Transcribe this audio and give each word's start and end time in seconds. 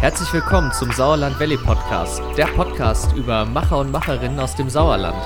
Herzlich 0.00 0.32
willkommen 0.32 0.70
zum 0.70 0.92
Sauerland 0.92 1.40
Valley 1.40 1.56
Podcast, 1.56 2.22
der 2.36 2.46
Podcast 2.46 3.16
über 3.16 3.44
Macher 3.44 3.80
und 3.80 3.90
Macherinnen 3.90 4.38
aus 4.38 4.54
dem 4.54 4.70
Sauerland. 4.70 5.20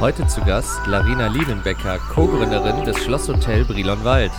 Heute 0.00 0.26
zu 0.26 0.40
Gast 0.40 0.86
Larina 0.86 1.26
Liebenbecker, 1.26 1.98
Co-Gründerin 1.98 2.86
des 2.86 3.04
Schlosshotel 3.04 3.66
Brilonwald. 3.66 4.32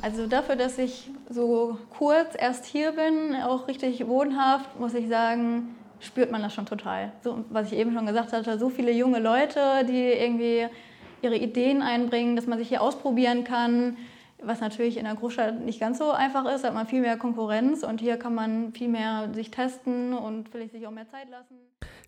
Also 0.00 0.26
dafür, 0.26 0.56
dass 0.56 0.78
ich 0.78 1.10
so 1.28 1.76
kurz 1.98 2.34
erst 2.38 2.64
hier 2.64 2.92
bin, 2.92 3.36
auch 3.42 3.68
richtig 3.68 4.06
wohnhaft, 4.06 4.80
muss 4.80 4.94
ich 4.94 5.06
sagen, 5.06 5.76
spürt 5.98 6.32
man 6.32 6.40
das 6.40 6.54
schon 6.54 6.64
total. 6.64 7.12
So, 7.22 7.44
was 7.50 7.70
ich 7.70 7.78
eben 7.78 7.92
schon 7.92 8.06
gesagt 8.06 8.32
hatte, 8.32 8.58
so 8.58 8.70
viele 8.70 8.92
junge 8.92 9.18
Leute, 9.18 9.84
die 9.86 10.00
irgendwie 10.00 10.66
ihre 11.20 11.36
Ideen 11.36 11.82
einbringen, 11.82 12.36
dass 12.36 12.46
man 12.46 12.56
sich 12.56 12.68
hier 12.68 12.80
ausprobieren 12.80 13.44
kann, 13.44 13.98
was 14.42 14.60
natürlich 14.60 14.96
in 14.96 15.04
der 15.04 15.14
Großstadt 15.14 15.60
nicht 15.60 15.80
ganz 15.80 15.98
so 15.98 16.10
einfach 16.10 16.44
ist, 16.52 16.64
hat 16.64 16.74
man 16.74 16.86
viel 16.86 17.00
mehr 17.00 17.16
Konkurrenz 17.16 17.82
und 17.82 18.00
hier 18.00 18.16
kann 18.16 18.34
man 18.34 18.72
viel 18.72 18.88
mehr 18.88 19.30
sich 19.34 19.50
testen 19.50 20.12
und 20.12 20.48
vielleicht 20.48 20.72
sich 20.72 20.86
auch 20.86 20.90
mehr 20.90 21.08
Zeit 21.08 21.28
lassen. 21.30 21.56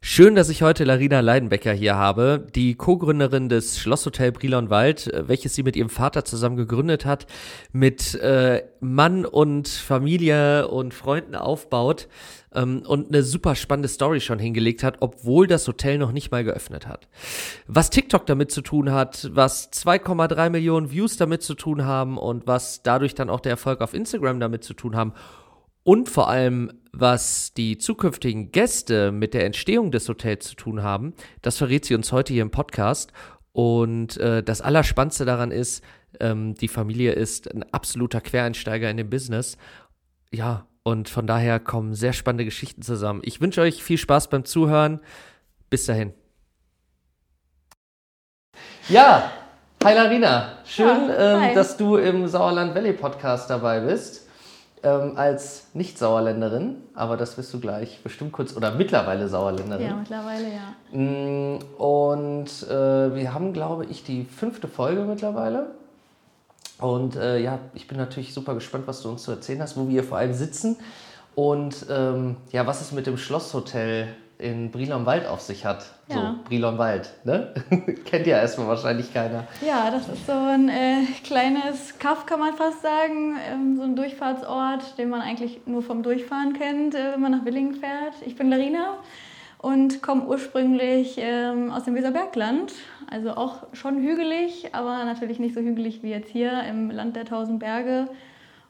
Schön, 0.04 0.34
dass 0.34 0.48
ich 0.48 0.62
heute 0.62 0.82
Larina 0.82 1.20
Leidenbecker 1.20 1.72
hier 1.72 1.94
habe, 1.94 2.44
die 2.56 2.74
Co-Gründerin 2.74 3.48
des 3.48 3.78
Schlosshotel 3.78 4.32
Brilonwald, 4.32 5.10
welches 5.14 5.54
sie 5.54 5.62
mit 5.62 5.76
ihrem 5.76 5.90
Vater 5.90 6.24
zusammen 6.24 6.56
gegründet 6.56 7.06
hat, 7.06 7.26
mit 7.70 8.16
äh, 8.16 8.64
Mann 8.80 9.24
und 9.24 9.68
Familie 9.68 10.66
und 10.66 10.92
Freunden 10.92 11.36
aufbaut 11.36 12.08
ähm, 12.54 12.82
und 12.86 13.08
eine 13.08 13.22
super 13.22 13.54
spannende 13.54 13.88
Story 13.88 14.20
schon 14.20 14.38
hingelegt 14.38 14.82
hat, 14.82 14.98
obwohl 15.00 15.46
das 15.46 15.66
Hotel 15.68 15.98
noch 15.98 16.12
nicht 16.12 16.30
mal 16.30 16.44
geöffnet 16.44 16.86
hat. 16.86 17.08
Was 17.66 17.90
TikTok 17.90 18.26
damit 18.26 18.50
zu 18.50 18.62
tun 18.62 18.92
hat, 18.92 19.30
was 19.32 19.72
2,3 19.72 20.50
Millionen 20.50 20.90
Views 20.90 21.16
damit 21.16 21.42
zu 21.42 21.54
tun 21.54 21.84
haben 21.84 22.18
und 22.18 22.46
was 22.46 22.82
dadurch 22.82 23.14
dann 23.14 23.30
auch 23.30 23.40
der 23.40 23.50
Erfolg 23.52 23.80
auf 23.80 23.94
Instagram 23.94 24.40
damit 24.40 24.64
zu 24.64 24.74
tun 24.74 24.96
haben 24.96 25.12
und 25.84 26.08
vor 26.08 26.28
allem, 26.28 26.72
was 26.92 27.54
die 27.54 27.76
zukünftigen 27.76 28.52
Gäste 28.52 29.10
mit 29.10 29.34
der 29.34 29.46
Entstehung 29.46 29.90
des 29.90 30.08
Hotels 30.08 30.46
zu 30.46 30.54
tun 30.54 30.82
haben, 30.82 31.14
das 31.40 31.58
verrät 31.58 31.84
sie 31.84 31.94
uns 31.94 32.12
heute 32.12 32.32
hier 32.32 32.42
im 32.42 32.50
Podcast. 32.50 33.12
Und 33.52 34.16
äh, 34.18 34.42
das 34.42 34.60
Allerspannendste 34.60 35.24
daran 35.24 35.50
ist, 35.50 35.82
ähm, 36.20 36.54
die 36.54 36.68
Familie 36.68 37.12
ist 37.12 37.52
ein 37.52 37.64
absoluter 37.72 38.20
Quereinsteiger 38.20 38.88
in 38.90 38.96
dem 38.96 39.10
Business. 39.10 39.58
Ja, 40.30 40.66
und 40.84 41.08
von 41.08 41.26
daher 41.26 41.60
kommen 41.60 41.94
sehr 41.94 42.12
spannende 42.12 42.44
Geschichten 42.44 42.82
zusammen. 42.82 43.22
Ich 43.24 43.40
wünsche 43.40 43.60
euch 43.60 43.82
viel 43.82 43.98
Spaß 43.98 44.28
beim 44.28 44.44
Zuhören. 44.44 45.00
Bis 45.70 45.86
dahin. 45.86 46.12
Ja, 48.88 49.30
hi 49.82 49.94
Larina. 49.94 50.58
Schön, 50.64 51.08
ja, 51.08 51.48
ähm, 51.48 51.54
dass 51.54 51.76
du 51.76 51.96
im 51.96 52.26
Sauerland 52.26 52.74
Valley 52.74 52.92
Podcast 52.92 53.48
dabei 53.48 53.80
bist. 53.80 54.28
Ähm, 54.84 55.12
als 55.16 55.68
Nicht-Sauerländerin, 55.74 56.78
aber 56.94 57.16
das 57.16 57.38
wirst 57.38 57.54
du 57.54 57.60
gleich 57.60 58.00
bestimmt 58.02 58.32
kurz, 58.32 58.56
oder 58.56 58.74
mittlerweile 58.74 59.28
Sauerländerin. 59.28 59.86
Ja, 59.86 59.94
mittlerweile, 59.94 60.46
ja. 60.48 60.98
Mm, 60.98 61.60
und 61.78 62.48
äh, 62.68 63.14
wir 63.14 63.32
haben, 63.32 63.52
glaube 63.52 63.84
ich, 63.84 64.02
die 64.02 64.24
fünfte 64.24 64.66
Folge 64.66 65.02
mittlerweile. 65.02 65.70
Und 66.78 67.16
äh, 67.16 67.38
ja, 67.38 67.58
ich 67.74 67.86
bin 67.86 67.98
natürlich 67.98 68.34
super 68.34 68.54
gespannt, 68.54 68.86
was 68.86 69.02
du 69.02 69.08
uns 69.08 69.22
zu 69.22 69.30
erzählen 69.30 69.62
hast, 69.62 69.76
wo 69.76 69.88
wir 69.88 70.02
vor 70.02 70.18
allem 70.18 70.32
sitzen 70.32 70.76
und 71.34 71.86
ähm, 71.90 72.36
ja, 72.50 72.66
was 72.66 72.80
es 72.80 72.92
mit 72.92 73.06
dem 73.06 73.16
Schlosshotel 73.16 74.08
in 74.38 74.70
Brilon-Wald 74.70 75.26
auf 75.26 75.40
sich 75.40 75.64
hat. 75.64 75.86
Ja. 76.08 76.14
So, 76.14 76.48
Brilon-Wald, 76.48 77.10
ne? 77.24 77.54
Kennt 78.04 78.26
ja 78.26 78.38
erstmal 78.38 78.66
wahrscheinlich 78.66 79.14
keiner. 79.14 79.46
Ja, 79.64 79.90
das 79.90 80.08
ist 80.08 80.26
so 80.26 80.32
ein 80.32 80.68
äh, 80.68 81.04
kleines 81.24 81.98
Kaff, 81.98 82.26
kann 82.26 82.40
man 82.40 82.54
fast 82.54 82.82
sagen. 82.82 83.36
Ähm, 83.48 83.76
so 83.76 83.82
ein 83.82 83.94
Durchfahrtsort, 83.94 84.98
den 84.98 85.10
man 85.10 85.20
eigentlich 85.20 85.60
nur 85.66 85.82
vom 85.82 86.02
Durchfahren 86.02 86.54
kennt, 86.54 86.94
äh, 86.94 87.12
wenn 87.12 87.20
man 87.20 87.32
nach 87.32 87.44
Willingen 87.44 87.74
fährt. 87.74 88.14
Ich 88.26 88.34
bin 88.34 88.50
Larina 88.50 88.98
und 89.62 90.02
komme 90.02 90.26
ursprünglich 90.26 91.14
ähm, 91.18 91.70
aus 91.70 91.84
dem 91.84 91.94
Weserbergland. 91.94 92.72
Also 93.08 93.30
auch 93.30 93.62
schon 93.72 94.02
hügelig, 94.02 94.74
aber 94.74 95.04
natürlich 95.04 95.38
nicht 95.38 95.54
so 95.54 95.60
hügelig 95.60 96.02
wie 96.02 96.10
jetzt 96.10 96.30
hier 96.30 96.64
im 96.64 96.90
Land 96.90 97.16
der 97.16 97.24
tausend 97.24 97.60
Berge. 97.60 98.08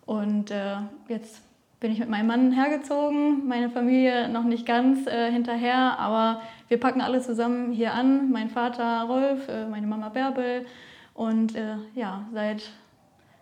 Und 0.05 0.51
äh, 0.51 0.77
jetzt 1.09 1.41
bin 1.81 1.91
ich 1.91 1.99
mit 1.99 2.11
meinem 2.11 2.27
Mann 2.27 2.53
hergezogen, 2.53 3.49
meine 3.49 3.71
Familie 3.71 4.29
noch 4.29 4.45
nicht 4.45 4.67
ganz 4.67 5.07
äh, 5.07 5.33
hinterher, 5.33 5.99
aber 5.99 6.43
wir 6.69 6.79
packen 6.79 7.01
alle 7.01 7.21
zusammen 7.21 7.73
hier 7.73 7.95
an. 7.95 8.31
Mein 8.31 8.51
Vater 8.51 9.05
Rolf, 9.05 9.49
äh, 9.49 9.67
meine 9.67 9.87
Mama 9.87 10.11
Bärbel. 10.11 10.67
Und 11.15 11.57
äh, 11.57 11.77
ja, 11.95 12.27
seit 12.33 12.71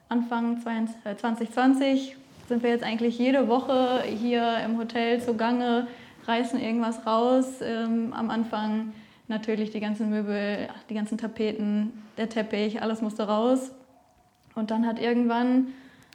Anfang 0.09 0.61
2020 0.61 2.13
äh, 2.13 2.17
sind 2.49 2.63
wir 2.63 2.71
jetzt 2.71 2.85
eigentlich 2.85 3.19
jede 3.19 3.49
Woche 3.49 4.03
hier 4.05 4.59
im 4.65 4.79
Hotel 4.79 5.21
zugange 5.21 5.87
reißen 6.31 6.61
irgendwas 6.61 7.07
raus. 7.07 7.47
Ähm, 7.61 8.13
am 8.13 8.31
Anfang 8.31 8.93
natürlich 9.29 9.71
die 9.71 9.81
ganzen 9.81 10.11
Möbel, 10.11 10.69
die 10.89 10.95
ganzen 10.95 11.19
Tapeten, 11.19 11.93
der 12.17 12.29
Teppich, 12.29 12.81
alles 12.81 13.03
musste 13.03 13.25
raus. 13.25 13.73
Und 14.55 14.71
dann 14.71 14.87
hat 14.87 15.01
irgendwann 15.01 15.69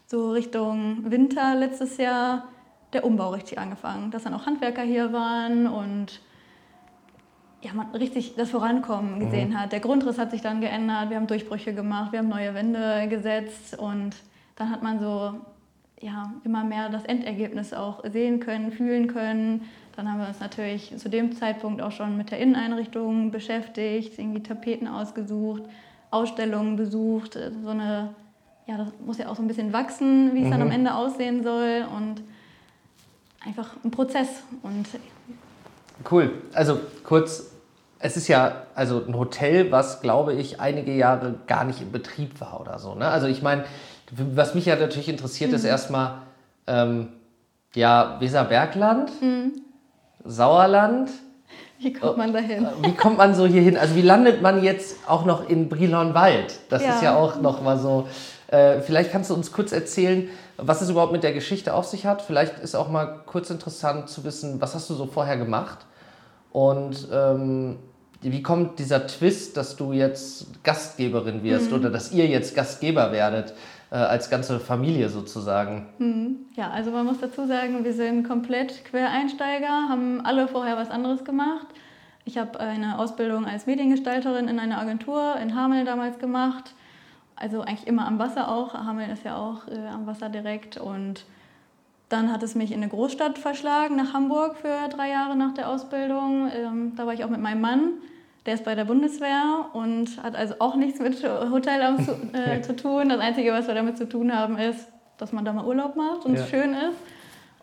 so 0.07 0.31
Richtung 0.31 1.09
Winter 1.11 1.55
letztes 1.55 1.97
Jahr 1.97 2.45
der 2.93 3.03
Umbau 3.03 3.31
richtig 3.31 3.57
angefangen, 3.57 4.11
dass 4.11 4.23
dann 4.23 4.33
auch 4.33 4.45
Handwerker 4.45 4.83
hier 4.83 5.11
waren 5.11 5.67
und 5.67 6.21
ja, 7.61 7.73
man 7.73 7.87
richtig 7.95 8.35
das 8.35 8.51
Vorankommen 8.51 9.19
gesehen 9.19 9.49
mhm. 9.49 9.59
hat. 9.59 9.71
Der 9.71 9.79
Grundriss 9.79 10.19
hat 10.19 10.31
sich 10.31 10.41
dann 10.41 10.61
geändert, 10.61 11.09
wir 11.09 11.17
haben 11.17 11.27
Durchbrüche 11.27 11.73
gemacht, 11.73 12.11
wir 12.11 12.19
haben 12.19 12.29
neue 12.29 12.53
Wände 12.53 13.07
gesetzt 13.09 13.77
und 13.77 14.15
dann 14.55 14.69
hat 14.69 14.83
man 14.83 14.99
so 14.99 15.33
ja, 16.05 16.31
immer 16.43 16.63
mehr 16.63 16.89
das 16.89 17.03
Endergebnis 17.05 17.73
auch 17.73 18.03
sehen 18.05 18.39
können, 18.39 18.71
fühlen 18.71 19.07
können. 19.07 19.63
Dann 19.95 20.11
haben 20.11 20.19
wir 20.19 20.27
uns 20.27 20.39
natürlich 20.39 20.95
zu 20.97 21.09
dem 21.09 21.35
Zeitpunkt 21.35 21.81
auch 21.81 21.91
schon 21.91 22.15
mit 22.15 22.29
der 22.29 22.37
Inneneinrichtung 22.37 23.31
beschäftigt, 23.31 24.19
irgendwie 24.19 24.43
Tapeten 24.43 24.87
ausgesucht, 24.87 25.63
Ausstellungen 26.11 26.75
besucht. 26.75 27.39
So 27.63 27.69
eine, 27.69 28.13
ja, 28.67 28.77
das 28.77 28.89
muss 29.03 29.17
ja 29.17 29.29
auch 29.29 29.35
so 29.35 29.41
ein 29.41 29.47
bisschen 29.47 29.73
wachsen, 29.73 30.35
wie 30.35 30.41
es 30.41 30.45
mhm. 30.45 30.51
dann 30.51 30.61
am 30.61 30.71
Ende 30.71 30.93
aussehen 30.93 31.43
soll 31.43 31.85
und 31.95 32.21
einfach 33.43 33.75
ein 33.83 33.89
Prozess. 33.89 34.43
Und 34.61 34.85
cool. 36.11 36.33
Also 36.53 36.79
kurz, 37.03 37.51
es 37.97 38.15
ist 38.15 38.27
ja 38.27 38.67
also 38.75 39.03
ein 39.07 39.17
Hotel, 39.17 39.71
was 39.71 40.01
glaube 40.01 40.33
ich 40.33 40.59
einige 40.59 40.93
Jahre 40.93 41.33
gar 41.47 41.63
nicht 41.63 41.81
in 41.81 41.91
Betrieb 41.91 42.39
war 42.41 42.61
oder 42.61 42.77
so. 42.77 42.93
Ne? 42.93 43.07
Also 43.07 43.25
ich 43.25 43.41
meine, 43.41 43.63
was 44.17 44.55
mich 44.55 44.65
ja 44.65 44.75
natürlich 44.75 45.09
interessiert, 45.09 45.51
mhm. 45.51 45.55
ist 45.57 45.63
erstmal 45.63 46.21
ähm, 46.67 47.09
ja 47.73 48.17
Weserbergland. 48.19 49.09
Mhm 49.21 49.65
Sauerland. 50.25 51.09
Wie 51.79 51.93
kommt 51.93 52.17
man 52.17 52.33
da 52.33 52.39
hin? 52.39 52.67
Wie 52.81 52.93
kommt 52.93 53.17
man 53.17 53.35
so 53.35 53.45
hier 53.45 53.61
hin? 53.61 53.77
Also 53.77 53.95
wie 53.95 54.01
landet 54.01 54.41
man 54.41 54.63
jetzt 54.63 54.97
auch 55.07 55.25
noch 55.25 55.47
in 55.47 55.69
Brilonwald? 55.69 56.59
Das 56.69 56.81
ja. 56.81 56.95
ist 56.95 57.03
ja 57.03 57.15
auch 57.15 57.39
noch 57.41 57.61
mal 57.61 57.77
so. 57.77 58.07
Äh, 58.47 58.79
vielleicht 58.81 59.11
kannst 59.11 59.29
du 59.29 59.33
uns 59.33 59.51
kurz 59.51 59.71
erzählen, 59.71 60.29
was 60.57 60.81
es 60.81 60.89
überhaupt 60.89 61.11
mit 61.11 61.23
der 61.23 61.33
Geschichte 61.33 61.73
auf 61.73 61.85
sich 61.85 62.05
hat. 62.05 62.21
Vielleicht 62.21 62.59
ist 62.59 62.75
auch 62.75 62.89
mal 62.89 63.21
kurz 63.25 63.49
interessant 63.49 64.09
zu 64.09 64.23
wissen, 64.23 64.61
was 64.61 64.73
hast 64.73 64.89
du 64.89 64.93
so 64.93 65.05
vorher 65.05 65.37
gemacht? 65.37 65.79
Und 66.51 67.07
ähm, 67.11 67.77
wie 68.21 68.41
kommt 68.41 68.79
dieser 68.79 69.05
Twist, 69.05 69.57
dass 69.57 69.75
du 69.75 69.91
jetzt 69.91 70.63
Gastgeberin 70.63 71.43
wirst 71.43 71.69
mhm. 71.69 71.77
oder 71.77 71.89
dass 71.89 72.11
ihr 72.11 72.27
jetzt 72.27 72.55
Gastgeber 72.55 73.11
werdet? 73.11 73.53
Äh, 73.91 73.95
als 73.95 74.29
ganze 74.29 74.59
Familie 74.59 75.09
sozusagen. 75.09 75.87
Hm. 75.97 76.37
Ja, 76.55 76.69
also 76.71 76.91
man 76.91 77.05
muss 77.05 77.19
dazu 77.19 77.45
sagen, 77.45 77.83
wir 77.83 77.93
sind 77.93 78.27
komplett 78.27 78.85
Quereinsteiger, 78.85 79.89
haben 79.89 80.21
alle 80.25 80.47
vorher 80.47 80.77
was 80.77 80.89
anderes 80.89 81.23
gemacht. 81.23 81.67
Ich 82.25 82.39
habe 82.39 82.59
eine 82.59 82.97
Ausbildung 82.97 83.45
als 83.45 83.67
Mediengestalterin 83.67 84.47
in 84.47 84.59
einer 84.59 84.79
Agentur 84.79 85.35
in 85.41 85.55
Hameln 85.55 85.85
damals 85.85 86.17
gemacht. 86.17 86.73
Also 87.35 87.61
eigentlich 87.61 87.85
immer 87.85 88.07
am 88.07 88.17
Wasser 88.17 88.49
auch. 88.49 88.73
Hameln 88.73 89.11
ist 89.11 89.23
ja 89.23 89.37
auch 89.37 89.67
äh, 89.67 89.87
am 89.87 90.07
Wasser 90.07 90.29
direkt. 90.29 90.77
Und 90.77 91.25
dann 92.09 92.31
hat 92.31 92.41
es 92.41 92.55
mich 92.55 92.71
in 92.71 92.81
eine 92.81 92.89
Großstadt 92.89 93.37
verschlagen, 93.37 93.95
nach 93.95 94.13
Hamburg 94.13 94.55
für 94.57 94.89
drei 94.89 95.09
Jahre 95.09 95.35
nach 95.35 95.53
der 95.53 95.69
Ausbildung. 95.69 96.49
Ähm, 96.51 96.93
da 96.95 97.05
war 97.05 97.13
ich 97.13 97.23
auch 97.23 97.29
mit 97.29 97.41
meinem 97.41 97.61
Mann. 97.61 97.89
Der 98.45 98.53
ist 98.53 98.63
bei 98.63 98.75
der 98.75 98.85
Bundeswehr 98.85 99.65
und 99.73 100.21
hat 100.21 100.35
also 100.35 100.55
auch 100.59 100.75
nichts 100.75 100.99
mit 100.99 101.23
Hotelamt 101.23 102.05
zu, 102.05 102.11
äh, 102.33 102.61
zu 102.61 102.75
tun. 102.75 103.09
Das 103.09 103.19
Einzige, 103.19 103.51
was 103.51 103.67
wir 103.67 103.73
damit 103.73 103.97
zu 103.97 104.07
tun 104.07 104.35
haben, 104.35 104.57
ist, 104.57 104.87
dass 105.17 105.31
man 105.31 105.45
da 105.45 105.53
mal 105.53 105.65
Urlaub 105.65 105.95
macht 105.95 106.25
und 106.25 106.35
ja. 106.35 106.41
es 106.41 106.49
schön 106.49 106.73
ist. 106.73 106.97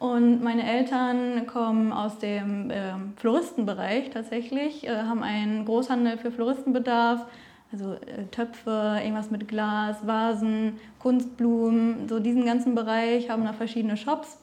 Und 0.03 0.43
meine 0.43 0.69
Eltern 0.69 1.47
kommen 1.47 1.93
aus 1.93 2.19
dem 2.19 2.71
äh, 2.73 2.95
Floristenbereich 3.19 4.11
tatsächlich, 4.11 4.85
äh, 4.85 4.91
haben 4.91 5.23
einen 5.23 5.65
Großhandel 5.65 6.19
für 6.19 6.33
Floristenbedarf, 6.33 7.25
also 7.73 7.93
äh, 7.93 8.25
Töpfe, 8.33 8.99
irgendwas 9.01 9.31
mit 9.31 9.47
Glas, 9.47 10.05
Vasen, 10.05 10.81
Kunstblumen, 10.99 12.09
so 12.09 12.19
diesen 12.19 12.45
ganzen 12.45 12.75
Bereich, 12.75 13.31
haben 13.31 13.45
da 13.45 13.53
verschiedene 13.53 13.97
Shops. 13.97 14.39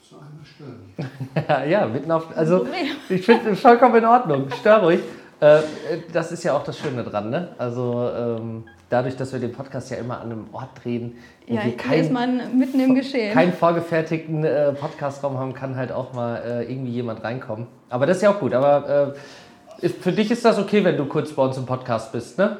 So 0.00 0.16
einmal 0.16 0.44
stören. 0.44 1.68
ja, 1.68 1.86
mitten 1.86 2.12
auf, 2.12 2.28
also 2.36 2.64
ich 3.08 3.26
finde 3.26 3.50
es 3.50 3.60
vollkommen 3.60 3.96
in 3.96 4.04
Ordnung, 4.04 4.48
stör 4.60 4.76
ruhig. 4.76 5.00
Äh, 5.40 5.60
das 6.12 6.32
ist 6.32 6.44
ja 6.44 6.56
auch 6.56 6.64
das 6.64 6.78
Schöne 6.78 7.02
dran, 7.04 7.30
ne? 7.30 7.48
Also 7.58 8.10
ähm, 8.16 8.64
dadurch, 8.88 9.16
dass 9.16 9.32
wir 9.32 9.40
den 9.40 9.52
Podcast 9.52 9.90
ja 9.90 9.96
immer 9.96 10.20
an 10.20 10.30
einem 10.30 10.46
Ort 10.52 10.70
drehen, 10.82 11.16
wo 11.46 11.54
ja, 11.54 11.64
wir 11.64 11.76
kein, 11.76 12.00
ist 12.00 12.12
man 12.12 12.58
mitten 12.58 12.80
im 12.80 12.94
Geschehen. 12.94 13.34
keinen 13.34 13.52
vorgefertigten 13.52 14.44
äh, 14.44 14.72
Podcastraum 14.72 15.38
haben, 15.38 15.54
kann 15.54 15.76
halt 15.76 15.92
auch 15.92 16.12
mal 16.12 16.36
äh, 16.36 16.70
irgendwie 16.70 16.92
jemand 16.92 17.24
reinkommen. 17.24 17.66
Aber 17.90 18.06
das 18.06 18.18
ist 18.18 18.22
ja 18.22 18.30
auch 18.30 18.40
gut. 18.40 18.54
Aber 18.54 19.14
äh, 19.80 19.86
ist, 19.86 20.02
für 20.02 20.12
dich 20.12 20.30
ist 20.30 20.44
das 20.44 20.58
okay, 20.58 20.84
wenn 20.84 20.96
du 20.96 21.06
kurz 21.06 21.32
bei 21.32 21.42
uns 21.42 21.56
im 21.56 21.66
Podcast 21.66 22.12
bist, 22.12 22.38
ne? 22.38 22.58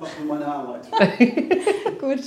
Das 0.00 0.08
ist 0.08 0.28
meine 0.28 0.46
Arbeit. 0.46 0.82
gut. 2.00 2.20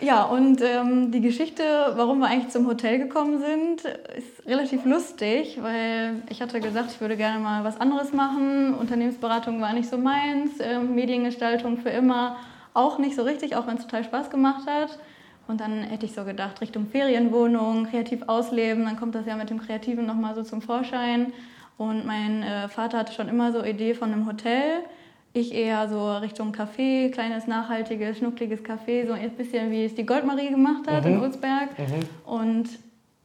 Ja, 0.00 0.24
und 0.24 0.60
ähm, 0.62 1.10
die 1.10 1.20
Geschichte, 1.20 1.62
warum 1.94 2.20
wir 2.20 2.28
eigentlich 2.28 2.50
zum 2.50 2.66
Hotel 2.66 2.98
gekommen 2.98 3.38
sind, 3.38 3.84
ist 4.16 4.46
relativ 4.46 4.84
lustig, 4.84 5.58
weil 5.60 6.22
ich 6.28 6.40
hatte 6.42 6.60
gesagt, 6.60 6.92
ich 6.92 7.00
würde 7.00 7.16
gerne 7.16 7.38
mal 7.38 7.64
was 7.64 7.80
anderes 7.80 8.12
machen. 8.12 8.74
Unternehmensberatung 8.74 9.60
war 9.60 9.72
nicht 9.72 9.88
so 9.88 9.98
meins, 9.98 10.52
ähm, 10.60 10.94
Mediengestaltung 10.94 11.78
für 11.78 11.90
immer 11.90 12.36
auch 12.74 12.98
nicht 12.98 13.16
so 13.16 13.22
richtig, 13.22 13.56
auch 13.56 13.66
wenn 13.66 13.76
es 13.76 13.82
total 13.82 14.04
Spaß 14.04 14.30
gemacht 14.30 14.66
hat. 14.66 14.98
Und 15.48 15.60
dann 15.60 15.82
hätte 15.82 16.06
ich 16.06 16.12
so 16.12 16.24
gedacht, 16.24 16.60
Richtung 16.60 16.86
Ferienwohnung, 16.86 17.88
kreativ 17.90 18.22
ausleben, 18.28 18.84
dann 18.84 18.96
kommt 18.96 19.14
das 19.14 19.26
ja 19.26 19.36
mit 19.36 19.50
dem 19.50 19.60
Kreativen 19.60 20.06
nochmal 20.06 20.34
so 20.34 20.42
zum 20.42 20.62
Vorschein. 20.62 21.32
Und 21.76 22.06
mein 22.06 22.42
äh, 22.42 22.68
Vater 22.68 22.98
hatte 22.98 23.12
schon 23.12 23.28
immer 23.28 23.52
so 23.52 23.64
Idee 23.64 23.94
von 23.94 24.12
einem 24.12 24.26
Hotel 24.26 24.84
ich 25.32 25.54
eher 25.54 25.88
so 25.88 26.16
Richtung 26.16 26.52
Café, 26.52 27.10
kleines, 27.10 27.46
nachhaltiges, 27.46 28.18
schnuckliges 28.18 28.64
Café, 28.64 29.06
so 29.06 29.12
ein 29.12 29.30
bisschen 29.30 29.70
wie 29.70 29.84
es 29.84 29.94
die 29.94 30.04
Goldmarie 30.04 30.50
gemacht 30.50 30.90
hat 30.90 31.04
mhm. 31.04 31.12
in 31.12 31.20
Ulsberg. 31.20 31.78
Mhm. 31.78 32.30
Und 32.30 32.68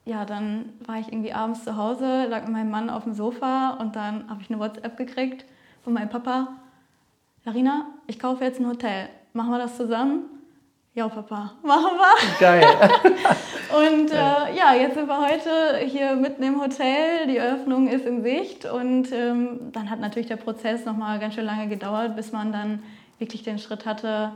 ja, 0.04 0.24
dann 0.24 0.66
war 0.86 1.00
ich 1.00 1.08
irgendwie 1.08 1.32
abends 1.32 1.64
zu 1.64 1.76
Hause, 1.76 2.26
lag 2.26 2.42
mit 2.42 2.52
meinem 2.52 2.70
Mann 2.70 2.90
auf 2.90 3.04
dem 3.04 3.14
Sofa 3.14 3.70
und 3.80 3.96
dann 3.96 4.28
habe 4.30 4.40
ich 4.40 4.50
eine 4.50 4.60
WhatsApp 4.60 4.96
gekriegt 4.96 5.44
von 5.82 5.92
meinem 5.92 6.08
Papa. 6.08 6.48
Larina, 7.44 7.86
ich 8.06 8.18
kaufe 8.18 8.44
jetzt 8.44 8.60
ein 8.60 8.68
Hotel. 8.68 9.08
Machen 9.32 9.50
wir 9.50 9.58
das 9.58 9.76
zusammen? 9.76 10.35
Ja, 10.96 11.08
Papa, 11.08 11.52
machen 11.62 11.98
wir. 11.98 12.40
Geil. 12.40 12.64
und 13.76 14.10
äh, 14.10 14.56
ja, 14.56 14.74
jetzt 14.74 14.94
sind 14.94 15.06
wir 15.06 15.28
heute 15.28 15.84
hier 15.84 16.16
mitten 16.16 16.42
im 16.42 16.58
Hotel. 16.58 17.26
Die 17.28 17.36
Eröffnung 17.36 17.86
ist 17.86 18.06
in 18.06 18.22
Sicht. 18.22 18.64
Und 18.64 19.12
ähm, 19.12 19.72
dann 19.72 19.90
hat 19.90 20.00
natürlich 20.00 20.28
der 20.28 20.36
Prozess 20.36 20.86
nochmal 20.86 21.18
ganz 21.18 21.34
schön 21.34 21.44
lange 21.44 21.68
gedauert, 21.68 22.16
bis 22.16 22.32
man 22.32 22.50
dann 22.50 22.82
wirklich 23.18 23.42
den 23.42 23.58
Schritt 23.58 23.84
hatte, 23.84 24.32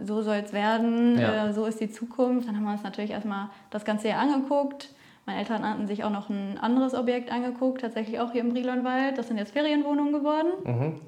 so 0.00 0.20
soll 0.22 0.42
es 0.44 0.52
werden, 0.52 1.16
ja. 1.16 1.46
äh, 1.46 1.52
so 1.52 1.64
ist 1.64 1.78
die 1.78 1.92
Zukunft. 1.92 2.48
Dann 2.48 2.56
haben 2.56 2.64
wir 2.64 2.72
uns 2.72 2.82
natürlich 2.82 3.12
erstmal 3.12 3.50
das 3.70 3.84
Ganze 3.84 4.08
hier 4.08 4.18
angeguckt. 4.18 4.88
Meine 5.26 5.38
Eltern 5.38 5.62
hatten 5.62 5.86
sich 5.86 6.02
auch 6.02 6.10
noch 6.10 6.28
ein 6.28 6.58
anderes 6.60 6.92
Objekt 6.92 7.30
angeguckt, 7.30 7.82
tatsächlich 7.82 8.18
auch 8.18 8.32
hier 8.32 8.40
im 8.40 8.52
Brilonwald. 8.52 9.16
Das 9.16 9.28
sind 9.28 9.38
jetzt 9.38 9.52
Ferienwohnungen 9.52 10.12
geworden. 10.12 10.48
Mhm. 10.64 11.00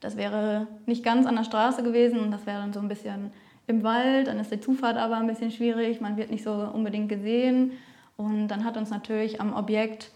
Das 0.00 0.16
wäre 0.16 0.66
nicht 0.86 1.04
ganz 1.04 1.24
an 1.24 1.36
der 1.36 1.44
Straße 1.44 1.84
gewesen 1.84 2.18
und 2.18 2.32
das 2.32 2.46
wäre 2.46 2.58
dann 2.58 2.72
so 2.72 2.80
ein 2.80 2.88
bisschen 2.88 3.30
im 3.72 3.82
Wald, 3.82 4.28
dann 4.28 4.38
ist 4.38 4.52
die 4.52 4.60
Zufahrt 4.60 4.96
aber 4.96 5.16
ein 5.16 5.26
bisschen 5.26 5.50
schwierig, 5.50 6.00
man 6.00 6.16
wird 6.16 6.30
nicht 6.30 6.44
so 6.44 6.52
unbedingt 6.52 7.08
gesehen. 7.08 7.72
Und 8.16 8.48
dann 8.48 8.64
hat 8.64 8.76
uns 8.76 8.90
natürlich 8.90 9.40
am 9.40 9.54
Objekt 9.54 10.10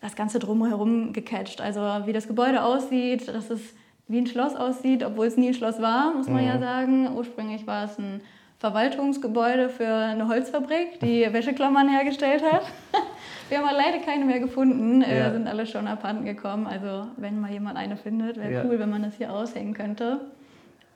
das 0.00 0.16
Ganze 0.16 0.38
drumherum 0.38 1.12
gecatcht. 1.12 1.60
Also 1.60 1.80
wie 2.06 2.12
das 2.12 2.28
Gebäude 2.28 2.62
aussieht, 2.62 3.28
dass 3.28 3.50
es 3.50 3.74
wie 4.08 4.18
ein 4.18 4.26
Schloss 4.26 4.54
aussieht, 4.54 5.04
obwohl 5.04 5.26
es 5.26 5.36
nie 5.36 5.48
ein 5.48 5.54
Schloss 5.54 5.80
war, 5.80 6.12
muss 6.12 6.28
man 6.28 6.42
mhm. 6.42 6.48
ja 6.48 6.58
sagen. 6.58 7.16
Ursprünglich 7.16 7.66
war 7.66 7.84
es 7.84 7.98
ein 7.98 8.20
Verwaltungsgebäude 8.58 9.68
für 9.68 9.86
eine 9.86 10.28
Holzfabrik, 10.28 11.00
die 11.00 11.26
Wäscheklammern 11.32 11.88
hergestellt 11.88 12.42
hat. 12.42 12.62
Wir 13.48 13.58
haben 13.58 13.68
aber 13.68 13.76
leider 13.76 13.98
keine 14.04 14.24
mehr 14.24 14.40
gefunden, 14.40 15.02
äh, 15.02 15.18
ja. 15.18 15.32
sind 15.32 15.46
alle 15.46 15.66
schon 15.66 15.86
abhanden 15.86 16.24
gekommen. 16.24 16.66
Also 16.66 17.06
wenn 17.16 17.40
mal 17.40 17.50
jemand 17.52 17.76
eine 17.76 17.96
findet, 17.96 18.36
wäre 18.36 18.52
ja. 18.52 18.64
cool, 18.64 18.78
wenn 18.78 18.90
man 18.90 19.02
das 19.02 19.16
hier 19.16 19.32
aushängen 19.32 19.72
könnte. 19.72 20.20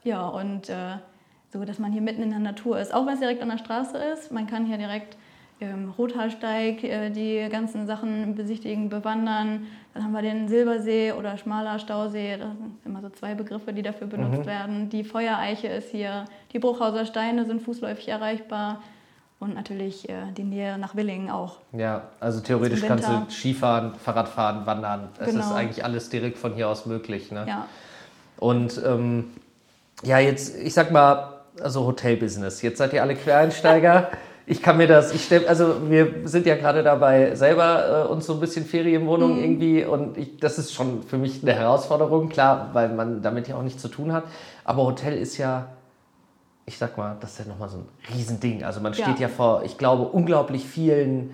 Ja, 0.03 0.27
und 0.27 0.69
äh, 0.69 0.97
so 1.52 1.64
dass 1.64 1.79
man 1.79 1.93
hier 1.93 2.02
mitten 2.02 2.23
in 2.23 2.31
der 2.31 2.38
Natur 2.38 2.79
ist, 2.79 2.94
auch 2.94 3.06
wenn 3.06 3.14
es 3.14 3.20
direkt 3.20 3.43
an 3.43 3.49
der 3.49 3.58
Straße 3.58 3.97
ist. 3.97 4.32
Man 4.32 4.47
kann 4.47 4.67
hier 4.67 4.79
direkt 4.79 5.17
im 5.61 5.91
Rothaarsteig 5.91 6.82
äh, 6.85 7.11
die 7.11 7.47
ganzen 7.50 7.87
Sachen 7.87 8.35
besichtigen, 8.35 8.88
bewandern. 8.88 9.67
Dann 9.93 10.05
haben 10.05 10.12
wir 10.12 10.23
den 10.23 10.49
Silbersee 10.49 11.12
oder 11.12 11.37
schmaler 11.37 11.79
Stausee. 11.79 12.38
Das 12.38 12.49
sind 12.49 12.79
immer 12.85 13.02
so 13.02 13.11
zwei 13.11 13.35
Begriffe, 13.35 13.73
die 13.73 13.82
dafür 13.82 14.06
benutzt 14.06 14.41
mhm. 14.41 14.47
werden. 14.47 14.88
Die 14.88 15.05
Feuereiche 15.05 15.69
ist 15.69 15.91
hier. 15.91 16.25
Die 16.52 16.58
Bruchhauser 16.58 17.05
Steine 17.05 17.44
sind 17.44 17.61
fußläufig 17.61 18.08
erreichbar. 18.08 18.82
Und 19.38 19.55
natürlich 19.55 20.08
äh, 20.08 20.32
die 20.37 20.44
Nähe 20.44 20.76
nach 20.76 20.94
Willingen 20.94 21.31
auch. 21.31 21.56
Ja, 21.73 22.08
also 22.20 22.41
theoretisch 22.41 22.82
kannst 22.82 23.08
du 23.08 23.26
Skifahren, 23.31 23.94
Fahrradfahren, 23.94 24.67
wandern. 24.67 25.08
Es 25.19 25.31
genau. 25.31 25.41
ist 25.41 25.52
eigentlich 25.52 25.82
alles 25.82 26.11
direkt 26.11 26.37
von 26.37 26.55
hier 26.55 26.69
aus 26.69 26.85
möglich. 26.85 27.32
Ne? 27.32 27.47
Ja. 27.49 27.67
Und 28.38 28.81
ähm, 28.85 29.31
ja, 30.02 30.19
jetzt, 30.19 30.58
ich 30.58 30.75
sag 30.75 30.91
mal, 30.91 31.40
also 31.62 31.87
Hotelbusiness. 31.87 32.62
Jetzt 32.62 32.79
seid 32.79 32.93
ihr 32.93 33.02
alle 33.02 33.14
Quereinsteiger. 33.14 34.11
Ich 34.47 34.62
kann 34.62 34.79
mir 34.79 34.88
das, 34.88 35.14
ich 35.14 35.25
stelle, 35.25 35.49
also 35.49 35.91
wir 35.91 36.12
sind 36.25 36.44
ja 36.44 36.56
gerade 36.56 36.82
dabei, 36.82 37.37
selber 37.37 38.06
äh, 38.06 38.08
uns 38.08 38.26
so 38.26 38.35
ein 38.35 38.41
bisschen 38.41 38.64
Ferienwohnung 38.64 39.37
mhm. 39.37 39.44
irgendwie 39.44 39.85
und 39.85 40.19
ich, 40.19 40.38
das 40.38 40.58
ist 40.58 40.73
schon 40.73 41.05
für 41.05 41.19
mich 41.19 41.43
eine 41.43 41.52
Herausforderung, 41.52 42.29
klar, 42.29 42.70
weil 42.73 42.88
man 42.88 43.23
damit 43.23 43.47
ja 43.47 43.56
auch 43.56 43.62
nichts 43.62 43.81
zu 43.81 43.88
tun 43.88 44.12
hat. 44.12 44.25
Aber 44.64 44.85
Hotel 44.85 45.17
ist 45.17 45.38
ja, 45.38 45.69
ich 46.67 46.79
sag 46.79 46.99
mal, 46.99 47.17
das 47.20 47.32
ist 47.32 47.38
ja 47.41 47.44
nochmal 47.44 47.69
so 47.69 47.79
ein 47.79 47.88
Riesending. 48.12 48.64
Also 48.64 48.81
man 48.81 48.93
steht 48.94 49.20
ja. 49.20 49.26
ja 49.26 49.29
vor, 49.29 49.62
ich 49.64 49.79
glaube, 49.79 50.05
unglaublich 50.05 50.64
vielen 50.67 51.31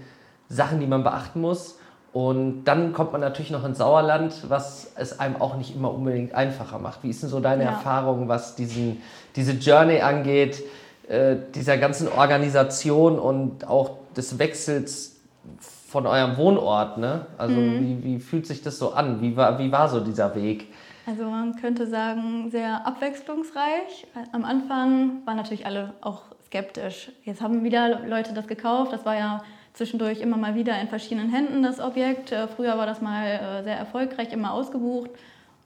Sachen, 0.48 0.80
die 0.80 0.86
man 0.86 1.02
beachten 1.02 1.40
muss. 1.40 1.78
Und 2.16 2.64
dann 2.64 2.94
kommt 2.94 3.12
man 3.12 3.20
natürlich 3.20 3.50
noch 3.50 3.62
ins 3.66 3.76
Sauerland, 3.76 4.48
was 4.48 4.90
es 4.94 5.20
einem 5.20 5.36
auch 5.36 5.58
nicht 5.58 5.76
immer 5.76 5.92
unbedingt 5.92 6.34
einfacher 6.34 6.78
macht. 6.78 7.02
Wie 7.02 7.10
ist 7.10 7.22
denn 7.22 7.28
so 7.28 7.40
deine 7.40 7.64
ja. 7.64 7.72
Erfahrung, 7.72 8.26
was 8.26 8.56
diesen, 8.56 9.02
diese 9.36 9.52
Journey 9.52 10.00
angeht, 10.00 10.62
äh, 11.10 11.36
dieser 11.54 11.76
ganzen 11.76 12.08
Organisation 12.08 13.18
und 13.18 13.68
auch 13.68 13.98
des 14.16 14.38
Wechsels 14.38 15.16
von 15.60 16.06
eurem 16.06 16.38
Wohnort? 16.38 16.96
Ne? 16.96 17.26
Also 17.36 17.54
mhm. 17.54 17.80
wie, 17.80 18.04
wie 18.04 18.18
fühlt 18.18 18.46
sich 18.46 18.62
das 18.62 18.78
so 18.78 18.94
an? 18.94 19.20
Wie 19.20 19.36
war, 19.36 19.58
wie 19.58 19.70
war 19.70 19.90
so 19.90 20.00
dieser 20.00 20.34
Weg? 20.34 20.72
Also 21.06 21.24
man 21.24 21.54
könnte 21.56 21.86
sagen, 21.86 22.50
sehr 22.50 22.86
abwechslungsreich. 22.86 24.06
Am 24.32 24.46
Anfang 24.46 25.20
waren 25.26 25.36
natürlich 25.36 25.66
alle 25.66 25.92
auch 26.00 26.22
skeptisch. 26.46 27.12
Jetzt 27.24 27.42
haben 27.42 27.62
wieder 27.62 28.06
Leute 28.06 28.32
das 28.32 28.46
gekauft. 28.46 28.94
Das 28.94 29.04
war 29.04 29.16
ja 29.16 29.44
zwischendurch 29.76 30.20
immer 30.20 30.38
mal 30.38 30.54
wieder 30.54 30.80
in 30.80 30.88
verschiedenen 30.88 31.30
Händen 31.30 31.62
das 31.62 31.80
Objekt. 31.80 32.32
Äh, 32.32 32.48
früher 32.48 32.76
war 32.78 32.86
das 32.86 33.02
mal 33.02 33.26
äh, 33.26 33.62
sehr 33.62 33.76
erfolgreich, 33.76 34.32
immer 34.32 34.52
ausgebucht. 34.52 35.10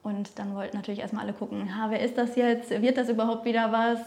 Und 0.03 0.37
dann 0.37 0.53
wollten 0.53 0.75
natürlich 0.75 0.99
erstmal 0.99 1.23
alle 1.23 1.33
gucken, 1.33 1.75
ha, 1.75 1.87
wer 1.89 2.01
ist 2.01 2.17
das 2.17 2.35
jetzt? 2.35 2.69
Wird 2.69 2.97
das 2.97 3.09
überhaupt 3.09 3.45
wieder 3.45 3.71
was? 3.71 3.99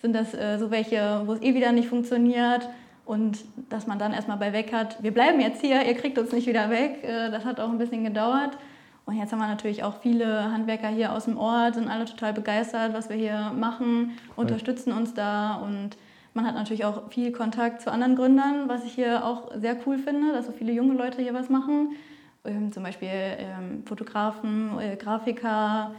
Sind 0.00 0.14
das 0.14 0.32
äh, 0.32 0.58
so 0.58 0.70
welche, 0.70 1.22
wo 1.26 1.32
es 1.32 1.42
eh 1.42 1.54
wieder 1.54 1.72
nicht 1.72 1.88
funktioniert? 1.88 2.68
Und 3.04 3.38
dass 3.68 3.86
man 3.86 3.98
dann 3.98 4.12
erstmal 4.12 4.36
bei 4.36 4.52
weg 4.52 4.72
hat, 4.72 5.02
wir 5.02 5.12
bleiben 5.12 5.40
jetzt 5.40 5.60
hier, 5.60 5.82
ihr 5.84 5.94
kriegt 5.94 6.18
uns 6.18 6.30
nicht 6.30 6.46
wieder 6.46 6.68
weg. 6.68 7.02
das 7.02 7.46
hat 7.46 7.58
auch 7.58 7.70
ein 7.70 7.78
bisschen 7.78 8.04
gedauert. 8.04 8.58
Und 9.06 9.16
jetzt 9.16 9.32
haben 9.32 9.38
wir 9.38 9.46
natürlich 9.46 9.82
auch 9.82 10.02
viele 10.02 10.52
Handwerker 10.52 10.88
hier 10.88 11.14
aus 11.14 11.24
dem 11.24 11.38
Ort, 11.38 11.76
sind 11.76 11.88
alle 11.88 12.04
total 12.04 12.34
begeistert, 12.34 12.92
was 12.92 13.08
wir 13.08 13.16
hier 13.16 13.50
machen, 13.58 14.18
unterstützen 14.36 14.92
uns 14.92 15.14
da 15.14 15.54
und 15.54 15.96
man 16.38 16.46
hat 16.46 16.54
natürlich 16.54 16.84
auch 16.84 17.10
viel 17.10 17.32
Kontakt 17.32 17.82
zu 17.82 17.90
anderen 17.90 18.14
Gründern, 18.14 18.68
was 18.68 18.84
ich 18.84 18.92
hier 18.92 19.24
auch 19.24 19.50
sehr 19.56 19.76
cool 19.84 19.98
finde, 19.98 20.32
dass 20.32 20.46
so 20.46 20.52
viele 20.52 20.70
junge 20.70 20.94
Leute 20.94 21.20
hier 21.20 21.34
was 21.34 21.50
machen. 21.50 21.96
Ähm, 22.44 22.70
zum 22.70 22.84
Beispiel 22.84 23.08
ähm, 23.10 23.82
Fotografen, 23.84 24.70
äh, 24.78 24.94
Grafiker 24.94 25.90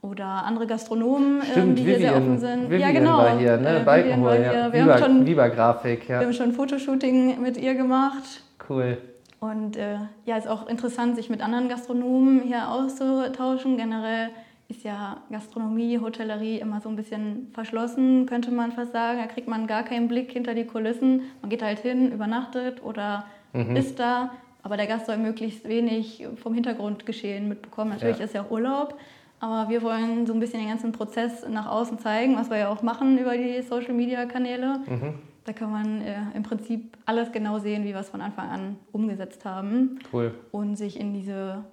oder 0.00 0.24
andere 0.24 0.68
Gastronomen, 0.68 1.40
ähm, 1.40 1.50
Stimmt, 1.50 1.78
die 1.80 1.82
Vivian, 1.82 1.98
hier 1.98 2.08
sehr 2.10 2.16
offen 2.16 2.38
sind. 2.38 2.70
Vivian 2.70 2.94
ja, 2.94 3.00
genau. 3.00 3.18
War 3.18 3.38
hier, 3.38 3.56
ne? 3.56 3.80
Äh, 3.80 3.82
Balkenhol, 3.82 4.36
hier. 4.36 4.52
Wir, 4.52 4.84
Viva, 4.84 4.92
haben 4.92 5.02
schon, 5.02 5.26
Viva 5.26 5.48
Grafik, 5.48 6.08
ja. 6.08 6.20
wir 6.20 6.26
haben 6.28 6.32
schon 6.32 6.52
Fotoshooting 6.52 7.42
mit 7.42 7.56
ihr 7.56 7.74
gemacht. 7.74 8.44
Cool. 8.68 8.98
Und 9.40 9.76
äh, 9.76 9.96
ja, 10.26 10.36
ist 10.36 10.46
auch 10.46 10.68
interessant, 10.68 11.16
sich 11.16 11.28
mit 11.28 11.42
anderen 11.42 11.68
Gastronomen 11.68 12.42
hier 12.42 12.70
auszutauschen. 12.70 13.76
Generell 13.76 14.30
ist 14.68 14.84
ja 14.84 15.22
Gastronomie, 15.30 15.98
Hotellerie 15.98 16.58
immer 16.58 16.80
so 16.80 16.90
ein 16.90 16.96
bisschen 16.96 17.48
verschlossen, 17.54 18.26
könnte 18.26 18.50
man 18.50 18.72
fast 18.72 18.92
sagen. 18.92 19.18
Da 19.18 19.26
kriegt 19.26 19.48
man 19.48 19.66
gar 19.66 19.82
keinen 19.82 20.08
Blick 20.08 20.30
hinter 20.30 20.54
die 20.54 20.64
Kulissen. 20.64 21.22
Man 21.40 21.48
geht 21.48 21.62
halt 21.62 21.78
hin, 21.78 22.12
übernachtet 22.12 22.82
oder 22.82 23.24
mhm. 23.54 23.76
ist 23.76 23.98
da. 23.98 24.32
Aber 24.62 24.76
der 24.76 24.86
Gast 24.86 25.06
soll 25.06 25.16
möglichst 25.16 25.66
wenig 25.66 26.26
vom 26.36 26.52
Hintergrundgeschehen 26.52 27.48
mitbekommen. 27.48 27.92
Natürlich 27.92 28.18
ja. 28.18 28.24
ist 28.24 28.34
ja 28.34 28.42
auch 28.42 28.50
Urlaub. 28.50 28.98
Aber 29.40 29.70
wir 29.70 29.82
wollen 29.82 30.26
so 30.26 30.34
ein 30.34 30.40
bisschen 30.40 30.60
den 30.60 30.68
ganzen 30.68 30.92
Prozess 30.92 31.48
nach 31.48 31.66
außen 31.66 31.98
zeigen, 32.00 32.36
was 32.36 32.50
wir 32.50 32.58
ja 32.58 32.68
auch 32.68 32.82
machen 32.82 33.16
über 33.18 33.36
die 33.36 33.62
Social-Media-Kanäle. 33.62 34.80
Mhm. 34.86 35.14
Da 35.44 35.54
kann 35.54 35.70
man 35.70 36.02
äh, 36.02 36.16
im 36.34 36.42
Prinzip 36.42 36.98
alles 37.06 37.32
genau 37.32 37.58
sehen, 37.58 37.84
wie 37.84 37.94
wir 37.94 38.00
es 38.00 38.10
von 38.10 38.20
Anfang 38.20 38.50
an 38.50 38.76
umgesetzt 38.92 39.46
haben. 39.46 39.98
Cool. 40.12 40.34
Und 40.50 40.76
sich 40.76 41.00
in 41.00 41.14
diese 41.14 41.64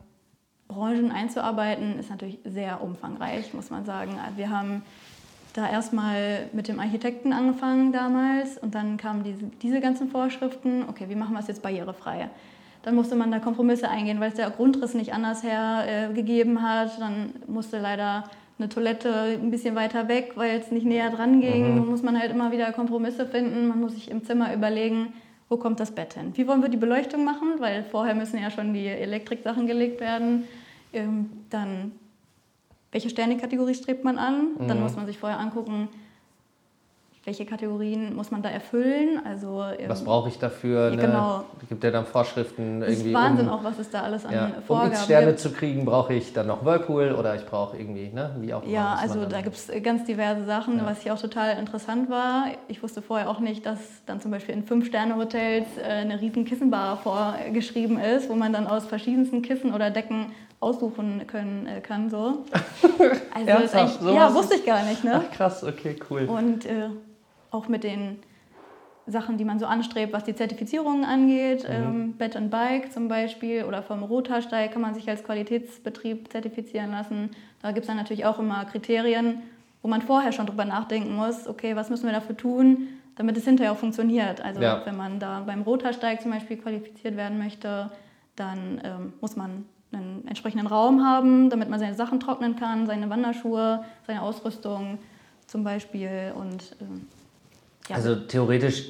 Branchen 0.67 1.11
einzuarbeiten, 1.11 1.99
ist 1.99 2.09
natürlich 2.09 2.39
sehr 2.43 2.81
umfangreich, 2.81 3.53
muss 3.53 3.69
man 3.69 3.85
sagen. 3.85 4.17
Wir 4.35 4.49
haben 4.49 4.83
da 5.53 5.69
erstmal 5.69 6.49
mit 6.53 6.67
dem 6.67 6.79
Architekten 6.79 7.31
angefangen 7.31 7.91
damals 7.91 8.57
und 8.57 8.75
dann 8.75 8.97
kamen 8.97 9.23
diese, 9.23 9.45
diese 9.61 9.79
ganzen 9.79 10.09
Vorschriften. 10.09 10.83
Okay, 10.89 11.05
wie 11.07 11.15
machen 11.15 11.33
wir 11.33 11.39
es 11.39 11.47
jetzt 11.47 11.61
barrierefrei? 11.61 12.29
Dann 12.83 12.95
musste 12.95 13.15
man 13.15 13.31
da 13.31 13.39
Kompromisse 13.39 13.89
eingehen, 13.89 14.19
weil 14.19 14.29
es 14.29 14.35
der 14.35 14.49
Grundriss 14.51 14.93
nicht 14.93 15.13
anders 15.13 15.43
hergegeben 15.43 16.57
äh, 16.57 16.59
hat. 16.59 16.99
Dann 16.99 17.33
musste 17.47 17.79
leider 17.79 18.25
eine 18.59 18.69
Toilette 18.69 19.39
ein 19.41 19.49
bisschen 19.49 19.75
weiter 19.75 20.07
weg, 20.07 20.33
weil 20.35 20.59
es 20.59 20.71
nicht 20.71 20.85
näher 20.85 21.09
dran 21.09 21.41
ging. 21.41 21.75
Mhm. 21.75 21.89
Muss 21.89 22.03
man 22.03 22.19
halt 22.19 22.31
immer 22.31 22.51
wieder 22.51 22.71
Kompromisse 22.73 23.25
finden. 23.25 23.67
Man 23.67 23.81
muss 23.81 23.93
sich 23.93 24.11
im 24.11 24.23
Zimmer 24.23 24.53
überlegen, 24.53 25.13
wo 25.49 25.57
kommt 25.57 25.79
das 25.79 25.91
Bett 25.91 26.13
hin? 26.15 26.31
Wie 26.35 26.47
wollen 26.47 26.61
wir 26.61 26.69
die 26.69 26.77
Beleuchtung 26.77 27.23
machen? 27.23 27.55
Weil 27.59 27.83
vorher 27.83 28.15
müssen 28.15 28.39
ja 28.41 28.49
schon 28.49 28.73
die 28.73 28.87
Elektriksachen 28.87 29.67
gelegt 29.67 29.99
werden. 29.99 30.45
Ähm, 30.93 31.29
dann, 31.49 31.91
welche 32.91 33.09
Sternekategorie 33.09 33.75
strebt 33.75 34.03
man 34.03 34.17
an? 34.17 34.51
Dann 34.67 34.77
Mhm. 34.77 34.83
muss 34.83 34.95
man 34.95 35.05
sich 35.05 35.17
vorher 35.17 35.39
angucken, 35.39 35.87
welche 37.25 37.43
Kategorien 37.45 38.15
muss 38.15 38.29
man 38.29 38.43
da 38.43 38.49
erfüllen. 38.49 39.19
Also, 39.25 39.63
ähm, 39.79 39.89
Was 39.89 40.03
brauche 40.03 40.29
ich 40.29 40.37
dafür? 40.37 40.89
Ja, 40.89 40.95
Ne? 40.95 41.01
genau. 41.01 41.43
Gibt 41.67 41.83
ja 41.83 41.89
dann 41.89 42.05
Vorschriften 42.05 42.81
das 42.81 42.89
ist 42.89 42.97
irgendwie. 42.99 43.13
Wahnsinn 43.15 43.47
um, 43.47 43.53
auch, 43.53 43.63
was 43.63 43.79
es 43.79 43.89
da 43.89 44.03
alles 44.03 44.25
an 44.25 44.33
ja, 44.33 44.45
um 44.57 44.63
Vorgaben 44.63 44.91
X 44.91 45.03
Sterne 45.05 45.27
gibt. 45.27 45.39
zu 45.39 45.51
kriegen, 45.51 45.85
brauche 45.85 46.13
ich 46.13 46.33
dann 46.33 46.45
noch 46.47 46.63
Whirlpool 46.63 47.13
oder 47.13 47.35
ich 47.35 47.43
brauche 47.45 47.77
irgendwie, 47.77 48.09
ne? 48.13 48.35
Wie 48.39 48.53
auch 48.53 48.61
immer. 48.61 48.71
Ja, 48.71 48.93
also 49.01 49.25
da 49.25 49.41
gibt 49.41 49.55
es 49.55 49.71
ganz 49.81 50.03
diverse 50.05 50.45
Sachen, 50.45 50.77
Ja. 50.77 50.85
was 50.85 51.01
hier 51.01 51.13
auch 51.15 51.19
total 51.19 51.57
interessant 51.57 52.09
war. 52.11 52.45
Ich 52.67 52.83
wusste 52.83 53.01
vorher 53.01 53.27
auch 53.29 53.39
nicht, 53.39 53.65
dass 53.65 53.79
dann 54.05 54.21
zum 54.21 54.29
Beispiel 54.29 54.53
in 54.53 54.63
Fünf-Sterne-Hotels 54.63 55.65
äh, 55.79 55.83
eine 55.83 56.21
riesen 56.21 56.45
Kissenbar 56.45 56.97
vorgeschrieben 56.97 57.97
ist, 57.99 58.29
wo 58.29 58.35
man 58.35 58.53
dann 58.53 58.67
aus 58.67 58.85
verschiedensten 58.85 59.41
Kissen 59.41 59.73
oder 59.73 59.89
Decken 59.89 60.27
aussuchen 60.59 61.25
können 61.27 61.65
äh, 61.67 61.81
kann. 61.81 62.09
So. 62.11 62.43
Also 63.33 63.49
Ernsthaft? 63.49 63.63
ist 63.65 63.75
eigentlich, 63.75 63.93
Sowas 63.99 64.15
ja, 64.15 64.27
ist- 64.27 64.35
wusste 64.35 64.55
ich 64.55 64.65
gar 64.65 64.83
nicht. 64.85 65.03
Ne? 65.03 65.21
Ach 65.25 65.35
krass, 65.35 65.63
okay, 65.63 65.97
cool. 66.09 66.25
Und 66.25 66.65
äh, 66.65 66.87
auch 67.55 67.67
mit 67.67 67.83
den 67.83 68.19
Sachen, 69.07 69.37
die 69.37 69.45
man 69.45 69.59
so 69.59 69.67
anstrebt, 69.67 70.13
was 70.13 70.23
die 70.23 70.33
Zertifizierungen 70.35 71.05
angeht, 71.05 71.63
Mhm. 71.63 71.69
ähm, 71.75 72.13
Bed 72.13 72.35
and 72.35 72.49
Bike 72.49 72.91
zum 72.91 73.07
Beispiel 73.07 73.63
oder 73.63 73.83
vom 73.83 74.01
Rotarsteig 74.03 74.71
kann 74.71 74.81
man 74.81 74.95
sich 74.95 75.07
als 75.07 75.23
Qualitätsbetrieb 75.23 76.31
zertifizieren 76.31 76.91
lassen. 76.91 77.29
Da 77.61 77.71
gibt 77.71 77.83
es 77.83 77.87
dann 77.87 77.97
natürlich 77.97 78.25
auch 78.25 78.39
immer 78.39 78.65
Kriterien, 78.65 79.43
wo 79.83 79.87
man 79.87 80.01
vorher 80.01 80.31
schon 80.31 80.47
drüber 80.47 80.65
nachdenken 80.65 81.15
muss, 81.15 81.47
okay, 81.47 81.75
was 81.75 81.91
müssen 81.91 82.07
wir 82.07 82.13
dafür 82.13 82.35
tun, 82.35 82.87
damit 83.15 83.37
es 83.37 83.45
hinterher 83.45 83.71
auch 83.73 83.77
funktioniert. 83.77 84.41
Also 84.41 84.59
Ja. 84.61 84.81
wenn 84.85 84.97
man 84.97 85.19
da 85.19 85.41
beim 85.45 85.61
Rotarsteig 85.61 86.21
zum 86.21 86.31
Beispiel 86.31 86.57
qualifiziert 86.57 87.15
werden 87.15 87.37
möchte, 87.37 87.91
dann 88.35 88.81
ähm, 88.83 89.13
muss 89.21 89.35
man 89.35 89.65
einen 89.93 90.27
entsprechenden 90.27 90.65
Raum 90.65 91.05
haben, 91.05 91.51
damit 91.51 91.69
man 91.69 91.79
seine 91.79 91.93
Sachen 91.93 92.19
trocknen 92.19 92.55
kann, 92.55 92.87
seine 92.87 93.07
Wanderschuhe, 93.11 93.85
seine 94.07 94.23
Ausrüstung 94.23 94.97
zum 95.45 95.63
Beispiel 95.63 96.33
und 96.35 96.75
ähm, 96.81 97.07
ja. 97.89 97.95
Also 97.95 98.15
theoretisch, 98.15 98.85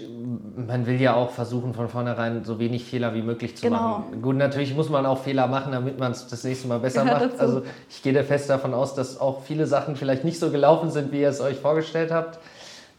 man 0.56 0.86
will 0.86 1.00
ja 1.02 1.16
auch 1.16 1.32
versuchen, 1.32 1.74
von 1.74 1.90
vornherein 1.90 2.44
so 2.46 2.60
wenig 2.60 2.86
Fehler 2.86 3.14
wie 3.14 3.22
möglich 3.22 3.56
zu 3.58 3.64
Genau. 3.64 3.78
machen. 4.00 4.22
Gut, 4.22 4.36
natürlich 4.38 4.74
muss 4.76 4.90
man 4.90 5.06
auch 5.06 5.20
Fehler 5.24 5.48
machen, 5.48 5.72
damit 5.74 6.00
man 6.00 6.12
es 6.14 6.28
das 6.28 6.44
nächste 6.44 6.68
Mal 6.68 6.80
besser 6.80 7.04
Gehört 7.04 7.20
macht. 7.22 7.34
dazu. 7.34 7.42
Also 7.42 7.62
ich 7.90 8.02
gehe 8.02 8.14
da 8.14 8.24
fest 8.24 8.50
davon 8.50 8.74
aus, 8.74 8.96
dass 8.96 9.20
auch 9.20 9.44
viele 9.44 9.68
Sachen 9.68 9.96
vielleicht 9.96 10.24
nicht 10.24 10.40
so 10.40 10.50
gelaufen 10.52 10.90
sind, 10.92 11.12
wie 11.12 11.22
ihr 11.22 11.30
es 11.30 11.42
euch 11.42 11.58
vorgestellt 11.58 12.12
habt. 12.12 12.40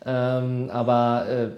Ähm, 0.05 0.71
aber 0.73 1.27
äh, 1.29 1.49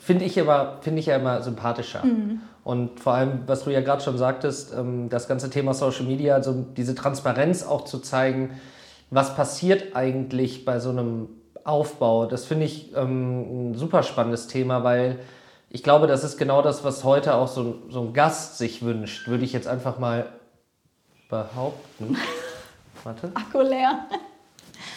finde 0.00 0.24
ich, 0.24 0.36
immer- 0.36 0.76
finde 0.82 1.00
ich 1.00 1.06
ja 1.06 1.16
immer 1.16 1.42
sympathischer. 1.42 2.04
Mhm. 2.04 2.40
Und 2.62 3.00
vor 3.00 3.14
allem, 3.14 3.40
was 3.46 3.64
du 3.64 3.70
ja 3.70 3.80
gerade 3.80 4.02
schon 4.02 4.18
sagtest, 4.18 4.72
ähm, 4.78 5.08
das 5.08 5.26
ganze 5.26 5.50
Thema 5.50 5.74
Social 5.74 6.04
Media, 6.04 6.34
also 6.34 6.64
diese 6.76 6.94
Transparenz 6.94 7.64
auch 7.66 7.84
zu 7.86 7.98
zeigen, 7.98 8.50
was 9.10 9.34
passiert 9.34 9.96
eigentlich 9.96 10.64
bei 10.66 10.78
so 10.78 10.90
einem 10.90 11.28
Aufbau, 11.68 12.26
das 12.26 12.44
finde 12.46 12.64
ich 12.66 12.94
ähm, 12.96 13.70
ein 13.70 13.74
super 13.74 14.02
spannendes 14.02 14.46
Thema, 14.46 14.82
weil 14.84 15.18
ich 15.70 15.82
glaube, 15.82 16.06
das 16.06 16.24
ist 16.24 16.38
genau 16.38 16.62
das, 16.62 16.82
was 16.82 17.04
heute 17.04 17.34
auch 17.34 17.48
so, 17.48 17.60
ein- 17.62 17.74
so 17.90 18.00
ein 18.00 18.12
Gast 18.14 18.56
sich 18.58 18.82
wünscht, 18.82 19.28
würde 19.28 19.44
ich 19.44 19.52
jetzt 19.52 19.68
einfach 19.68 19.98
mal 19.98 20.26
behaupten. 21.28 22.16
Warte. 23.04 23.30
Akku 23.34 23.60
leer. 23.60 24.06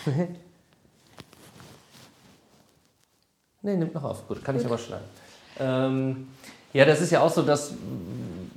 Nee, 3.63 3.75
nimmt 3.77 3.93
noch 3.93 4.03
auf. 4.03 4.27
Gut, 4.27 4.43
kann 4.43 4.55
ich 4.57 4.65
aber 4.65 4.77
schneiden. 4.77 5.05
Ähm, 5.59 6.27
ja, 6.73 6.85
das 6.85 7.01
ist 7.01 7.11
ja 7.11 7.21
auch 7.21 7.29
so 7.29 7.43
das, 7.43 7.73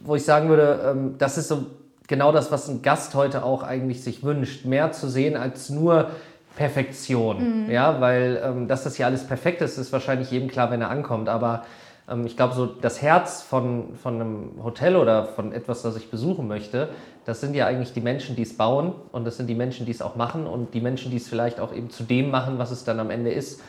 wo 0.02 0.16
ich 0.16 0.24
sagen 0.24 0.48
würde, 0.48 0.80
ähm, 0.90 1.16
das 1.18 1.36
ist 1.36 1.48
so 1.48 1.66
genau 2.06 2.32
das, 2.32 2.50
was 2.50 2.68
ein 2.68 2.80
Gast 2.80 3.14
heute 3.14 3.44
auch 3.44 3.62
eigentlich 3.62 4.02
sich 4.02 4.22
wünscht. 4.22 4.64
Mehr 4.64 4.92
zu 4.92 5.08
sehen 5.08 5.36
als 5.36 5.68
nur 5.68 6.08
Perfektion. 6.56 7.68
Ja, 7.70 8.00
weil 8.00 8.40
ähm, 8.44 8.68
dass 8.68 8.84
das 8.84 8.98
ja 8.98 9.06
alles 9.06 9.26
perfekt 9.26 9.60
ist, 9.60 9.78
ist 9.78 9.92
wahrscheinlich 9.92 10.30
jedem 10.30 10.48
klar, 10.48 10.70
wenn 10.70 10.80
er 10.80 10.90
ankommt. 10.90 11.28
Aber 11.28 11.64
ähm, 12.08 12.26
ich 12.26 12.36
glaube, 12.36 12.54
so 12.54 12.66
das 12.66 13.02
Herz 13.02 13.42
von, 13.42 13.94
von 13.96 14.14
einem 14.14 14.50
Hotel 14.62 14.96
oder 14.96 15.26
von 15.26 15.52
etwas, 15.52 15.82
das 15.82 15.96
ich 15.96 16.10
besuchen 16.10 16.46
möchte, 16.46 16.88
das 17.24 17.40
sind 17.40 17.54
ja 17.54 17.66
eigentlich 17.66 17.92
die 17.92 18.00
Menschen, 18.00 18.36
die 18.36 18.42
es 18.42 18.56
bauen 18.56 18.92
und 19.12 19.24
das 19.24 19.36
sind 19.36 19.46
die 19.48 19.54
Menschen, 19.54 19.86
die 19.86 19.92
es 19.92 20.02
auch 20.02 20.16
machen 20.16 20.46
und 20.46 20.74
die 20.74 20.80
Menschen, 20.80 21.10
die 21.10 21.16
es 21.16 21.28
vielleicht 21.28 21.58
auch 21.58 21.74
eben 21.74 21.90
zu 21.90 22.04
dem 22.04 22.30
machen, 22.30 22.58
was 22.58 22.70
es 22.70 22.84
dann 22.84 23.00
am 23.00 23.10
Ende 23.10 23.32
ist. 23.32 23.60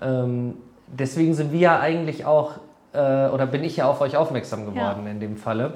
Ähm, 0.00 0.54
deswegen 0.86 1.34
sind 1.34 1.52
wir 1.52 1.60
ja 1.60 1.80
eigentlich 1.80 2.24
auch, 2.24 2.52
äh, 2.92 2.98
oder 2.98 3.46
bin 3.46 3.64
ich 3.64 3.76
ja 3.76 3.88
auf 3.88 4.00
euch 4.00 4.16
aufmerksam 4.16 4.66
geworden 4.66 5.06
in 5.06 5.20
dem 5.20 5.36
Falle. 5.36 5.74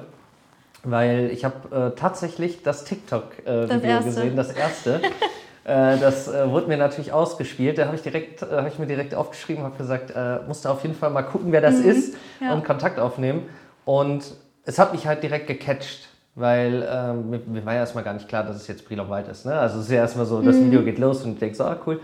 Weil 0.83 1.31
ich 1.31 1.43
habe 1.43 1.93
äh, 1.93 1.99
tatsächlich 1.99 2.63
das 2.63 2.85
TikTok-Video 2.85 3.77
erste. 3.83 4.05
gesehen, 4.05 4.35
das 4.35 4.51
erste. 4.51 5.01
äh, 5.67 5.97
das 5.99 6.29
äh, 6.29 6.49
wurde 6.49 6.67
mir 6.67 6.77
natürlich 6.77 7.11
ausgespielt. 7.11 7.77
Da 7.77 7.87
habe 7.87 7.97
ich, 7.97 8.01
direkt, 8.01 8.41
äh, 8.41 8.45
hab 8.45 8.67
ich 8.67 8.79
mir 8.79 8.87
direkt 8.87 9.13
aufgeschrieben, 9.13 9.65
habe 9.65 9.77
gesagt, 9.77 10.13
äh, 10.15 10.39
musste 10.47 10.71
auf 10.71 10.81
jeden 10.83 10.95
Fall 10.95 11.09
mal 11.09 11.23
gucken, 11.23 11.51
wer 11.51 11.59
das 11.59 11.75
ist 11.75 12.15
ja. 12.39 12.53
und 12.53 12.63
Kontakt 12.63 12.99
aufnehmen. 12.99 13.43
Und 13.83 14.23
es 14.63 14.79
hat 14.79 14.93
mich 14.93 15.05
halt 15.05 15.23
direkt 15.23 15.47
gecatcht, 15.47 16.07
weil 16.35 16.87
ähm, 16.89 17.29
mir, 17.29 17.39
mir 17.45 17.65
war 17.65 17.73
ja 17.73 17.79
erstmal 17.79 18.05
gar 18.05 18.13
nicht 18.13 18.29
klar, 18.29 18.45
dass 18.45 18.55
es 18.55 18.67
jetzt 18.67 18.87
Brilon 18.87 19.09
Wald 19.09 19.27
ist. 19.27 19.45
Ne? 19.45 19.59
Also 19.59 19.79
es 19.79 19.85
ist 19.87 19.91
ja 19.91 19.97
erstmal 19.97 20.25
so, 20.25 20.41
das 20.41 20.55
Video 20.55 20.83
geht 20.83 20.99
los 20.99 21.25
und 21.25 21.33
ich 21.33 21.39
denke 21.39 21.55
so, 21.55 21.65
ah 21.65 21.77
cool. 21.85 21.99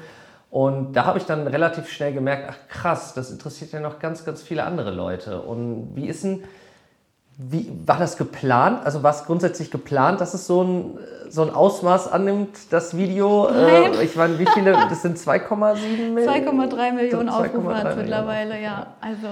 Und 0.50 0.92
da 0.94 1.06
habe 1.06 1.18
ich 1.18 1.26
dann 1.26 1.48
relativ 1.48 1.90
schnell 1.90 2.14
gemerkt, 2.14 2.50
ach 2.50 2.68
krass, 2.68 3.14
das 3.14 3.32
interessiert 3.32 3.72
ja 3.72 3.80
noch 3.80 4.00
ganz, 4.00 4.26
ganz 4.26 4.42
viele 4.42 4.66
andere 4.66 4.92
Leute. 4.92 5.42
Und 5.42 5.96
wie 5.96 6.08
ist 6.08 6.26
denn, 6.26 6.44
wie, 7.38 7.72
war 7.86 7.98
das 7.98 8.18
geplant? 8.18 8.86
Also 8.86 9.02
war 9.02 9.12
es 9.12 9.26
grundsätzlich 9.26 9.72
geplant, 9.72 10.22
dass 10.22 10.34
es 10.34 10.46
so 10.46 10.64
ein, 10.64 10.98
so 11.30 11.42
ein 11.42 11.50
Ausmaß 11.50 12.12
annimmt, 12.12 12.72
das 12.72 12.96
Video? 12.96 13.50
Nein. 13.50 13.94
Äh, 13.96 14.04
ich 14.04 14.16
meine, 14.16 14.38
wie 14.38 14.46
viele, 14.54 14.74
das 14.74 15.02
sind 15.02 15.18
2,7 15.18 16.12
Millionen? 16.14 16.48
2,3 16.48 16.92
Millionen 16.92 17.30
2,3 17.30 17.34
Aufrufe 17.34 17.76
hat 17.76 17.88
es 17.88 17.96
mittlerweile, 17.98 18.62
ja. 18.62 18.88
Also 19.02 19.28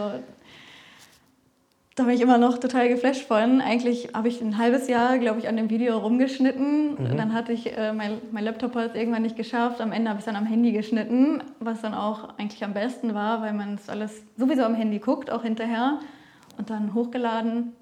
da 1.95 2.03
bin 2.03 2.15
ich 2.15 2.21
immer 2.21 2.37
noch 2.37 2.57
total 2.57 2.89
geflasht 2.89 3.27
von. 3.27 3.61
Eigentlich 3.61 4.09
habe 4.15 4.29
ich 4.29 4.41
ein 4.41 4.57
halbes 4.57 4.87
Jahr, 4.87 5.19
glaube 5.19 5.39
ich, 5.39 5.47
an 5.47 5.57
dem 5.57 5.69
Video 5.69 5.97
rumgeschnitten. 5.97 6.93
Mhm. 6.93 7.17
Dann 7.17 7.33
hatte 7.33 7.51
ich, 7.51 7.77
äh, 7.77 7.93
mein, 7.93 8.13
mein 8.31 8.45
Laptop 8.45 8.73
hat 8.75 8.91
es 8.91 8.95
irgendwann 8.95 9.21
nicht 9.21 9.35
geschafft. 9.35 9.81
Am 9.81 9.91
Ende 9.91 10.09
habe 10.09 10.17
ich 10.17 10.21
es 10.21 10.25
dann 10.25 10.37
am 10.37 10.47
Handy 10.47 10.71
geschnitten, 10.71 11.43
was 11.59 11.81
dann 11.81 11.93
auch 11.93 12.37
eigentlich 12.39 12.63
am 12.63 12.73
besten 12.73 13.13
war, 13.13 13.41
weil 13.41 13.53
man 13.53 13.75
es 13.75 13.89
alles 13.89 14.23
sowieso 14.37 14.63
am 14.63 14.73
Handy 14.73 14.97
guckt, 14.97 15.29
auch 15.29 15.43
hinterher. 15.43 15.99
Und 16.57 16.69
dann 16.69 16.93
hochgeladen, 16.93 17.73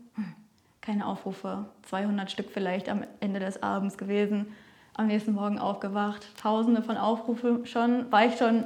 keine 0.81 1.05
Aufrufe, 1.05 1.65
200 1.83 2.31
Stück 2.31 2.48
vielleicht 2.51 2.89
am 2.89 3.03
Ende 3.19 3.39
des 3.39 3.62
Abends 3.62 3.98
gewesen. 3.98 4.48
Am 4.93 5.07
nächsten 5.07 5.33
Morgen 5.33 5.59
aufgewacht, 5.59 6.27
tausende 6.41 6.81
von 6.81 6.98
Aufrufen 6.98 7.65
schon, 7.65 8.12
war 8.12 8.25
ich 8.25 8.38
schon 8.38 8.65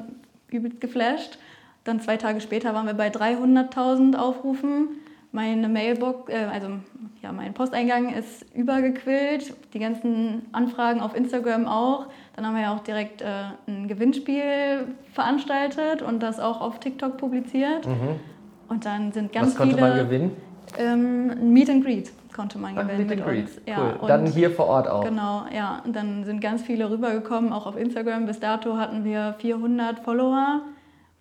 übelst 0.50 0.82
geflasht. 0.82 1.38
Dann 1.84 2.00
zwei 2.00 2.18
Tage 2.18 2.40
später 2.42 2.74
waren 2.74 2.88
wir 2.88 2.94
bei 2.94 3.10
300.000 3.10 4.16
Aufrufen. 4.16 4.90
Meine 5.32 5.68
Mailbox, 5.68 6.32
äh, 6.32 6.48
also 6.52 6.68
ja, 7.22 7.32
mein 7.32 7.54
Posteingang 7.54 8.14
ist 8.14 8.46
übergequillt. 8.54 9.54
Die 9.74 9.80
ganzen 9.80 10.44
Anfragen 10.52 11.02
auf 11.02 11.16
Instagram 11.16 11.68
auch. 11.68 12.08
Dann 12.36 12.46
haben 12.46 12.56
wir 12.56 12.62
ja 12.64 12.76
auch 12.76 12.82
direkt 12.82 13.22
äh, 13.22 13.26
ein 13.68 13.88
Gewinnspiel 13.88 14.88
veranstaltet 15.12 16.02
und 16.02 16.22
das 16.22 16.40
auch 16.40 16.62
auf 16.62 16.80
TikTok 16.80 17.18
publiziert. 17.18 17.86
Und 18.70 18.86
dann 18.86 19.12
sind 19.12 19.34
ganz 19.34 19.48
Mhm. 19.48 19.50
Was 19.52 19.58
konnte 19.58 19.76
viele. 19.76 19.88
man 19.88 19.98
gewinnen? 19.98 20.32
Ähm, 20.78 21.54
Meet 21.54 21.70
and 21.70 21.86
Greet 21.86 22.12
konnte 22.34 22.58
man 22.58 22.76
gewinnen 22.76 23.08
Meet 23.08 23.10
mit 23.10 23.26
uns. 23.26 23.62
Ja, 23.66 23.78
Cool. 23.78 23.98
und 24.02 24.08
Dann 24.08 24.26
hier 24.26 24.50
vor 24.52 24.68
Ort 24.68 24.88
auch. 24.88 25.04
Genau, 25.04 25.46
ja. 25.54 25.82
Und 25.86 25.96
dann 25.96 26.24
sind 26.26 26.42
ganz 26.42 26.62
viele 26.64 26.90
rübergekommen, 26.90 27.54
auch 27.54 27.66
auf 27.66 27.78
Instagram. 27.78 28.26
Bis 28.26 28.40
dato 28.40 28.78
hatten 28.78 29.04
wir 29.04 29.36
400 29.40 30.00
Follower. 30.00 30.62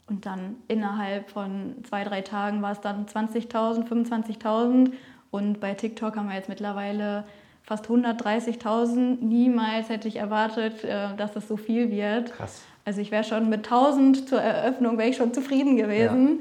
Und 0.08 0.26
dann 0.26 0.56
innerhalb 0.68 1.30
von 1.30 1.76
zwei, 1.88 2.04
drei 2.04 2.22
Tagen 2.22 2.60
war 2.62 2.72
es 2.72 2.80
dann 2.80 3.06
20.000, 3.06 3.86
25.000. 3.88 4.92
Und 5.30 5.60
bei 5.60 5.74
TikTok 5.74 6.16
haben 6.16 6.28
wir 6.28 6.34
jetzt 6.36 6.48
mittlerweile 6.48 7.24
fast 7.62 7.86
130.000. 7.86 9.18
Niemals 9.22 9.88
hätte 9.88 10.08
ich 10.08 10.16
erwartet, 10.16 10.84
äh, 10.84 11.14
dass 11.16 11.36
es 11.36 11.48
so 11.48 11.56
viel 11.56 11.90
wird. 11.90 12.32
Krass. 12.32 12.62
Also 12.84 13.00
ich 13.00 13.10
wäre 13.10 13.24
schon 13.24 13.48
mit 13.48 13.64
1000 13.66 14.28
zur 14.28 14.40
Eröffnung, 14.40 14.98
wäre 14.98 15.08
ich 15.08 15.16
schon 15.16 15.32
zufrieden 15.32 15.76
gewesen. 15.76 16.40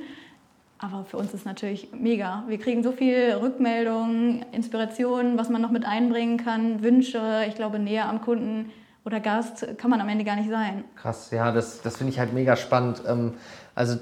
Aber 0.84 1.06
für 1.06 1.18
uns 1.18 1.32
ist 1.34 1.46
natürlich 1.46 1.90
mega. 1.94 2.44
Wir 2.48 2.58
kriegen 2.58 2.82
so 2.82 2.92
viel 2.92 3.34
Rückmeldungen, 3.40 4.44
Inspirationen, 4.52 5.38
was 5.38 5.48
man 5.50 5.62
noch 5.62 5.70
mit 5.70 5.86
einbringen 5.86 6.38
kann, 6.38 6.82
Wünsche. 6.82 7.22
Ich 7.48 7.54
glaube, 7.56 7.78
näher 7.78 8.10
am 8.10 8.22
Kunden 8.22 8.72
oder 9.06 9.20
Gast 9.20 9.78
kann 9.78 9.92
man 9.92 10.02
am 10.02 10.10
Ende 10.10 10.24
gar 10.24 10.36
nicht 10.36 10.50
sein. 10.50 10.84
Krass, 10.96 11.30
ja, 11.30 11.52
das, 11.52 11.82
das 11.84 11.98
finde 11.98 12.14
ich 12.14 12.20
halt 12.20 12.34
mega 12.34 12.56
spannend. 12.56 13.04
Ähm, 13.08 13.36
also 13.76 13.98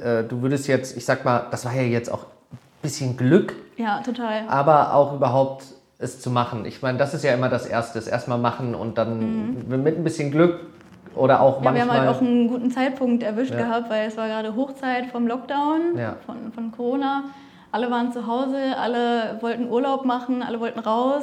äh, 0.00 0.22
du 0.22 0.42
würdest 0.42 0.68
jetzt, 0.68 0.96
ich 0.96 1.04
sag 1.04 1.24
mal, 1.24 1.46
das 1.50 1.64
war 1.64 1.74
ja 1.74 1.82
jetzt 1.82 2.08
auch 2.12 2.24
ein 2.52 2.58
bisschen 2.82 3.16
Glück, 3.16 3.54
Ja, 3.76 4.00
total. 4.00 4.44
aber 4.48 4.94
auch 4.94 5.14
überhaupt 5.14 5.64
es 5.98 6.20
zu 6.20 6.30
machen. 6.30 6.64
Ich 6.66 6.82
meine, 6.82 6.98
das 6.98 7.14
ist 7.14 7.24
ja 7.24 7.32
immer 7.34 7.48
das 7.48 7.66
Erste, 7.66 7.98
das 7.98 8.06
erstmal 8.08 8.38
machen 8.38 8.74
und 8.76 8.96
dann 8.98 9.66
mit 9.68 9.96
ein 9.96 10.04
bisschen 10.04 10.30
Glück 10.30 10.60
Oder 11.14 11.40
auch 11.40 11.58
Ja, 11.58 11.64
wir 11.64 11.70
manchmal. 11.72 11.98
haben 11.98 12.06
halt 12.06 12.16
auch 12.16 12.20
einen 12.20 12.48
guten 12.48 12.70
Zeitpunkt 12.70 13.22
erwischt 13.22 13.52
Ja. 13.54 13.58
gehabt, 13.58 13.90
weil 13.90 14.06
es 14.08 14.16
war 14.16 14.28
gerade 14.28 14.54
Hochzeit 14.56 15.06
vom 15.06 15.26
Lockdown, 15.26 15.96
Ja. 15.96 16.16
von, 16.26 16.52
von 16.52 16.72
Corona. 16.72 17.24
Alle 17.70 17.90
waren 17.90 18.12
zu 18.12 18.26
Hause, 18.26 18.58
alle 18.78 19.38
wollten 19.40 19.68
Urlaub 19.70 20.04
machen, 20.04 20.42
alle 20.42 20.60
wollten 20.60 20.78
raus. 20.80 21.22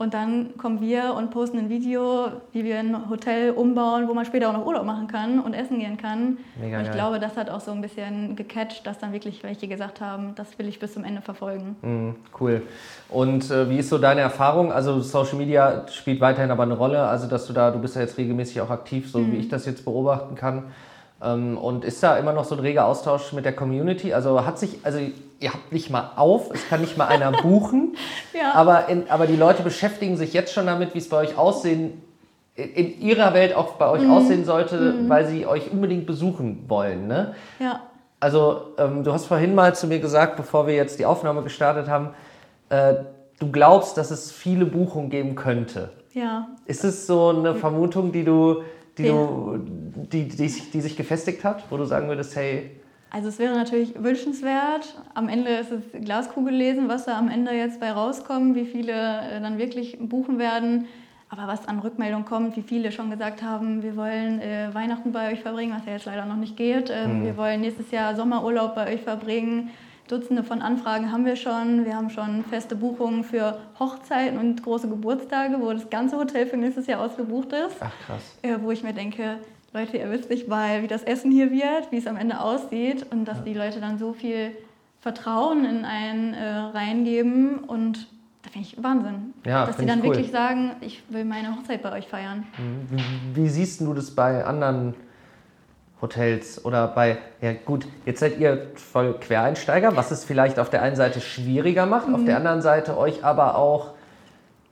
Und 0.00 0.14
dann 0.14 0.56
kommen 0.56 0.80
wir 0.80 1.12
und 1.14 1.30
posten 1.30 1.58
ein 1.58 1.68
Video, 1.68 2.28
wie 2.52 2.64
wir 2.64 2.78
ein 2.78 3.10
Hotel 3.10 3.50
umbauen, 3.50 4.08
wo 4.08 4.14
man 4.14 4.24
später 4.24 4.48
auch 4.48 4.54
noch 4.54 4.64
Urlaub 4.64 4.86
machen 4.86 5.08
kann 5.08 5.40
und 5.40 5.52
essen 5.52 5.78
gehen 5.78 5.98
kann. 5.98 6.38
Mega 6.58 6.78
und 6.78 6.84
ich 6.84 6.88
geil. 6.88 6.96
glaube, 6.96 7.20
das 7.20 7.36
hat 7.36 7.50
auch 7.50 7.60
so 7.60 7.70
ein 7.72 7.82
bisschen 7.82 8.34
gecatcht, 8.34 8.86
dass 8.86 8.98
dann 8.98 9.12
wirklich 9.12 9.42
welche 9.42 9.68
gesagt 9.68 10.00
haben, 10.00 10.32
das 10.36 10.58
will 10.58 10.68
ich 10.68 10.78
bis 10.78 10.94
zum 10.94 11.04
Ende 11.04 11.20
verfolgen. 11.20 11.76
Mhm, 11.82 12.14
cool. 12.40 12.62
Und 13.10 13.50
äh, 13.50 13.68
wie 13.68 13.76
ist 13.76 13.90
so 13.90 13.98
deine 13.98 14.22
Erfahrung? 14.22 14.72
Also 14.72 15.00
Social 15.00 15.36
Media 15.36 15.86
spielt 15.88 16.22
weiterhin 16.22 16.50
aber 16.50 16.62
eine 16.62 16.78
Rolle, 16.78 17.02
also 17.02 17.26
dass 17.26 17.46
du 17.46 17.52
da, 17.52 17.70
du 17.70 17.78
bist 17.78 17.94
ja 17.94 18.00
jetzt 18.00 18.16
regelmäßig 18.16 18.58
auch 18.62 18.70
aktiv, 18.70 19.10
so 19.10 19.18
Mhm. 19.18 19.32
wie 19.32 19.36
ich 19.36 19.48
das 19.50 19.66
jetzt 19.66 19.84
beobachten 19.84 20.34
kann. 20.34 20.62
Ähm, 21.22 21.58
und 21.58 21.84
ist 21.84 22.02
da 22.02 22.16
immer 22.16 22.32
noch 22.32 22.44
so 22.44 22.54
ein 22.54 22.60
reger 22.62 22.86
Austausch 22.86 23.34
mit 23.34 23.44
der 23.44 23.52
Community? 23.52 24.14
Also 24.14 24.46
hat 24.46 24.58
sich, 24.58 24.78
also 24.82 24.98
ihr 25.40 25.52
habt 25.52 25.72
nicht 25.72 25.90
mal 25.90 26.12
auf, 26.16 26.50
es 26.52 26.68
kann 26.68 26.80
nicht 26.82 26.96
mal 26.96 27.06
einer 27.08 27.32
buchen, 27.42 27.96
Ja. 28.32 28.52
aber, 28.54 28.88
in, 28.88 29.08
aber 29.10 29.26
die 29.26 29.36
Leute 29.36 29.62
beschäftigen 29.62 30.16
sich 30.16 30.32
jetzt 30.34 30.52
schon 30.52 30.66
damit, 30.66 30.94
wie 30.94 30.98
es 30.98 31.08
bei 31.08 31.16
euch 31.18 31.36
aussehen, 31.38 32.02
in- 32.54 32.74
in 32.74 33.00
ihrer 33.00 33.32
Welt 33.34 33.54
auch 33.54 33.74
bei 33.74 33.88
euch 33.88 34.06
aussehen 34.08 34.44
sollte, 34.44 35.08
weil 35.08 35.26
sie 35.26 35.46
euch 35.46 35.70
unbedingt 35.70 36.06
besuchen 36.06 36.64
wollen. 36.68 37.06
Ne? 37.08 37.34
Ja, 37.58 37.80
Also, 38.22 38.74
ähm, 38.76 39.02
du 39.02 39.12
hast 39.14 39.26
vorhin 39.26 39.54
mal 39.54 39.74
zu 39.74 39.86
mir 39.86 39.98
gesagt, 39.98 40.36
bevor 40.36 40.66
wir 40.66 40.74
jetzt 40.74 40.98
die 40.98 41.06
Aufnahme 41.06 41.42
gestartet 41.42 41.88
haben, 41.88 42.10
äh, 42.68 42.94
du 43.38 43.50
glaubst, 43.50 43.96
dass 43.96 44.10
es 44.10 44.30
viele 44.30 44.66
Buchungen 44.66 45.08
geben 45.08 45.34
könnte. 45.36 45.90
ja, 46.12 46.48
Ist 46.66 46.84
es 46.84 47.06
so 47.06 47.28
eine 47.30 47.54
Vermutung, 47.54 48.12
die 48.12 48.24
du, 48.24 48.62
die 48.98 49.04
Ja. 49.06 49.12
du, 49.12 49.58
die, 50.12 50.28
die, 50.28 50.48
die 50.48 50.80
sich 50.82 50.96
gefestigt 50.98 51.44
hat, 51.44 51.62
wo 51.70 51.78
du 51.78 51.84
sagen 51.86 52.08
würdest, 52.08 52.36
hey, 52.36 52.72
Also 53.10 53.28
es 53.28 53.38
wäre 53.38 53.54
natürlich 53.54 53.94
wünschenswert. 54.02 54.94
Am 55.14 55.28
Ende 55.28 55.50
ist 55.50 55.70
es 55.72 55.82
Glaskugel 56.04 56.54
lesen, 56.54 56.88
was 56.88 57.06
da 57.06 57.18
am 57.18 57.28
Ende 57.28 57.52
jetzt 57.52 57.80
bei 57.80 57.90
rauskommt, 57.90 58.54
wie 58.54 58.64
viele 58.64 58.92
äh, 58.92 59.40
dann 59.40 59.58
wirklich 59.58 59.98
buchen 60.00 60.38
werden. 60.38 60.86
Aber 61.28 61.46
was 61.46 61.66
an 61.68 61.78
Rückmeldung 61.78 62.24
kommt, 62.24 62.56
wie 62.56 62.62
viele 62.62 62.90
schon 62.90 63.10
gesagt 63.10 63.42
haben, 63.42 63.82
wir 63.84 63.96
wollen 63.96 64.40
äh, 64.40 64.68
Weihnachten 64.72 65.12
bei 65.12 65.32
euch 65.32 65.40
verbringen, 65.40 65.72
was 65.76 65.86
ja 65.86 65.92
jetzt 65.92 66.06
leider 66.06 66.24
noch 66.24 66.36
nicht 66.36 66.56
geht. 66.56 66.90
Ähm, 66.90 67.24
Wir 67.24 67.36
wollen 67.36 67.60
nächstes 67.60 67.90
Jahr 67.92 68.16
Sommerurlaub 68.16 68.74
bei 68.74 68.92
euch 68.94 69.02
verbringen. 69.02 69.70
Dutzende 70.08 70.42
von 70.42 70.60
Anfragen 70.60 71.12
haben 71.12 71.24
wir 71.24 71.36
schon. 71.36 71.84
Wir 71.84 71.94
haben 71.94 72.10
schon 72.10 72.44
feste 72.50 72.74
Buchungen 72.74 73.22
für 73.22 73.58
Hochzeiten 73.78 74.38
und 74.38 74.60
große 74.60 74.88
Geburtstage, 74.88 75.60
wo 75.60 75.72
das 75.72 75.88
ganze 75.88 76.16
Hotel 76.16 76.46
für 76.46 76.56
nächstes 76.56 76.88
Jahr 76.88 77.00
ausgebucht 77.00 77.52
ist 77.52 77.76
ach 77.78 77.92
krass. 78.06 78.38
äh, 78.42 78.56
wo 78.60 78.72
ich 78.72 78.82
mir 78.82 78.92
denke, 78.92 79.36
Leute, 79.72 79.96
ihr 79.98 80.10
wisst 80.10 80.30
nicht 80.30 80.48
mal, 80.48 80.82
wie 80.82 80.88
das 80.88 81.02
Essen 81.04 81.30
hier 81.30 81.50
wird, 81.52 81.90
wie 81.92 81.98
es 81.98 82.06
am 82.06 82.16
Ende 82.16 82.40
aussieht 82.40 83.06
und 83.10 83.24
dass 83.26 83.44
die 83.44 83.54
Leute 83.54 83.80
dann 83.80 83.98
so 83.98 84.12
viel 84.12 84.50
Vertrauen 85.00 85.64
in 85.64 85.84
einen 85.84 86.34
äh, 86.34 86.44
reingeben 86.74 87.58
und 87.58 88.08
da 88.42 88.50
finde 88.50 88.66
ich 88.68 88.82
Wahnsinn. 88.82 89.32
Ja, 89.46 89.66
dass 89.66 89.76
sie 89.76 89.86
dann 89.86 90.00
cool. 90.00 90.06
wirklich 90.06 90.30
sagen, 90.32 90.72
ich 90.80 91.02
will 91.10 91.24
meine 91.24 91.54
Hochzeit 91.56 91.82
bei 91.82 91.92
euch 91.92 92.08
feiern. 92.08 92.46
Wie 93.34 93.48
siehst 93.48 93.80
du 93.80 93.94
das 93.94 94.10
bei 94.10 94.44
anderen 94.44 94.94
Hotels 96.02 96.64
oder 96.64 96.88
bei, 96.88 97.18
ja 97.40 97.52
gut, 97.52 97.86
jetzt 98.06 98.20
seid 98.20 98.38
ihr 98.40 98.68
voll 98.74 99.14
Quereinsteiger, 99.20 99.94
was 99.96 100.10
es 100.10 100.24
vielleicht 100.24 100.58
auf 100.58 100.70
der 100.70 100.82
einen 100.82 100.96
Seite 100.96 101.20
schwieriger 101.20 101.86
macht, 101.86 102.08
auf 102.12 102.20
Mhm. 102.22 102.26
der 102.26 102.36
anderen 102.38 102.62
Seite 102.62 102.96
euch 102.98 103.22
aber 103.24 103.56
auch 103.56 103.92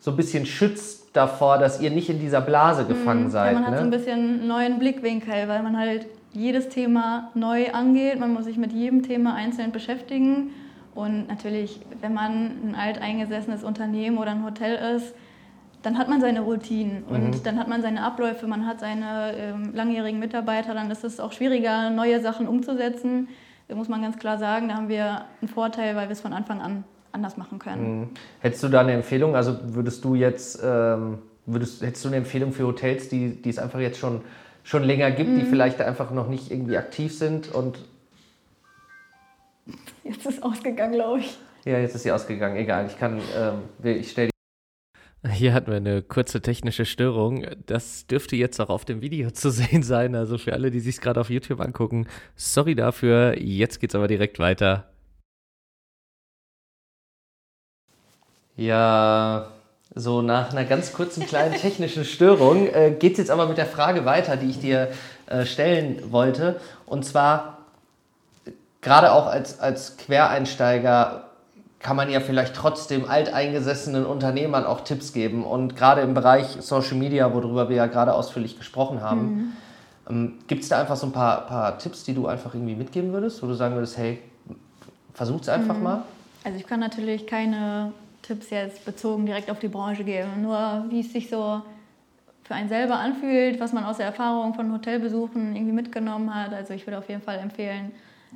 so 0.01 0.11
ein 0.13 0.17
bisschen 0.17 0.47
schützt 0.47 0.98
davor, 1.13 1.59
dass 1.59 1.81
ihr 1.81 1.91
nicht 1.91 2.09
in 2.11 2.21
dieser 2.21 2.41
Blase 2.41 2.85
gefangen 2.85 3.25
Ja, 3.25 3.31
seid. 3.31 3.55
man 3.55 3.67
hat 3.67 3.77
so 3.77 3.85
ein 3.85 3.91
ne? 3.91 3.97
bisschen 3.97 4.19
einen 4.19 4.47
neuen 4.49 4.79
Blickwinkel, 4.79 5.49
weil 5.49 5.63
man 5.63 5.77
halt 5.77 6.07
jedes 6.33 6.69
Thema 6.69 7.31
neu 7.35 7.73
angeht. 7.73 8.19
Man 8.21 8.33
muss 8.33 8.45
sich 8.45 8.57
mit 8.59 8.73
jedem 8.73 9.03
Thema 9.03 9.35
einzeln 9.35 9.73
beschäftigen. 9.73 10.51
Und 10.95 11.29
natürlich, 11.29 11.81
wenn 12.01 12.13
man 12.15 12.71
ein 12.71 12.75
alteingesessenes 12.79 13.65
Unternehmen 13.65 14.19
oder 14.19 14.33
ein 14.33 14.45
Hotel 14.45 14.97
ist, 14.97 15.15
dann 15.83 15.97
hat 15.97 16.09
man 16.09 16.21
seine 16.21 16.41
Routinen 16.41 17.05
und 17.05 17.47
dann 17.47 17.57
hat 17.57 17.69
man 17.69 17.83
seine 17.83 18.03
Abläufe, 18.03 18.49
man 18.49 18.67
hat 18.67 18.81
seine 18.81 19.33
ähm, 19.37 19.71
langjährigen 19.73 20.19
Mitarbeiter, 20.19 20.75
dann 20.75 20.91
ist 20.91 21.05
es 21.05 21.21
auch 21.21 21.31
schwieriger, 21.31 21.91
neue 21.91 22.21
Sachen 22.21 22.49
umzusetzen. 22.49 23.29
Da 23.69 23.77
muss 23.77 23.89
man 23.89 24.03
ganz 24.03 24.19
klar 24.19 24.39
sagen, 24.39 24.69
da 24.69 24.75
haben 24.75 24.89
wir 24.89 25.23
einen 25.41 25.49
Vorteil, 25.49 25.95
weil 25.95 26.09
wir 26.09 26.13
es 26.15 26.21
von 26.21 26.33
Anfang 26.33 26.61
an 26.61 26.83
anders 27.13 27.37
machen 27.37 27.59
können. 27.59 28.01
Mhm. 28.01 28.09
Hättest 28.41 28.63
du 28.63 28.69
da 28.69 28.81
eine 28.81 28.93
Empfehlung? 28.93 29.35
Also 29.37 29.57
würdest 29.75 30.05
du 30.05 30.15
jetzt, 30.15 30.61
ähm, 30.63 31.19
würdest, 31.47 31.83
hättest 31.83 32.05
du 32.05 32.09
eine 32.09 32.17
Empfehlung 32.19 32.53
für 32.53 32.67
Hotels, 32.67 33.09
die, 33.09 33.31
die 33.41 33.51
es 33.51 33.59
einfach 33.59 33.81
jetzt 33.81 33.99
schon, 33.99 34.21
schon 34.65 34.83
länger 34.85 35.11
gibt, 35.11 35.31
Mhm. 35.31 35.41
die 35.41 35.45
vielleicht 35.47 35.81
einfach 35.81 36.11
noch 36.11 36.29
nicht 36.29 36.51
irgendwie 36.51 36.77
aktiv 36.77 37.17
sind 37.17 37.53
und 37.55 37.79
Jetzt 40.05 40.25
ist 40.27 40.43
ausgegangen, 40.43 40.95
glaube 40.95 41.21
ich. 41.21 41.37
ja, 41.65 41.79
jetzt 41.79 41.95
ist 41.95 42.03
sie 42.05 42.13
ausgegangen. 42.13 42.57
Egal, 42.57 42.87
ich 42.87 42.99
kann, 42.99 43.21
ähm, 43.37 43.63
ich 43.85 44.11
stelle 44.11 44.31
hier 45.31 45.53
hatten 45.53 45.67
wir 45.71 45.77
eine 45.79 46.01
kurze 46.03 46.41
technische 46.41 46.85
Störung. 46.87 47.45
Das 47.67 48.07
dürfte 48.07 48.37
jetzt 48.37 48.61
auch 48.61 48.71
auf 48.71 48.85
dem 48.85 49.03
Video 49.03 49.31
zu 49.33 49.51
sehen 49.51 49.83
sein. 49.83 50.15
Also 50.15 50.39
für 50.39 50.53
alle, 50.53 50.71
die 50.71 50.79
sich 50.81 51.01
gerade 51.01 51.21
auf 51.21 51.29
YouTube 51.29 51.61
angucken, 51.61 52.07
sorry 52.37 52.75
dafür. 52.77 53.37
Jetzt 53.37 53.81
geht's 53.81 53.97
aber 53.97 54.07
direkt 54.07 54.39
weiter. 54.39 54.89
Ja, 58.59 59.47
so 59.95 60.21
nach 60.21 60.51
einer 60.51 60.65
ganz 60.65 60.93
kurzen 60.93 61.25
kleinen 61.25 61.55
technischen 61.61 62.05
Störung 62.05 62.67
äh, 62.67 62.91
geht 62.91 63.13
es 63.13 63.19
jetzt 63.19 63.31
aber 63.31 63.47
mit 63.47 63.57
der 63.57 63.67
Frage 63.67 64.05
weiter, 64.05 64.37
die 64.37 64.51
ich 64.51 64.59
dir 64.59 64.89
äh, 65.27 65.47
stellen 65.47 66.03
wollte. 66.11 66.61
Und 66.85 67.05
zwar, 67.05 67.59
gerade 68.81 69.13
auch 69.13 69.29
als, 69.29 69.61
als 69.61 69.97
Quereinsteiger 69.97 71.25
kann 71.79 71.95
man 71.95 72.11
ja 72.11 72.19
vielleicht 72.19 72.57
trotzdem 72.57 73.09
alteingesessenen 73.09 74.05
Unternehmern 74.05 74.65
auch 74.65 74.81
Tipps 74.81 75.13
geben. 75.13 75.45
Und 75.45 75.77
gerade 75.77 76.01
im 76.01 76.13
Bereich 76.15 76.57
Social 76.59 76.97
Media, 76.97 77.33
worüber 77.33 77.69
wir 77.69 77.77
ja 77.77 77.87
gerade 77.87 78.13
ausführlich 78.13 78.59
gesprochen 78.59 79.01
haben, 79.03 79.57
ähm, 80.11 80.35
gibt 80.49 80.65
es 80.65 80.69
da 80.69 80.81
einfach 80.81 80.97
so 80.97 81.07
ein 81.07 81.13
paar, 81.13 81.47
paar 81.47 81.79
Tipps, 81.79 82.03
die 82.03 82.13
du 82.13 82.27
einfach 82.27 82.55
irgendwie 82.55 82.75
mitgeben 82.75 83.13
würdest, 83.13 83.41
wo 83.41 83.47
du 83.47 83.55
sagen 83.55 83.77
würdest, 83.77 83.97
hey, 83.97 84.19
versucht's 85.15 85.49
einfach 85.49 85.79
mal? 85.79 86.03
Also 86.43 86.59
ich 86.59 86.67
kann 86.67 86.81
natürlich 86.81 87.25
keine 87.25 87.93
Tipps 88.29 88.51
jetzt 88.51 88.85
bezogen 88.85 89.25
direkt 89.25 89.51
auf 89.51 89.59
die 89.59 89.69
Branche 89.69 90.05
geben, 90.05 90.43
nur 90.43 90.85
wie 90.91 91.01
es 91.01 91.13
sich 91.13 91.31
so 91.31 91.63
für 92.45 92.55
einen 92.55 92.69
selber 92.69 92.99
anfühlt, 92.99 93.59
was 93.59 93.73
man 93.73 93.85
aus 93.85 93.97
der 93.97 94.07
Erfahrung 94.07 94.55
von 94.55 94.71
Hotelbesuchen 94.73 95.57
irgendwie 95.57 95.73
mitgenommen 95.73 96.35
hat. 96.35 96.53
Also 96.53 96.75
ich 96.75 96.87
würde 96.87 96.99
auf 96.99 97.09
jeden 97.09 97.23
Fall 97.23 97.39
empfehlen, 97.39 97.93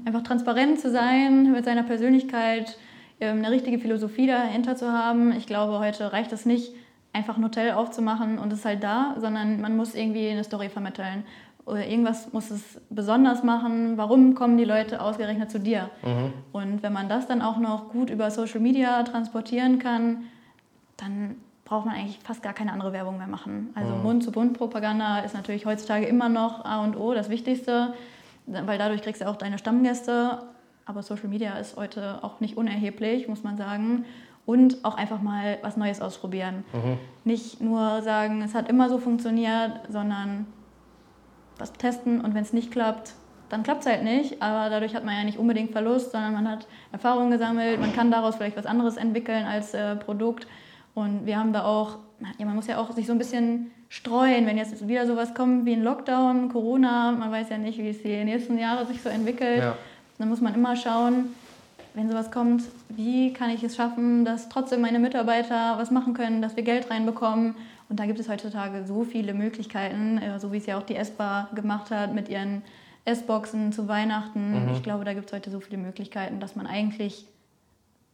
einfach 0.06 0.22
transparent 0.22 0.80
zu 0.80 0.90
sein 0.90 1.52
mit 1.52 1.64
seiner 1.66 1.82
Persönlichkeit, 1.82 2.78
ähm, 3.20 3.38
eine 3.38 3.50
richtige 3.50 3.78
Philosophie 3.78 4.26
dahinter 4.26 4.76
zu 4.76 4.90
haben. 4.90 5.32
Ich 5.32 5.46
glaube, 5.46 5.78
heute 5.78 6.12
reicht 6.12 6.32
es 6.32 6.46
nicht, 6.46 6.72
einfach 7.12 7.36
ein 7.36 7.44
Hotel 7.44 7.72
aufzumachen 7.72 8.38
und 8.38 8.50
es 8.52 8.64
halt 8.64 8.82
da, 8.82 9.14
sondern 9.18 9.60
man 9.60 9.76
muss 9.76 9.94
irgendwie 9.94 10.30
eine 10.30 10.44
Story 10.44 10.70
vermitteln. 10.70 11.24
Oder 11.64 11.86
irgendwas 11.86 12.32
muss 12.32 12.50
es 12.50 12.80
besonders 12.90 13.44
machen. 13.44 13.96
Warum 13.96 14.34
kommen 14.34 14.56
die 14.56 14.64
Leute 14.64 15.00
ausgerechnet 15.00 15.50
zu 15.50 15.60
dir? 15.60 15.90
Und 16.52 16.82
wenn 16.82 16.92
man 16.92 17.08
das 17.08 17.28
dann 17.28 17.40
auch 17.40 17.58
noch 17.58 17.90
gut 17.90 18.10
über 18.10 18.30
Social 18.30 18.60
Media 18.60 19.02
transportieren 19.04 19.78
kann, 19.78 20.24
dann 20.96 21.36
braucht 21.64 21.86
man 21.86 21.94
eigentlich 21.94 22.18
fast 22.24 22.42
gar 22.42 22.52
keine 22.52 22.72
andere 22.72 22.92
Werbung 22.92 23.16
mehr 23.18 23.28
machen. 23.28 23.70
Also 23.74 23.94
Mund-zu-Mund-Propaganda 23.94 25.20
ist 25.20 25.34
natürlich 25.34 25.64
heutzutage 25.64 26.04
immer 26.06 26.28
noch 26.28 26.64
A 26.64 26.82
und 26.82 26.96
O, 26.96 27.14
das 27.14 27.30
Wichtigste, 27.30 27.94
weil 28.46 28.76
dadurch 28.76 29.02
kriegst 29.02 29.22
du 29.22 29.28
auch 29.28 29.36
deine 29.36 29.56
Stammgäste. 29.58 30.42
Aber 30.84 31.02
Social 31.02 31.28
Media 31.28 31.54
ist 31.54 31.76
heute 31.76 32.18
auch 32.22 32.40
nicht 32.40 32.56
unerheblich, 32.56 33.28
muss 33.28 33.44
man 33.44 33.56
sagen. 33.56 34.04
Und 34.44 34.84
auch 34.84 34.96
einfach 34.96 35.22
mal 35.22 35.58
was 35.62 35.76
Neues 35.76 36.02
ausprobieren. 36.02 36.64
Nicht 37.24 37.60
nur 37.60 38.02
sagen, 38.02 38.42
es 38.42 38.54
hat 38.54 38.68
immer 38.68 38.88
so 38.88 38.98
funktioniert, 38.98 39.80
sondern 39.88 40.46
was 41.62 41.72
testen 41.72 42.20
und 42.20 42.34
wenn 42.34 42.42
es 42.42 42.52
nicht 42.52 42.70
klappt, 42.70 43.14
dann 43.48 43.62
klappt 43.62 43.82
es 43.82 43.86
halt 43.86 44.02
nicht. 44.02 44.42
Aber 44.42 44.68
dadurch 44.68 44.94
hat 44.94 45.04
man 45.04 45.14
ja 45.14 45.24
nicht 45.24 45.38
unbedingt 45.38 45.72
Verlust, 45.72 46.12
sondern 46.12 46.32
man 46.32 46.50
hat 46.50 46.66
Erfahrungen 46.90 47.30
gesammelt, 47.30 47.80
man 47.80 47.94
kann 47.94 48.10
daraus 48.10 48.36
vielleicht 48.36 48.56
was 48.56 48.66
anderes 48.66 48.96
entwickeln 48.96 49.44
als 49.44 49.74
äh, 49.74 49.96
Produkt. 49.96 50.46
Und 50.94 51.24
wir 51.24 51.38
haben 51.38 51.52
da 51.52 51.64
auch, 51.64 51.98
ja, 52.38 52.44
man 52.44 52.56
muss 52.56 52.66
ja 52.66 52.78
auch 52.78 52.92
sich 52.92 53.06
so 53.06 53.12
ein 53.12 53.18
bisschen 53.18 53.70
streuen, 53.88 54.46
wenn 54.46 54.56
jetzt 54.56 54.88
wieder 54.88 55.06
sowas 55.06 55.34
kommt 55.34 55.66
wie 55.66 55.74
ein 55.74 55.82
Lockdown, 55.82 56.48
Corona, 56.48 57.12
man 57.12 57.30
weiß 57.30 57.50
ja 57.50 57.58
nicht, 57.58 57.78
wie 57.78 57.90
es 57.90 58.02
die 58.02 58.24
nächsten 58.24 58.58
Jahre 58.58 58.86
sich 58.86 59.02
so 59.02 59.08
entwickelt. 59.08 59.58
Ja. 59.58 59.76
Dann 60.18 60.28
muss 60.28 60.40
man 60.40 60.54
immer 60.54 60.76
schauen, 60.76 61.34
wenn 61.94 62.08
sowas 62.08 62.30
kommt, 62.30 62.62
wie 62.88 63.32
kann 63.32 63.50
ich 63.50 63.62
es 63.62 63.76
schaffen, 63.76 64.24
dass 64.24 64.48
trotzdem 64.48 64.80
meine 64.80 64.98
Mitarbeiter 64.98 65.74
was 65.76 65.90
machen 65.90 66.14
können, 66.14 66.40
dass 66.40 66.56
wir 66.56 66.62
Geld 66.62 66.90
reinbekommen. 66.90 67.54
Und 67.92 68.00
da 68.00 68.06
gibt 68.06 68.18
es 68.18 68.30
heutzutage 68.30 68.86
so 68.86 69.04
viele 69.04 69.34
Möglichkeiten, 69.34 70.16
äh, 70.16 70.40
so 70.40 70.50
wie 70.50 70.56
es 70.56 70.64
ja 70.64 70.78
auch 70.78 70.82
die 70.82 70.96
S-Bar 70.96 71.50
gemacht 71.54 71.90
hat 71.90 72.14
mit 72.14 72.30
ihren 72.30 72.62
S-Boxen 73.04 73.70
zu 73.70 73.86
Weihnachten. 73.86 74.70
Ich 74.72 74.82
glaube, 74.82 75.04
da 75.04 75.12
gibt 75.12 75.26
es 75.26 75.32
heute 75.34 75.50
so 75.50 75.60
viele 75.60 75.76
Möglichkeiten, 75.76 76.40
dass 76.40 76.56
man 76.56 76.66
eigentlich 76.66 77.26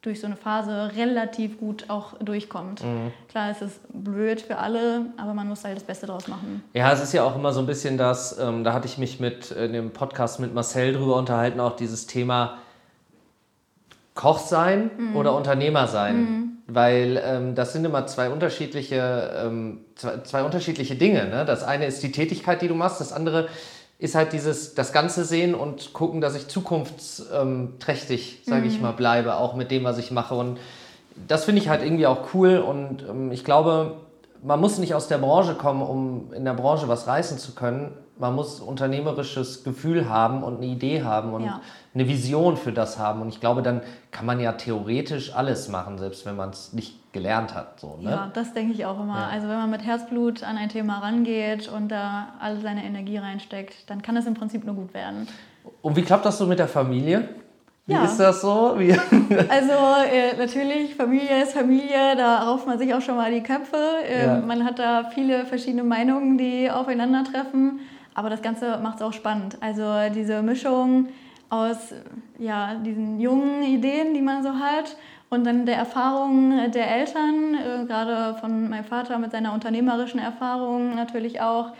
durch 0.02 0.18
so 0.18 0.26
eine 0.26 0.34
Phase 0.34 0.90
relativ 0.96 1.60
gut 1.60 1.84
auch 1.90 2.14
durchkommt. 2.18 2.82
Mhm. 2.82 3.12
Klar, 3.28 3.50
es 3.52 3.62
ist 3.62 3.80
blöd 3.92 4.40
für 4.40 4.58
alle, 4.58 5.06
aber 5.16 5.32
man 5.32 5.46
muss 5.46 5.62
halt 5.62 5.76
das 5.76 5.84
Beste 5.84 6.06
draus 6.06 6.26
machen. 6.26 6.64
Ja, 6.74 6.90
es 6.90 7.00
ist 7.00 7.12
ja 7.12 7.22
auch 7.22 7.36
immer 7.36 7.52
so 7.52 7.60
ein 7.60 7.66
bisschen 7.66 7.98
das, 7.98 8.36
ähm, 8.36 8.64
da 8.64 8.72
hatte 8.72 8.88
ich 8.88 8.98
mich 8.98 9.20
mit 9.20 9.52
in 9.52 9.72
dem 9.74 9.92
Podcast 9.92 10.40
mit 10.40 10.54
Marcel 10.54 10.92
drüber 10.92 11.14
unterhalten, 11.14 11.60
auch 11.60 11.76
dieses 11.76 12.08
Thema 12.08 12.58
Koch 14.16 14.40
sein 14.40 14.90
mhm. 14.98 15.14
oder 15.14 15.36
Unternehmer 15.36 15.86
sein. 15.86 16.57
Weil 16.70 17.20
ähm, 17.24 17.54
das 17.54 17.72
sind 17.72 17.84
immer 17.86 18.06
zwei 18.06 18.28
unterschiedliche, 18.28 19.32
ähm, 19.42 19.80
zwei, 19.94 20.18
zwei, 20.22 20.42
unterschiedliche 20.42 20.96
Dinge. 20.96 21.26
Ne? 21.26 21.44
Das 21.46 21.64
eine 21.64 21.86
ist 21.86 22.02
die 22.02 22.12
Tätigkeit, 22.12 22.60
die 22.60 22.68
du 22.68 22.74
machst, 22.74 23.00
das 23.00 23.12
andere 23.12 23.48
ist 23.98 24.14
halt 24.14 24.32
dieses, 24.32 24.74
das 24.74 24.92
Ganze 24.92 25.24
sehen 25.24 25.54
und 25.54 25.92
gucken, 25.92 26.20
dass 26.20 26.36
ich 26.36 26.46
zukunftsträchtig, 26.46 28.42
sage 28.44 28.66
ich 28.66 28.76
mhm. 28.76 28.82
mal, 28.82 28.92
bleibe, 28.92 29.36
auch 29.36 29.54
mit 29.56 29.70
dem, 29.70 29.82
was 29.84 29.98
ich 29.98 30.10
mache. 30.10 30.34
Und 30.34 30.58
das 31.26 31.46
finde 31.46 31.60
ich 31.62 31.68
halt 31.68 31.82
irgendwie 31.82 32.06
auch 32.06 32.32
cool 32.34 32.58
und 32.58 33.02
ähm, 33.08 33.32
ich 33.32 33.44
glaube, 33.44 33.96
man 34.42 34.60
muss 34.60 34.78
nicht 34.78 34.94
aus 34.94 35.08
der 35.08 35.18
Branche 35.18 35.54
kommen, 35.54 35.82
um 35.82 36.32
in 36.32 36.44
der 36.44 36.54
Branche 36.54 36.86
was 36.86 37.08
reißen 37.08 37.38
zu 37.38 37.54
können. 37.54 37.92
Man 38.18 38.34
muss 38.34 38.60
unternehmerisches 38.60 39.64
Gefühl 39.64 40.08
haben 40.08 40.42
und 40.42 40.58
eine 40.58 40.66
Idee 40.66 41.02
haben 41.02 41.32
und 41.32 41.44
ja. 41.44 41.60
eine 41.94 42.08
Vision 42.08 42.56
für 42.56 42.72
das 42.72 42.98
haben. 42.98 43.22
Und 43.22 43.28
ich 43.28 43.40
glaube, 43.40 43.62
dann 43.62 43.82
kann 44.10 44.26
man 44.26 44.40
ja 44.40 44.52
theoretisch 44.52 45.34
alles 45.34 45.68
machen, 45.68 45.98
selbst 45.98 46.26
wenn 46.26 46.36
man 46.36 46.50
es 46.50 46.72
nicht 46.72 47.12
gelernt 47.12 47.54
hat. 47.54 47.80
So, 47.80 47.98
ne? 48.00 48.10
Ja, 48.10 48.30
das 48.32 48.52
denke 48.52 48.74
ich 48.74 48.84
auch 48.84 49.00
immer. 49.00 49.18
Ja. 49.18 49.28
Also 49.28 49.48
wenn 49.48 49.56
man 49.56 49.70
mit 49.70 49.84
Herzblut 49.84 50.42
an 50.42 50.56
ein 50.56 50.68
Thema 50.68 50.98
rangeht 50.98 51.68
und 51.68 51.88
da 51.88 52.28
all 52.40 52.60
seine 52.60 52.84
Energie 52.84 53.18
reinsteckt, 53.18 53.88
dann 53.90 54.02
kann 54.02 54.16
es 54.16 54.26
im 54.26 54.34
Prinzip 54.34 54.64
nur 54.64 54.74
gut 54.74 54.94
werden. 54.94 55.28
Und 55.82 55.96
wie 55.96 56.02
klappt 56.02 56.24
das 56.24 56.38
so 56.38 56.46
mit 56.46 56.58
der 56.58 56.68
Familie? 56.68 57.28
Wie 57.88 57.94
ja. 57.94 58.04
ist 58.04 58.18
das 58.18 58.42
so? 58.42 58.74
Wie? 58.76 58.92
also 59.48 59.72
äh, 60.12 60.36
natürlich, 60.36 60.94
Familie 60.94 61.42
ist 61.42 61.54
Familie, 61.54 62.14
da 62.16 62.40
rauft 62.42 62.66
man 62.66 62.78
sich 62.78 62.92
auch 62.92 63.00
schon 63.00 63.16
mal 63.16 63.32
die 63.32 63.42
Köpfe. 63.42 63.78
Ja. 64.14 64.40
Man 64.40 64.64
hat 64.66 64.78
da 64.78 65.10
viele 65.14 65.46
verschiedene 65.46 65.84
Meinungen, 65.84 66.36
die 66.36 66.70
aufeinandertreffen. 66.70 67.80
Aber 68.18 68.30
das 68.30 68.42
Ganze 68.42 68.78
macht 68.78 68.96
es 68.96 69.02
auch 69.02 69.12
spannend. 69.12 69.58
Also 69.60 69.84
diese 70.12 70.42
Mischung 70.42 71.06
aus 71.50 71.94
ja, 72.36 72.74
diesen 72.74 73.20
jungen 73.20 73.62
Ideen, 73.62 74.12
die 74.12 74.20
man 74.20 74.42
so 74.42 74.54
hat 74.54 74.96
und 75.30 75.46
dann 75.46 75.66
der 75.66 75.76
Erfahrung 75.76 76.72
der 76.72 76.90
Eltern, 76.90 77.54
äh, 77.54 77.84
gerade 77.86 78.36
von 78.40 78.70
meinem 78.70 78.82
Vater 78.82 79.20
mit 79.20 79.30
seiner 79.30 79.52
unternehmerischen 79.52 80.18
Erfahrung 80.18 80.96
natürlich 80.96 81.40
auch, 81.40 81.70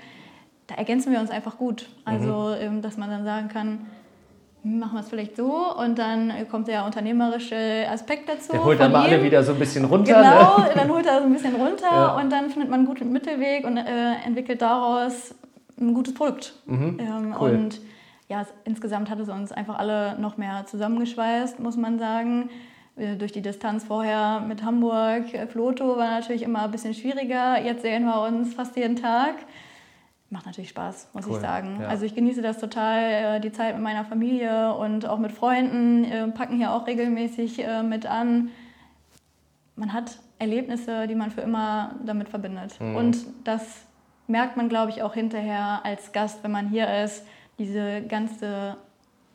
da 0.69 0.77
ergänzen 0.77 1.11
wir 1.11 1.19
uns 1.19 1.33
einfach 1.33 1.59
gut. 1.59 1.89
Also, 2.05 2.55
mhm. 2.57 2.77
ähm, 2.77 2.83
dass 2.83 2.97
man 2.97 3.11
dann 3.11 3.25
sagen 3.25 3.49
kann, 3.49 3.87
machen 4.63 4.95
wir 4.95 5.01
es 5.01 5.09
vielleicht 5.09 5.37
so 5.37 5.75
und 5.77 5.99
dann 5.99 6.33
kommt 6.51 6.69
der 6.69 6.85
unternehmerische 6.85 7.85
Aspekt 7.91 8.29
dazu. 8.29 8.53
Der 8.53 8.65
holt 8.65 8.79
dann 8.79 8.93
mal 8.93 9.07
alle 9.07 9.25
wieder 9.25 9.43
so 9.43 9.55
ein 9.55 9.59
bisschen 9.59 9.85
runter. 9.85 10.15
Genau, 10.15 10.59
ne? 10.59 10.71
dann 10.73 10.89
holt 10.89 11.05
er 11.05 11.19
so 11.19 11.27
ein 11.27 11.33
bisschen 11.33 11.57
runter 11.57 11.87
ja. 11.91 12.17
und 12.17 12.31
dann 12.31 12.51
findet 12.51 12.71
man 12.71 12.81
einen 12.81 12.89
guten 12.89 13.11
Mittelweg 13.11 13.67
und 13.67 13.77
äh, 13.77 14.15
entwickelt 14.25 14.63
daraus 14.63 15.35
ein 15.81 15.95
gutes 15.95 16.15
Produkt. 16.15 16.55
Mhm, 16.67 16.99
ähm, 17.01 17.35
cool. 17.39 17.51
Und 17.51 17.81
ja, 18.29 18.43
es, 18.43 18.49
insgesamt 18.65 19.11
hat 19.11 19.19
es 19.21 19.29
uns 19.29 19.53
einfach 19.53 19.79
alle 19.79 20.19
noch 20.19 20.37
mehr 20.37 20.67
zusammengeschweißt, 20.67 21.61
muss 21.61 21.77
man 21.77 21.99
sagen. 21.99 22.51
Äh, 22.99 23.17
durch 23.17 23.33
die 23.33 23.43
Distanz 23.43 23.85
vorher 23.85 24.41
mit 24.41 24.63
Hamburg, 24.63 25.33
äh, 25.33 25.47
Floto 25.47 25.97
war 25.97 26.11
natürlich 26.11 26.43
immer 26.43 26.63
ein 26.63 26.71
bisschen 26.71 26.95
schwieriger. 26.95 27.63
Jetzt 27.63 27.83
sehen 27.83 28.05
wir 28.05 28.23
uns 28.23 28.55
fast 28.55 28.77
jeden 28.77 28.97
Tag. 28.97 29.35
Macht 30.31 30.45
natürlich 30.45 30.71
Spaß, 30.71 31.09
muss 31.15 31.27
cool. 31.27 31.37
ich 31.37 31.41
sagen. 31.41 31.79
Ja. 31.81 31.89
Also 31.89 32.05
ich 32.05 32.15
genieße 32.15 32.43
das 32.43 32.59
total, 32.59 33.37
äh, 33.37 33.41
die 33.41 33.53
Zeit 33.53 33.75
mit 33.75 33.83
meiner 33.83 34.05
Familie 34.05 34.75
und 34.75 35.07
auch 35.07 35.19
mit 35.19 35.33
Freunden, 35.33 36.33
packen 36.35 36.57
hier 36.57 36.73
auch 36.73 36.87
regelmäßig 36.87 37.65
mit 37.85 38.05
an. 38.05 38.51
Man 39.77 39.93
hat 39.93 40.19
Erlebnisse, 40.39 41.07
die 41.07 41.15
man 41.15 41.31
für 41.31 41.41
immer 41.41 41.95
damit 42.05 42.29
verbindet. 42.29 42.79
Mhm. 42.81 42.97
Und 42.97 43.19
das 43.45 43.87
merkt 44.29 44.57
man, 44.57 44.69
glaube 44.69 44.91
ich, 44.91 45.03
auch 45.03 45.15
hinterher 45.15 45.81
als 45.83 46.13
Gast, 46.13 46.45
wenn 46.45 46.53
man 46.53 46.69
hier 46.69 47.03
ist, 47.03 47.25
diese 47.59 48.03
ganze, 48.03 48.77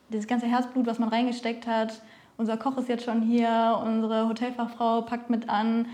dieses 0.10 0.28
ganze 0.28 0.46
Herzblut, 0.46 0.86
was 0.86 1.00
man 1.00 1.10
reingesteckt 1.10 1.68
hat, 1.68 2.02
unser 2.38 2.58
Koch 2.58 2.78
ist 2.78 2.90
jetzt 2.90 3.06
schon 3.06 3.22
hier, 3.22 3.80
unsere 3.84 4.28
Hotelfachfrau 4.28 5.02
packt 5.02 5.30
mit 5.30 5.50
an. 5.50 5.88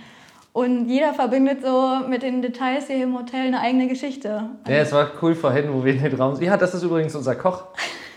Und 0.52 0.88
jeder 0.88 1.14
verbindet 1.14 1.62
so 1.64 2.00
mit 2.08 2.24
den 2.24 2.42
Details 2.42 2.88
hier 2.88 3.04
im 3.04 3.18
Hotel 3.18 3.48
eine 3.48 3.62
eigene 3.62 3.88
Geschichte. 3.88 4.50
Ja, 4.68 4.76
es 4.76 4.92
war 4.92 5.10
cool 5.22 5.36
vorhin, 5.36 5.74
wo 5.74 5.84
wir 5.84 5.94
in 5.94 6.02
den 6.02 6.16
Raum 6.16 6.36
sind. 6.36 6.46
Ja, 6.46 6.58
das 6.58 6.74
ist 6.74 6.84
übrigens 6.84 7.16
unser 7.16 7.36
Koch. 7.36 7.66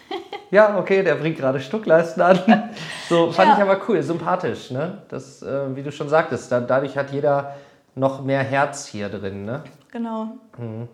ja, 0.51 0.79
okay, 0.79 1.03
der 1.03 1.16
bringt 1.16 1.38
gerade 1.38 1.61
Stuckleisten 1.61 2.23
an. 2.23 2.38
So 3.09 3.31
fand 3.31 3.51
ja. 3.51 3.57
ich 3.57 3.62
aber 3.62 3.79
cool, 3.88 4.03
sympathisch. 4.03 4.71
Ne? 4.71 5.03
Das, 5.09 5.42
äh, 5.42 5.77
wie 5.77 5.83
du 5.83 5.92
schon 5.92 6.09
sagtest, 6.09 6.51
da, 6.51 6.61
dadurch 6.61 6.97
hat 6.97 7.11
jeder 7.11 7.57
noch 7.95 8.25
mehr 8.25 8.42
Herz 8.42 8.87
hier 8.87 9.11
drin. 9.11 9.45
Ne? 9.45 9.62
Genau. 9.92 10.37
Mhm. 10.59 10.88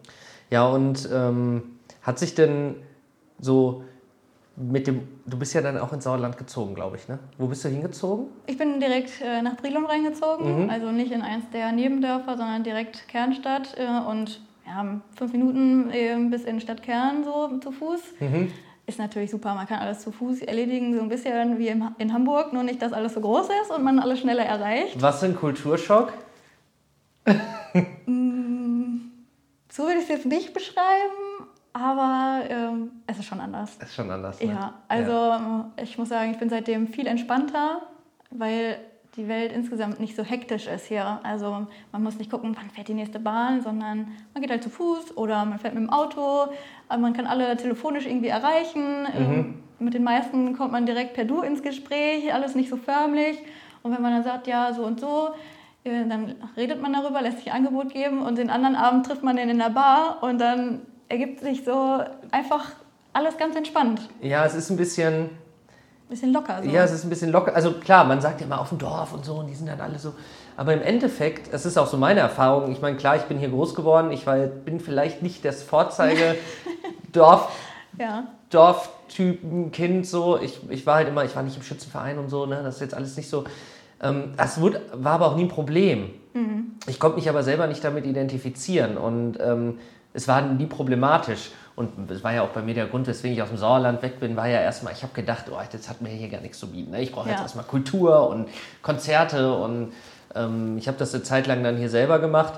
Ja, 0.51 0.67
und 0.69 1.09
ähm, 1.13 1.79
hat 2.03 2.19
sich 2.19 2.35
denn 2.35 2.77
so 3.41 3.85
mit 4.57 4.87
dem, 4.87 5.07
du 5.25 5.39
bist 5.39 5.55
ja 5.55 5.61
dann 5.61 5.79
auch 5.79 5.93
ins 5.93 6.05
Sauerland 6.05 6.37
gezogen, 6.37 6.75
glaube 6.75 6.97
ich, 6.97 7.09
ne? 7.09 7.19
Wo 7.39 7.47
bist 7.47 7.65
du 7.65 7.69
hingezogen? 7.69 8.27
Ich 8.47 8.59
bin 8.59 8.81
direkt 8.81 9.21
äh, 9.23 9.41
nach 9.41 9.57
Brilon 9.57 9.87
reingezogen, 9.87 10.65
mhm. 10.65 10.71
also 10.71 10.91
nicht 10.91 11.13
in 11.13 11.23
eins 11.23 11.45
der 11.53 11.71
Nebendörfer, 11.73 12.37
sondern 12.37 12.65
direkt 12.65 13.09
Kernstadt 13.09 13.77
äh, 13.79 14.11
und 14.11 14.41
ja, 14.67 15.01
fünf 15.17 15.33
Minuten 15.33 15.91
äh, 15.91 16.17
bis 16.29 16.45
in 16.45 16.61
Stadtkern 16.61 17.25
so 17.25 17.57
zu 17.59 17.71
Fuß. 17.71 18.01
Mhm. 18.21 18.51
Ist 18.87 18.99
natürlich 18.99 19.31
super, 19.31 19.55
man 19.55 19.67
kann 19.67 19.79
alles 19.79 20.01
zu 20.01 20.11
Fuß 20.11 20.41
erledigen, 20.43 20.95
so 20.95 21.03
ein 21.03 21.09
bisschen 21.09 21.59
wie 21.59 21.69
in, 21.69 21.85
in 21.99 22.13
Hamburg, 22.13 22.53
nur 22.53 22.63
nicht, 22.63 22.83
dass 22.83 22.93
alles 22.93 23.15
so 23.15 23.21
groß 23.21 23.49
ist 23.63 23.71
und 23.71 23.85
man 23.85 23.99
alles 23.99 24.21
schneller 24.21 24.45
erreicht. 24.45 25.01
Was 25.01 25.21
für 25.21 25.27
ein 25.27 25.37
Kulturschock? 25.37 26.13
So 29.79 29.85
würde 29.85 29.99
ich 29.99 30.03
es 30.03 30.09
jetzt 30.09 30.27
nicht 30.27 30.53
beschreiben 30.53 31.49
aber 31.73 32.45
ähm, 32.49 32.91
es 33.07 33.19
ist 33.19 33.27
schon 33.27 33.41
anders. 33.41 33.77
Es 33.79 33.89
ist 33.89 33.95
schon 33.95 34.11
anders. 34.11 34.41
Ne? 34.41 34.49
Ja, 34.49 34.75
also 34.89 35.13
ja. 35.13 35.71
ich 35.81 35.97
muss 35.97 36.09
sagen, 36.09 36.33
ich 36.33 36.39
bin 36.39 36.49
seitdem 36.49 36.89
viel 36.89 37.07
entspannter, 37.07 37.83
weil 38.31 38.79
die 39.17 39.29
Welt 39.29 39.53
insgesamt 39.53 40.01
nicht 40.01 40.17
so 40.17 40.25
hektisch 40.25 40.67
ist 40.67 40.87
hier. 40.87 41.21
Also 41.23 41.67
man 41.93 42.03
muss 42.03 42.19
nicht 42.19 42.31
gucken, 42.31 42.57
wann 42.59 42.71
fährt 42.71 42.89
die 42.89 42.95
nächste 42.95 43.21
Bahn, 43.21 43.63
sondern 43.63 44.09
man 44.35 44.43
geht 44.43 44.51
halt 44.51 44.63
zu 44.63 44.71
Fuß 44.71 45.17
oder 45.17 45.45
man 45.45 45.59
fährt 45.59 45.75
mit 45.75 45.85
dem 45.85 45.91
Auto. 45.91 46.47
Aber 46.89 47.01
man 47.01 47.13
kann 47.13 47.27
alle 47.27 47.57
telefonisch 47.57 48.07
irgendwie 48.07 48.29
erreichen. 48.29 49.03
Mhm. 49.03 49.17
Ähm, 49.17 49.63
mit 49.79 49.95
den 49.95 50.03
meisten 50.03 50.57
kommt 50.57 50.73
man 50.73 50.87
direkt 50.87 51.15
per 51.15 51.25
Du 51.25 51.43
ins 51.43 51.63
Gespräch, 51.63 52.33
alles 52.35 52.55
nicht 52.55 52.71
so 52.71 52.77
förmlich. 52.77 53.39
Und 53.83 53.95
wenn 53.95 54.03
man 54.03 54.13
dann 54.13 54.25
sagt, 54.25 54.49
ja, 54.49 54.73
so 54.73 54.85
und 54.85 54.99
so, 54.99 55.29
äh, 55.29 55.58
dann 55.89 56.35
redet 56.57 56.81
man 56.81 56.93
darüber, 56.93 57.23
lässt 57.23 57.39
sich 57.39 57.53
ein 57.53 57.65
Angebot 57.65 57.93
geben 57.93 58.23
und 58.23 58.39
den 58.39 58.51
anderen 58.51 58.77
Abend 58.77 59.07
trifft 59.07 59.23
man 59.23 59.37
den 59.37 59.49
in 59.49 59.59
der 59.59 59.71
Bar 59.71 60.19
und 60.23 60.39
dann 60.39 60.83
ergibt 61.09 61.41
sich 61.41 61.65
so 61.65 62.01
einfach 62.31 62.67
alles 63.13 63.37
ganz 63.37 63.57
entspannt. 63.57 64.01
Ja, 64.21 64.45
es 64.45 64.55
ist 64.55 64.71
ein 64.71 64.77
bisschen. 64.77 65.31
Bisschen 66.09 66.33
locker. 66.33 66.63
So. 66.63 66.71
Ja, 66.71 66.85
es 66.85 66.93
ist 66.93 67.05
ein 67.05 67.11
bisschen 67.11 67.31
locker. 67.31 67.55
Also 67.55 67.73
klar, 67.73 68.05
man 68.05 68.23
sagt 68.23 68.41
ja 68.41 68.47
immer 68.47 68.61
auf 68.61 68.71
dem 68.71 68.79
Dorf 68.79 69.13
und 69.13 69.27
so 69.27 69.35
und 69.35 69.47
die 69.47 69.55
sind 69.55 69.67
dann 69.67 69.81
alle 69.81 69.99
so. 69.99 70.15
Aber 70.57 70.73
im 70.73 70.81
Endeffekt, 70.81 71.53
es 71.53 71.67
ist 71.67 71.77
auch 71.77 71.87
so 71.87 71.99
meine 71.99 72.21
Erfahrung. 72.21 72.73
Ich 72.73 72.81
meine, 72.81 72.97
klar, 72.97 73.17
ich 73.17 73.25
bin 73.25 73.39
hier 73.39 73.51
groß 73.51 73.75
geworden. 73.75 74.11
Ich 74.11 74.27
war, 74.27 74.39
bin 74.39 74.81
vielleicht 74.81 75.23
nicht 75.23 75.45
das 75.45 75.63
Vorzeige 75.63 76.37
Dorf. 77.13 77.53
ja. 77.99 78.25
Dorftypen-Kind 78.51 80.07
so. 80.07 80.39
Ich, 80.41 80.61
ich 80.71 80.87
war 80.87 80.97
halt 80.97 81.09
immer, 81.09 81.25
ich 81.25 81.37
war 81.37 81.43
nicht 81.43 81.57
im 81.57 81.63
Schützenverein 81.63 82.19
und 82.19 82.31
so, 82.31 82.47
ne? 82.47 82.63
Das 82.63 82.77
ist 82.77 82.81
jetzt 82.81 82.95
alles 82.95 83.17
nicht 83.17 83.29
so. 83.29 83.45
Ähm, 84.03 84.33
das 84.37 84.61
wurde, 84.61 84.83
war 84.93 85.13
aber 85.13 85.27
auch 85.27 85.37
nie 85.37 85.45
ein 85.45 85.49
Problem. 85.49 86.11
Mhm. 86.35 86.73
Ich 86.87 86.99
konnte 86.99 87.17
mich 87.17 87.29
aber 87.29 87.43
selber 87.43 87.67
nicht 87.67 87.83
damit 87.85 88.07
identifizieren. 88.07 88.97
Und 88.97 89.39
ähm, 89.41 89.79
es 90.15 90.29
war 90.29 90.43
nie 90.43 90.67
problematisch. 90.67 91.51
Und 91.77 92.11
es 92.11 92.25
war 92.25 92.33
ja 92.33 92.43
auch 92.43 92.49
bei 92.49 92.61
mir 92.61 92.75
der 92.75 92.87
Grund, 92.87 93.07
weswegen 93.07 93.37
ich 93.37 93.43
aus 93.43 93.51
dem 93.51 93.59
Sauerland 93.59 94.03
weg 94.03 94.19
bin, 94.19 94.35
war 94.35 94.49
ja 94.49 94.61
erstmal, 94.61 94.93
ich 94.93 95.05
habe 95.05 95.15
gedacht, 95.15 95.45
oh, 95.49 95.61
jetzt 95.73 95.89
hat 95.89 96.01
mir 96.01 96.09
hier 96.09 96.29
gar 96.29 96.41
nichts 96.41 96.59
zu 96.59 96.73
bieten. 96.73 96.91
Ne? 96.91 97.03
Ich 97.03 97.13
brauche 97.13 97.29
ja. 97.29 97.35
jetzt 97.35 97.43
erstmal 97.43 97.65
Kultur 97.65 98.29
und 98.29 98.49
Konzerte 98.83 99.55
und 99.55 99.93
ähm, 100.35 100.77
ich 100.77 100.89
habe 100.89 100.99
das 100.99 101.15
eine 101.15 101.23
Zeit 101.23 101.47
lang 101.47 101.63
dann 101.63 101.77
hier 101.77 101.89
selber 101.89 102.19
gemacht. 102.19 102.55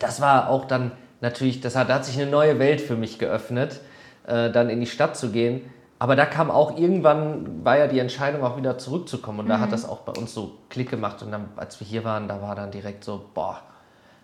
Das 0.00 0.20
war 0.20 0.48
auch 0.48 0.64
dann 0.64 0.90
natürlich, 1.20 1.60
das 1.60 1.76
hat, 1.76 1.88
da 1.88 1.94
hat 1.94 2.04
sich 2.04 2.20
eine 2.20 2.28
neue 2.28 2.58
Welt 2.58 2.80
für 2.80 2.96
mich 2.96 3.20
geöffnet, 3.20 3.80
äh, 4.26 4.50
dann 4.50 4.70
in 4.70 4.80
die 4.80 4.86
Stadt 4.86 5.16
zu 5.16 5.30
gehen. 5.30 5.60
Aber 5.98 6.14
da 6.14 6.26
kam 6.26 6.50
auch 6.50 6.76
irgendwann, 6.76 7.64
war 7.64 7.78
ja 7.78 7.86
die 7.86 7.98
Entscheidung 7.98 8.44
auch 8.44 8.56
wieder 8.56 8.76
zurückzukommen 8.76 9.40
und 9.40 9.44
mhm. 9.46 9.50
da 9.50 9.60
hat 9.60 9.68
mhm. 9.68 9.72
das 9.72 9.88
auch 9.88 10.00
bei 10.00 10.12
uns 10.12 10.34
so 10.34 10.58
Klick 10.68 10.90
gemacht 10.90 11.22
und 11.22 11.32
dann, 11.32 11.48
als 11.56 11.80
wir 11.80 11.86
hier 11.86 12.04
waren, 12.04 12.28
da 12.28 12.42
war 12.42 12.54
dann 12.54 12.70
direkt 12.70 13.04
so, 13.04 13.24
boah, 13.34 13.62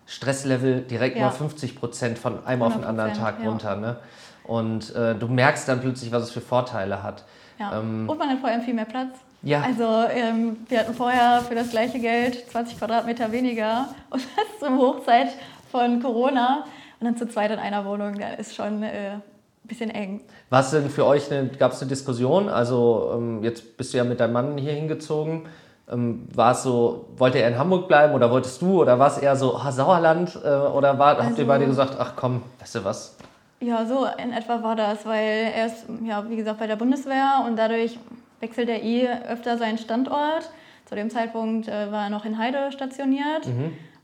Stresslevel 0.05 0.81
direkt 0.81 1.17
ja. 1.17 1.25
mal 1.25 1.31
50 1.31 1.79
Prozent 1.79 2.19
von 2.19 2.45
einem 2.45 2.61
auf 2.61 2.73
den 2.73 2.83
anderen 2.83 3.13
Tag 3.13 3.39
ja. 3.41 3.49
runter. 3.49 3.75
Ne? 3.77 3.97
Und 4.43 4.93
äh, 4.95 5.15
du 5.15 5.27
merkst 5.27 5.67
dann 5.67 5.79
plötzlich, 5.79 6.11
was 6.11 6.23
es 6.23 6.31
für 6.31 6.41
Vorteile 6.41 7.01
hat. 7.01 7.23
Ja. 7.57 7.79
Ähm, 7.79 8.09
und 8.09 8.17
man 8.17 8.29
hat 8.29 8.39
vor 8.39 8.49
allem 8.49 8.61
viel 8.61 8.73
mehr 8.73 8.85
Platz. 8.85 9.17
Ja. 9.41 9.61
Also 9.61 10.05
ähm, 10.09 10.57
wir 10.67 10.79
hatten 10.79 10.93
vorher 10.93 11.41
für 11.47 11.55
das 11.55 11.69
gleiche 11.69 11.99
Geld 11.99 12.49
20 12.51 12.77
Quadratmeter 12.77 13.31
weniger 13.31 13.89
und 14.09 14.23
das 14.35 14.59
zur 14.59 14.77
Hochzeit 14.77 15.29
von 15.71 16.01
Corona. 16.01 16.65
Und 16.99 17.05
dann 17.05 17.17
zu 17.17 17.27
zweit 17.27 17.51
in 17.51 17.59
einer 17.59 17.85
Wohnung, 17.85 18.17
da 18.17 18.33
ist 18.33 18.55
schon 18.55 18.83
äh, 18.83 19.17
bisschen 19.63 19.89
eng. 19.89 20.21
Was 20.49 20.71
denn 20.71 20.89
für 20.89 21.05
euch, 21.05 21.29
gab 21.59 21.71
es 21.71 21.81
eine 21.81 21.89
Diskussion? 21.89 22.49
Also 22.49 23.11
ähm, 23.15 23.43
jetzt 23.43 23.77
bist 23.77 23.93
du 23.93 23.97
ja 23.97 24.03
mit 24.03 24.19
deinem 24.19 24.33
Mann 24.33 24.57
hier 24.57 24.73
hingezogen. 24.73 25.43
Ähm, 25.91 26.27
war 26.33 26.51
es 26.53 26.63
so, 26.63 27.07
wollte 27.17 27.39
er 27.39 27.49
in 27.49 27.57
Hamburg 27.57 27.87
bleiben 27.87 28.13
oder 28.13 28.31
wolltest 28.31 28.61
du 28.61 28.81
oder 28.81 28.99
war 28.99 29.07
es 29.07 29.17
eher 29.17 29.35
so, 29.35 29.55
oh, 29.55 29.71
Sauerland 29.71 30.37
äh, 30.43 30.47
oder 30.47 30.97
war, 30.99 31.17
habt 31.17 31.21
ihr 31.21 31.29
Also- 31.29 31.45
beide 31.45 31.65
gesagt, 31.65 31.95
ach 31.99 32.13
komm, 32.15 32.41
weißt 32.59 32.75
du 32.75 32.83
was? 32.85 33.17
Ja, 33.59 33.85
so 33.85 34.05
in 34.21 34.33
etwa 34.33 34.61
war 34.61 34.75
das, 34.75 35.05
weil 35.05 35.51
er 35.55 35.67
ist, 35.67 35.85
ja, 36.05 36.29
wie 36.29 36.35
gesagt, 36.35 36.59
bei 36.59 36.67
der 36.67 36.75
Bundeswehr 36.75 37.43
und 37.47 37.57
dadurch 37.57 37.97
wechselt 38.41 38.67
er 38.67 38.81
eh 38.83 39.07
öfter 39.29 39.57
seinen 39.57 39.77
Standort. 39.77 40.49
Zu 40.85 40.95
dem 40.95 41.09
Zeitpunkt 41.09 41.69
äh, 41.69 41.89
war 41.91 42.03
er 42.05 42.09
noch 42.09 42.25
in 42.25 42.37
Heide 42.37 42.71
stationiert 42.73 43.47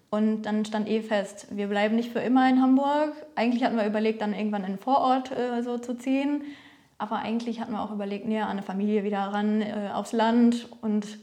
und 0.10 0.44
dann 0.44 0.66
stand 0.66 0.90
eh 0.90 1.02
fest, 1.02 1.48
wir 1.52 1.68
bleiben 1.68 1.96
nicht 1.96 2.12
für 2.12 2.20
immer 2.20 2.50
in 2.50 2.62
Hamburg. 2.62 3.14
Eigentlich 3.36 3.64
hatten 3.64 3.78
wir 3.78 3.86
überlegt, 3.86 4.22
dann 4.22 4.34
irgendwann 4.34 4.64
in 4.64 4.74
den 4.74 4.80
Vorort 4.80 5.32
äh, 5.32 5.62
so 5.62 5.78
zu 5.78 5.96
ziehen, 5.96 6.44
aber 6.98 7.18
eigentlich 7.18 7.62
hatten 7.62 7.72
wir 7.72 7.82
auch 7.82 7.92
überlegt, 7.92 8.28
näher 8.28 8.46
an 8.46 8.52
eine 8.52 8.64
Familie 8.64 9.04
wieder 9.04 9.20
ran, 9.20 9.62
äh, 9.62 9.90
aufs 9.94 10.12
Land 10.12 10.68
und 10.82 11.20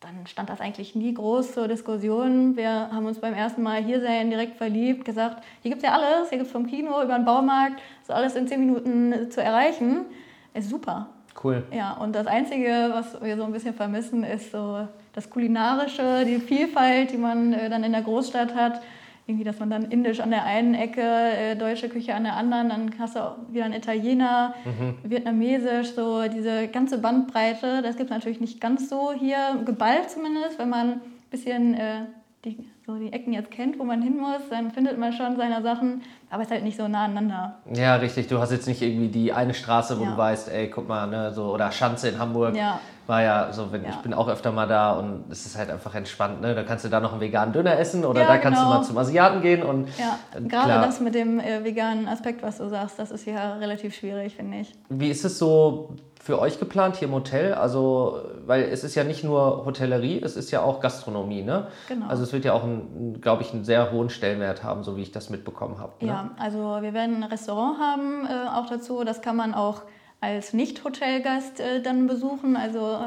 dann 0.00 0.26
stand 0.26 0.48
das 0.48 0.62
eigentlich 0.62 0.94
nie 0.94 1.12
groß 1.12 1.52
zur 1.52 1.68
Diskussion. 1.68 2.56
Wir 2.56 2.90
haben 2.90 3.04
uns 3.04 3.18
beim 3.18 3.34
ersten 3.34 3.62
Mal 3.62 3.84
hier 3.84 4.00
sein 4.00 4.30
direkt 4.30 4.56
verliebt, 4.56 5.04
gesagt, 5.04 5.44
hier 5.62 5.70
gibt 5.70 5.82
es 5.82 5.88
ja 5.88 5.94
alles, 5.94 6.30
hier 6.30 6.38
gibt 6.38 6.46
es 6.46 6.52
vom 6.52 6.66
Kino 6.66 7.02
über 7.02 7.16
den 7.16 7.26
Baumarkt, 7.26 7.80
ist 8.00 8.10
alles 8.10 8.34
in 8.34 8.48
zehn 8.48 8.60
Minuten 8.60 9.30
zu 9.30 9.42
erreichen. 9.42 10.06
Ist 10.54 10.70
super. 10.70 11.10
Cool. 11.42 11.64
Ja, 11.72 11.92
und 11.94 12.14
das 12.14 12.26
Einzige, 12.26 12.90
was 12.92 13.20
wir 13.22 13.36
so 13.36 13.44
ein 13.44 13.52
bisschen 13.52 13.74
vermissen, 13.74 14.24
ist 14.24 14.50
so 14.50 14.88
das 15.12 15.28
Kulinarische, 15.30 16.24
die 16.26 16.38
Vielfalt, 16.38 17.12
die 17.12 17.16
man 17.18 17.52
äh, 17.52 17.68
dann 17.70 17.84
in 17.84 17.92
der 17.92 18.02
Großstadt 18.02 18.54
hat. 18.54 18.80
Irgendwie, 19.26 19.44
dass 19.44 19.60
man 19.60 19.70
dann 19.70 19.84
indisch 19.92 20.18
an 20.20 20.30
der 20.30 20.44
einen 20.44 20.74
Ecke, 20.74 21.02
äh, 21.02 21.54
deutsche 21.54 21.88
Küche 21.88 22.14
an 22.14 22.24
der 22.24 22.36
anderen, 22.36 22.68
dann 22.68 22.90
hast 22.98 23.14
du 23.14 23.20
auch 23.20 23.36
wieder 23.50 23.64
einen 23.64 23.74
Italiener, 23.74 24.54
vietnamesisch, 25.04 25.92
so 25.94 26.22
diese 26.28 26.68
ganze 26.68 26.98
Bandbreite. 26.98 27.82
Das 27.82 27.96
gibt 27.96 28.10
es 28.10 28.16
natürlich 28.16 28.40
nicht 28.40 28.60
ganz 28.60 28.88
so 28.88 29.12
hier, 29.12 29.60
geballt 29.64 30.10
zumindest. 30.10 30.58
Wenn 30.58 30.68
man 30.70 30.88
ein 30.92 31.00
bisschen 31.30 31.74
äh, 31.74 32.00
die, 32.44 32.58
so 32.86 32.96
die 32.96 33.12
Ecken 33.12 33.32
jetzt 33.32 33.50
kennt, 33.50 33.78
wo 33.78 33.84
man 33.84 34.02
hin 34.02 34.16
muss, 34.16 34.40
dann 34.50 34.70
findet 34.70 34.98
man 34.98 35.12
schon 35.12 35.36
seine 35.36 35.62
Sachen, 35.62 36.02
aber 36.30 36.42
es 36.42 36.48
ist 36.48 36.52
halt 36.54 36.64
nicht 36.64 36.76
so 36.78 36.88
nah 36.88 37.04
aneinander. 37.04 37.58
Ja, 37.72 37.96
richtig. 37.96 38.28
Du 38.28 38.38
hast 38.40 38.50
jetzt 38.50 38.66
nicht 38.66 38.80
irgendwie 38.82 39.08
die 39.08 39.32
eine 39.32 39.54
Straße, 39.54 39.98
wo 40.00 40.04
Ja. 40.04 40.10
du 40.12 40.16
weißt, 40.16 40.48
ey, 40.50 40.68
guck 40.70 40.88
mal, 40.88 41.06
ne, 41.06 41.32
so, 41.32 41.52
oder 41.52 41.70
Schanze 41.70 42.08
in 42.08 42.18
Hamburg. 42.18 42.56
Ja. 42.56 42.80
War 43.10 43.22
ja 43.22 43.52
so, 43.52 43.72
wenn, 43.72 43.82
Ja. 43.82 43.90
ich 43.90 43.96
bin 43.96 44.14
auch 44.14 44.28
öfter 44.28 44.52
mal 44.52 44.68
da 44.68 44.92
und 44.92 45.24
es 45.30 45.44
ist 45.44 45.58
halt 45.58 45.68
einfach 45.68 45.92
entspannt, 45.96 46.40
ne? 46.40 46.54
Da 46.54 46.62
kannst 46.62 46.84
du 46.84 46.88
da 46.88 47.00
noch 47.00 47.10
einen 47.10 47.20
veganen 47.20 47.52
Döner 47.52 47.76
essen 47.76 48.04
oder 48.04 48.20
Ja, 48.20 48.28
da 48.28 48.38
kannst 48.38 48.60
du 48.62 48.66
genau. 48.66 48.78
mal 48.78 48.84
zum 48.84 48.96
Asiaten 48.98 49.40
gehen 49.42 49.64
und 49.64 49.88
Ja, 49.98 50.16
äh, 50.32 50.40
gerade 50.42 50.66
klar. 50.66 50.86
das 50.86 51.00
mit 51.00 51.16
dem 51.16 51.40
äh, 51.40 51.64
veganen 51.64 52.06
Aspekt, 52.06 52.40
was 52.44 52.58
du 52.58 52.68
sagst, 52.68 53.00
das 53.00 53.10
ist 53.10 53.26
ja 53.26 53.54
relativ 53.54 53.96
schwierig, 53.96 54.36
finde 54.36 54.58
ich. 54.58 54.72
Wie 54.90 55.08
ist 55.10 55.24
es 55.24 55.40
so 55.40 55.96
für 56.22 56.38
euch 56.38 56.60
geplant 56.60 56.94
hier 56.96 57.08
im 57.08 57.14
Hotel? 57.14 57.54
Also, 57.54 58.20
weil 58.46 58.62
es 58.62 58.84
ist 58.84 58.94
ja 58.94 59.02
nicht 59.02 59.24
nur 59.24 59.64
Hotellerie, 59.64 60.20
es 60.22 60.36
ist 60.36 60.52
ja 60.52 60.62
auch 60.62 60.78
Gastronomie, 60.78 61.42
ne? 61.42 61.66
Genau. 61.88 62.06
Also 62.06 62.22
es 62.22 62.32
wird 62.32 62.44
ja 62.44 62.52
auch, 62.52 62.62
glaube 63.20 63.42
ich, 63.42 63.52
einen 63.52 63.64
sehr 63.64 63.90
hohen 63.90 64.10
Stellenwert 64.10 64.62
haben, 64.62 64.84
so 64.84 64.96
wie 64.96 65.02
ich 65.02 65.10
das 65.10 65.30
mitbekommen 65.30 65.78
habe. 65.80 65.94
Ne? 66.00 66.08
Ja, 66.12 66.30
also 66.38 66.58
wir 66.80 66.94
werden 66.94 67.16
ein 67.16 67.24
Restaurant 67.24 67.80
haben 67.80 68.26
äh, 68.26 68.48
auch 68.56 68.66
dazu. 68.66 69.02
Das 69.02 69.20
kann 69.20 69.34
man 69.34 69.52
auch 69.52 69.82
als 70.20 70.52
Nicht-Hotelgast 70.52 71.60
äh, 71.60 71.80
dann 71.80 72.06
besuchen. 72.06 72.56
Also 72.56 72.98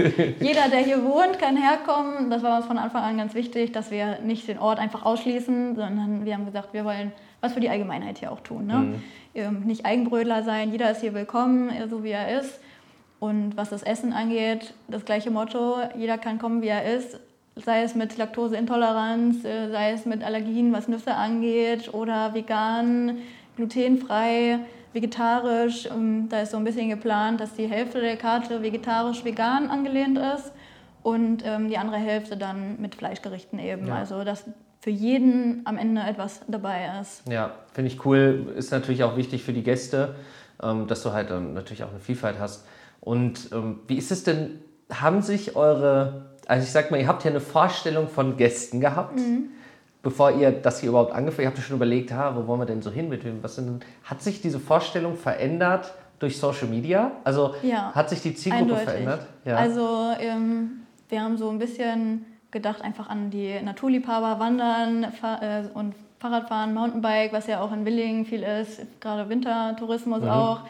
jeder, 0.40 0.68
der 0.70 0.80
hier 0.80 1.04
wohnt, 1.04 1.38
kann 1.38 1.56
herkommen. 1.56 2.30
Das 2.30 2.42
war 2.42 2.56
uns 2.56 2.66
von 2.66 2.78
Anfang 2.78 3.02
an 3.02 3.18
ganz 3.18 3.34
wichtig, 3.34 3.72
dass 3.72 3.90
wir 3.90 4.20
nicht 4.20 4.48
den 4.48 4.58
Ort 4.58 4.78
einfach 4.78 5.04
ausschließen, 5.04 5.76
sondern 5.76 6.24
wir 6.24 6.34
haben 6.34 6.46
gesagt, 6.46 6.72
wir 6.72 6.84
wollen 6.84 7.12
was 7.42 7.54
für 7.54 7.60
die 7.60 7.68
Allgemeinheit 7.68 8.18
hier 8.18 8.32
auch 8.32 8.40
tun. 8.40 8.66
Ne? 8.66 8.94
Ähm, 9.34 9.62
nicht 9.64 9.84
Eigenbrödler 9.84 10.44
sein, 10.44 10.70
jeder 10.70 10.90
ist 10.90 11.00
hier 11.00 11.12
willkommen, 11.12 11.70
äh, 11.70 11.88
so 11.88 12.04
wie 12.04 12.10
er 12.10 12.40
ist. 12.40 12.60
Und 13.18 13.56
was 13.56 13.70
das 13.70 13.82
Essen 13.82 14.12
angeht, 14.12 14.74
das 14.88 15.04
gleiche 15.04 15.30
Motto, 15.30 15.76
jeder 15.96 16.18
kann 16.18 16.38
kommen, 16.38 16.62
wie 16.62 16.68
er 16.68 16.84
ist. 16.84 17.18
Sei 17.56 17.82
es 17.82 17.94
mit 17.94 18.16
Laktoseintoleranz, 18.16 19.44
äh, 19.44 19.70
sei 19.70 19.92
es 19.92 20.06
mit 20.06 20.24
Allergien, 20.24 20.72
was 20.72 20.88
Nüsse 20.88 21.14
angeht, 21.14 21.92
oder 21.92 22.32
vegan, 22.32 23.18
glutenfrei, 23.56 24.60
vegetarisch. 24.92 25.86
Ähm, 25.86 26.28
Da 26.28 26.40
ist 26.40 26.52
so 26.52 26.56
ein 26.56 26.64
bisschen 26.64 26.88
geplant, 26.88 27.40
dass 27.40 27.54
die 27.54 27.66
Hälfte 27.66 28.00
der 28.00 28.16
Karte 28.16 28.62
vegetarisch-vegan 28.62 29.70
angelehnt 29.70 30.18
ist 30.18 30.52
und 31.02 31.42
ähm, 31.44 31.68
die 31.68 31.78
andere 31.78 31.96
Hälfte 31.96 32.36
dann 32.36 32.80
mit 32.80 32.94
Fleischgerichten 32.94 33.58
eben. 33.58 33.86
Ja. 33.86 33.96
Also 33.96 34.24
dass 34.24 34.44
für 34.80 34.90
jeden 34.90 35.62
am 35.64 35.78
Ende 35.78 36.02
etwas 36.02 36.40
dabei 36.48 36.90
ist. 37.00 37.22
Ja, 37.28 37.52
finde 37.72 37.90
ich 37.92 38.04
cool. 38.04 38.52
Ist 38.56 38.72
natürlich 38.72 39.04
auch 39.04 39.16
wichtig 39.16 39.44
für 39.44 39.52
die 39.52 39.62
Gäste, 39.62 40.16
ähm, 40.60 40.88
dass 40.88 41.02
du 41.04 41.12
halt 41.12 41.30
dann 41.30 41.54
natürlich 41.54 41.84
auch 41.84 41.90
eine 41.90 42.00
Vielfalt 42.00 42.40
hast. 42.40 42.66
Und 43.00 43.50
ähm, 43.52 43.80
wie 43.86 43.96
ist 43.96 44.10
es 44.10 44.24
denn, 44.24 44.60
haben 44.92 45.22
sich 45.22 45.54
eure, 45.54 46.30
also 46.46 46.64
ich 46.64 46.72
sag 46.72 46.90
mal, 46.90 47.00
ihr 47.00 47.06
habt 47.06 47.24
ja 47.24 47.30
eine 47.30 47.40
Vorstellung 47.40 48.08
von 48.08 48.36
Gästen 48.36 48.80
gehabt, 48.80 49.20
bevor 50.02 50.32
ihr 50.32 50.50
das 50.50 50.80
hier 50.80 50.88
überhaupt 50.90 51.12
angefangen 51.12 51.46
habt, 51.48 51.56
ihr 51.56 51.60
habt 51.60 51.66
schon 51.66 51.76
überlegt, 51.76 52.12
ha, 52.12 52.34
wo 52.36 52.46
wollen 52.46 52.60
wir 52.60 52.66
denn 52.66 52.82
so 52.82 52.90
hin 52.90 53.08
mit 53.08 53.22
was 53.42 53.54
sind 53.56 53.84
hat 54.04 54.20
sich 54.22 54.40
diese 54.42 54.58
Vorstellung 54.58 55.16
verändert 55.16 55.92
durch 56.18 56.38
Social 56.38 56.68
Media? 56.68 57.12
Also 57.24 57.54
Ja, 57.62 57.92
hat 57.94 58.10
sich 58.10 58.20
die 58.22 58.34
Zielgruppe 58.34 58.62
Eindeutig. 58.64 58.84
verändert? 58.88 59.26
Ja. 59.44 59.56
Also 59.56 60.10
ähm, 60.20 60.82
wir 61.08 61.22
haben 61.22 61.36
so 61.36 61.48
ein 61.50 61.58
bisschen 61.58 62.24
gedacht 62.50 62.82
einfach 62.82 63.08
an 63.08 63.30
die 63.30 63.60
Naturliebhaber, 63.62 64.38
Wandern 64.38 65.04
äh, 65.04 65.62
und 65.74 65.94
Fahrradfahren, 66.20 66.74
Mountainbike, 66.74 67.32
was 67.32 67.46
ja 67.46 67.60
auch 67.60 67.72
in 67.72 67.84
Willingen 67.84 68.24
viel 68.26 68.42
ist, 68.42 68.80
gerade 69.00 69.28
Wintertourismus 69.28 70.20
Mhm. 70.22 70.28
auch. 70.28 70.60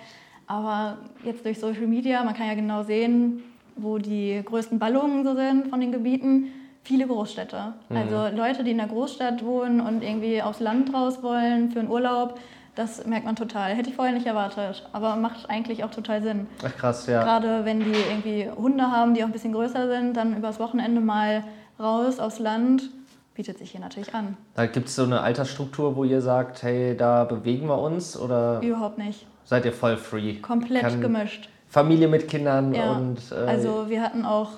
Aber 0.47 0.99
jetzt 1.25 1.45
durch 1.45 1.59
Social 1.59 1.87
Media, 1.87 2.23
man 2.25 2.35
kann 2.35 2.47
ja 2.47 2.55
genau 2.55 2.83
sehen, 2.83 3.43
wo 3.77 3.99
die 3.99 4.41
größten 4.45 4.79
Ballungen 4.79 5.25
so 5.25 5.35
sind 5.35 5.69
von 5.69 5.81
den 5.81 5.93
Gebieten. 5.93 6.47
Viele 6.85 7.07
Großstädte. 7.07 7.75
Mhm. 7.89 7.97
Also 7.97 8.37
Leute, 8.37 8.65
die 8.65 8.73
in 8.73 8.79
der 8.79 8.89
Großstadt 8.89 9.45
wohnen 9.45 9.81
und 9.81 10.03
irgendwie 10.03 10.43
aufs 10.43 10.61
Land 10.61 10.93
raus 10.93 11.23
wollen 11.23 11.71
für 11.71 11.79
einen 11.81 11.91
Urlaub, 11.91 12.39
das 12.75 13.07
merkt 13.07 13.25
man 13.27 13.37
total. 13.37 13.73
Hätte 13.75 13.91
ich 13.91 13.97
vorher 13.97 14.15
nicht 14.15 14.27
erwartet, 14.27 14.89
aber 14.93 15.17
macht 15.17 15.49
eigentlich 15.51 15.85
auch 15.85 15.91
total 15.91 16.23
Sinn. 16.23 16.47
Ach 16.67 16.75
krass, 16.77 17.07
ja. 17.07 17.23
Gerade 17.23 17.65
wenn 17.65 17.81
die 17.81 17.93
irgendwie 18.11 18.49
Hunde 18.51 18.91
haben, 18.91 19.15
die 19.15 19.23
auch 19.23 19.27
ein 19.29 19.33
bisschen 19.33 19.53
größer 19.53 19.89
sind, 19.89 20.17
dann 20.17 20.37
übers 20.37 20.59
Wochenende 20.59 21.01
mal 21.01 21.45
raus 21.79 22.19
aufs 22.19 22.39
Land, 22.39 22.91
bietet 23.35 23.59
sich 23.59 23.71
hier 23.73 23.81
natürlich 23.81 24.15
an. 24.15 24.37
Da 24.55 24.67
gibt 24.67 24.89
es 24.89 24.97
so 24.97 25.05
eine 25.05 25.21
Altersstruktur, 25.21 25.97
wo 25.97 26.05
ihr 26.05 26.21
sagt, 26.21 26.63
hey, 26.63 26.97
da 26.97 27.25
bewegen 27.25 27.67
wir 27.69 27.79
uns 27.79 28.19
oder 28.19 28.61
Überhaupt 28.63 28.99
nicht. 28.99 29.27
seid 29.45 29.65
ihr 29.67 29.73
voll 29.73 29.97
free? 29.97 30.35
Komplett 30.37 31.01
gemischt. 31.01 31.49
Familie 31.69 32.09
mit 32.09 32.29
Kindern 32.29 32.75
Ja. 32.75 32.93
und 32.93 33.19
äh, 33.33 33.35
Also 33.49 33.89
wir 33.89 34.03
hatten 34.03 34.25
auch, 34.27 34.51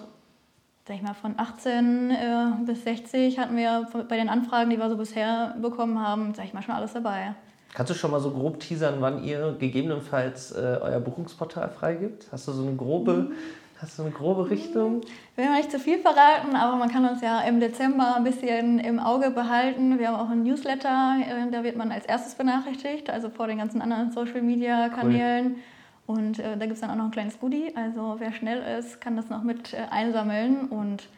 sag 0.87 0.97
ich 0.97 1.03
mal, 1.03 1.15
von 1.15 1.35
18 1.39 2.11
äh, 2.11 2.17
bis 2.67 2.85
60 2.85 3.39
hatten 3.39 3.57
wir 3.57 3.89
bei 4.09 4.17
den 4.17 4.29
Anfragen, 4.29 4.71
die 4.71 4.79
wir 4.79 4.91
so 4.91 4.97
bisher 4.97 5.55
bekommen 5.61 5.99
haben, 5.99 6.35
sag 6.35 6.45
ich 6.45 6.53
mal, 6.53 6.63
schon 6.63 6.75
alles 6.75 6.93
dabei. 6.93 7.35
kannst 7.73 7.91
du 7.91 7.95
schon 7.95 8.11
mal 8.11 8.21
so 8.21 8.31
grob 8.31 8.61
teasern, 8.61 8.97
wann 9.01 9.25
ihr 9.25 9.57
gegebenenfalls 9.59 10.53
äh, 10.53 10.79
euer 10.83 11.01
Buchungsportal 11.01 11.71
freigibt? 11.71 12.27
Hast 12.31 12.47
du 12.49 12.53
so 12.53 12.67
eine 12.67 12.77
grobe, 12.77 13.13
Mhm. 13.15 13.33
hast 13.81 13.99
du 13.99 14.03
eine 14.03 14.11
grobe 14.13 14.51
Richtung? 14.51 15.01
Ich 15.33 15.37
will 15.39 15.47
noch 15.47 15.57
nicht 15.57 15.71
zu 15.73 15.79
viel 15.79 15.99
verraten, 15.99 16.55
aber 16.55 16.77
man 16.77 16.91
kann 16.91 17.09
uns 17.09 17.23
ja 17.23 17.41
im 17.41 17.61
Dezember 17.61 18.17
ein 18.17 18.25
bisschen 18.25 18.79
im 18.79 19.01
Auge 19.01 19.31
behalten. 19.31 19.99
Wir 19.99 20.09
haben 20.09 20.17
auch 20.17 20.29
einen 20.31 20.43
Newsletter, 20.45 21.17
äh, 21.27 21.51
da 21.51 21.65
wird 21.65 21.77
man 21.77 21.91
als 21.93 22.05
erstes 22.05 22.35
benachrichtigt, 22.35 23.09
also 23.09 23.31
vor 23.31 23.47
den 23.47 23.57
ganzen 23.59 23.81
anderen 23.81 24.11
Social-Media-Kanälen. 24.13 25.57
Und 26.07 26.39
äh, 26.39 26.57
da 26.59 26.67
gibt 26.67 26.73
es 26.75 26.81
dann 26.81 26.91
auch 26.91 26.97
noch 26.97 27.07
ein 27.07 27.11
kleines 27.11 27.39
Goodie. 27.41 27.73
Also 27.77 28.17
wer 28.19 28.33
schnell 28.33 28.63
ist, 28.79 29.01
kann 29.01 29.17
das 29.17 29.31
noch 29.31 29.43
mit 29.43 29.73
äh, 29.73 29.79
einsammeln. 29.91 30.67
Und 30.69 31.09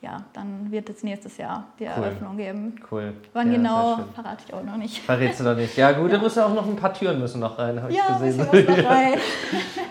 ja, 0.00 0.24
dann 0.32 0.72
wird 0.72 0.88
es 0.90 1.04
nächstes 1.04 1.36
Jahr 1.36 1.68
die 1.78 1.84
Cool. 1.84 1.90
Eröffnung 2.04 2.36
geben. 2.36 2.74
Cool. 2.90 3.12
Wann 3.34 3.52
Ja, 3.52 3.56
genau, 3.56 3.98
verrate 4.14 4.42
ich 4.48 4.52
auch 4.52 4.64
noch 4.64 4.76
nicht. 4.76 4.98
Verrätst 5.02 5.38
du 5.38 5.44
doch 5.44 5.54
nicht. 5.54 5.76
Ja 5.76 5.92
gut, 5.92 6.12
da 6.12 6.18
müssen 6.18 6.40
auch 6.42 6.52
noch 6.54 6.66
ein 6.66 6.74
paar 6.74 6.92
Türen 6.92 7.20
müssen 7.20 7.38
noch 7.40 7.56
rein, 7.58 7.80
habe 7.80 7.92
Ja, 7.92 8.02
ich 8.20 8.24
gesehen. 8.24 8.46
bisschen 8.48 8.68
was 8.68 8.84
noch 8.84 8.90
rein. 8.90 9.14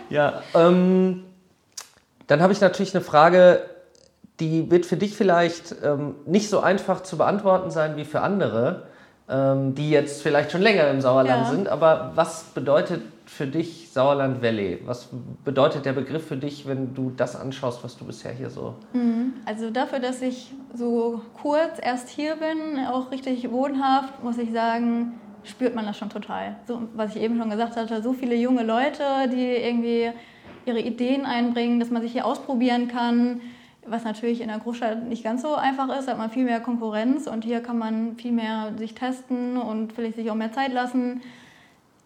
Ja, 0.09 0.41
ähm, 0.53 1.23
dann 2.27 2.41
habe 2.41 2.51
ich 2.51 2.59
natürlich 2.59 2.93
eine 2.93 3.03
Frage, 3.03 3.61
die 4.41 4.69
wird 4.69 4.85
für 4.85 4.97
dich 4.97 5.15
vielleicht 5.15 5.75
ähm, 5.83 6.15
nicht 6.25 6.49
so 6.49 6.59
einfach 6.59 7.03
zu 7.03 7.17
beantworten 7.17 7.71
sein 7.71 7.95
wie 7.95 8.03
für 8.05 8.19
andere, 8.21 8.87
ähm, 9.29 9.75
die 9.75 9.91
jetzt 9.91 10.21
vielleicht 10.21 10.51
schon 10.51 10.61
länger 10.61 10.89
im 10.89 10.99
Sauerland 10.99 11.45
Ja. 11.45 11.51
sind. 11.51 11.69
Aber 11.69 12.11
was 12.15 12.43
bedeutet 12.53 13.01
für 13.25 13.47
dich 13.47 13.80
Sauerland 13.91 14.41
Valley? 14.41 14.79
Was 14.85 15.09
bedeutet 15.43 15.85
der 15.85 15.91
Begriff 15.91 16.25
für 16.25 16.37
dich, 16.37 16.65
wenn 16.65 16.93
du 16.93 17.11
das 17.15 17.35
anschaust, 17.35 17.83
was 17.83 17.97
du 17.97 18.05
bisher 18.05 18.31
hier 18.31 18.49
so... 18.49 18.75
Also 19.45 19.69
dafür, 19.69 19.99
dass 19.99 20.21
ich 20.21 20.53
so 20.73 21.19
kurz 21.41 21.77
erst 21.81 22.07
hier 22.07 22.37
bin, 22.37 22.85
auch 22.85 23.11
richtig 23.11 23.51
wohnhaft, 23.51 24.23
muss 24.23 24.37
ich 24.37 24.53
sagen, 24.53 25.19
spürt 25.43 25.75
man 25.75 25.85
das 25.85 25.97
schon 25.97 26.09
total. 26.09 26.55
So, 26.67 26.83
was 26.93 27.17
ich 27.17 27.21
eben 27.21 27.37
schon 27.37 27.49
gesagt 27.49 27.75
hatte, 27.75 28.01
so 28.01 28.13
viele 28.13 28.35
junge 28.35 28.63
Leute, 28.63 29.03
die 29.29 29.45
irgendwie 29.45 30.11
ihre 30.65 30.79
Ideen 30.79 31.25
einbringen, 31.25 31.81
dass 31.81 31.89
man 31.89 32.01
sich 32.01 32.13
hier 32.13 32.25
ausprobieren 32.25 32.87
kann, 32.87 33.41
was 33.85 34.05
natürlich 34.05 34.39
in 34.39 34.47
der 34.47 34.59
Großstadt 34.59 35.03
nicht 35.03 35.23
ganz 35.23 35.41
so 35.41 35.55
einfach 35.55 35.89
ist, 35.99 36.07
hat 36.07 36.17
man 36.17 36.29
viel 36.29 36.45
mehr 36.45 36.61
Konkurrenz 36.61 37.27
und 37.27 37.43
hier 37.43 37.59
kann 37.59 37.77
man 37.77 38.15
viel 38.15 38.31
mehr 38.31 38.71
sich 38.77 38.95
testen 38.95 39.57
und 39.57 39.91
vielleicht 39.91 40.15
sich 40.15 40.31
auch 40.31 40.35
mehr 40.35 40.53
Zeit 40.53 40.71
lassen. 40.71 41.21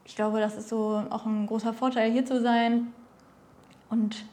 Ich 0.05 0.15
glaube, 0.15 0.39
das 0.39 0.55
ist 0.55 0.69
so 0.69 1.03
auch 1.09 1.25
ein 1.25 1.47
großer 1.47 1.73
Vorteil, 1.73 2.11
hier 2.11 2.25
zu 2.25 2.41
sein. 2.41 2.87
Und 3.89 4.25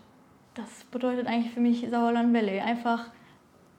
Das 0.55 0.69
bedeutet 0.91 1.27
eigentlich 1.27 1.53
für 1.53 1.61
mich 1.61 1.87
Sauerland 1.91 2.35
Valley. 2.35 2.61
Einfach 2.61 3.07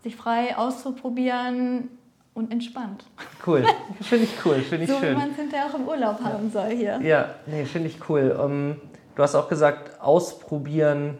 sich 0.01 0.15
frei 0.15 0.57
auszuprobieren 0.57 1.89
und 2.33 2.51
entspannt. 2.51 3.05
Cool, 3.45 3.63
finde 4.01 4.25
ich 4.25 4.45
cool, 4.45 4.55
finde 4.55 4.85
ich 4.85 4.89
so, 4.89 4.97
schön. 4.99 5.11
wie 5.11 5.19
man 5.19 5.29
es 5.31 5.35
hinterher 5.35 5.67
auch 5.67 5.75
im 5.75 5.87
Urlaub 5.87 6.19
haben 6.23 6.49
soll 6.51 6.71
hier. 6.71 6.99
Ja, 7.01 7.35
nee, 7.45 7.63
finde 7.65 7.89
ich 7.89 8.09
cool. 8.09 8.31
Um, 8.31 8.77
du 9.15 9.23
hast 9.23 9.35
auch 9.35 9.47
gesagt, 9.47 10.01
ausprobieren 10.01 11.19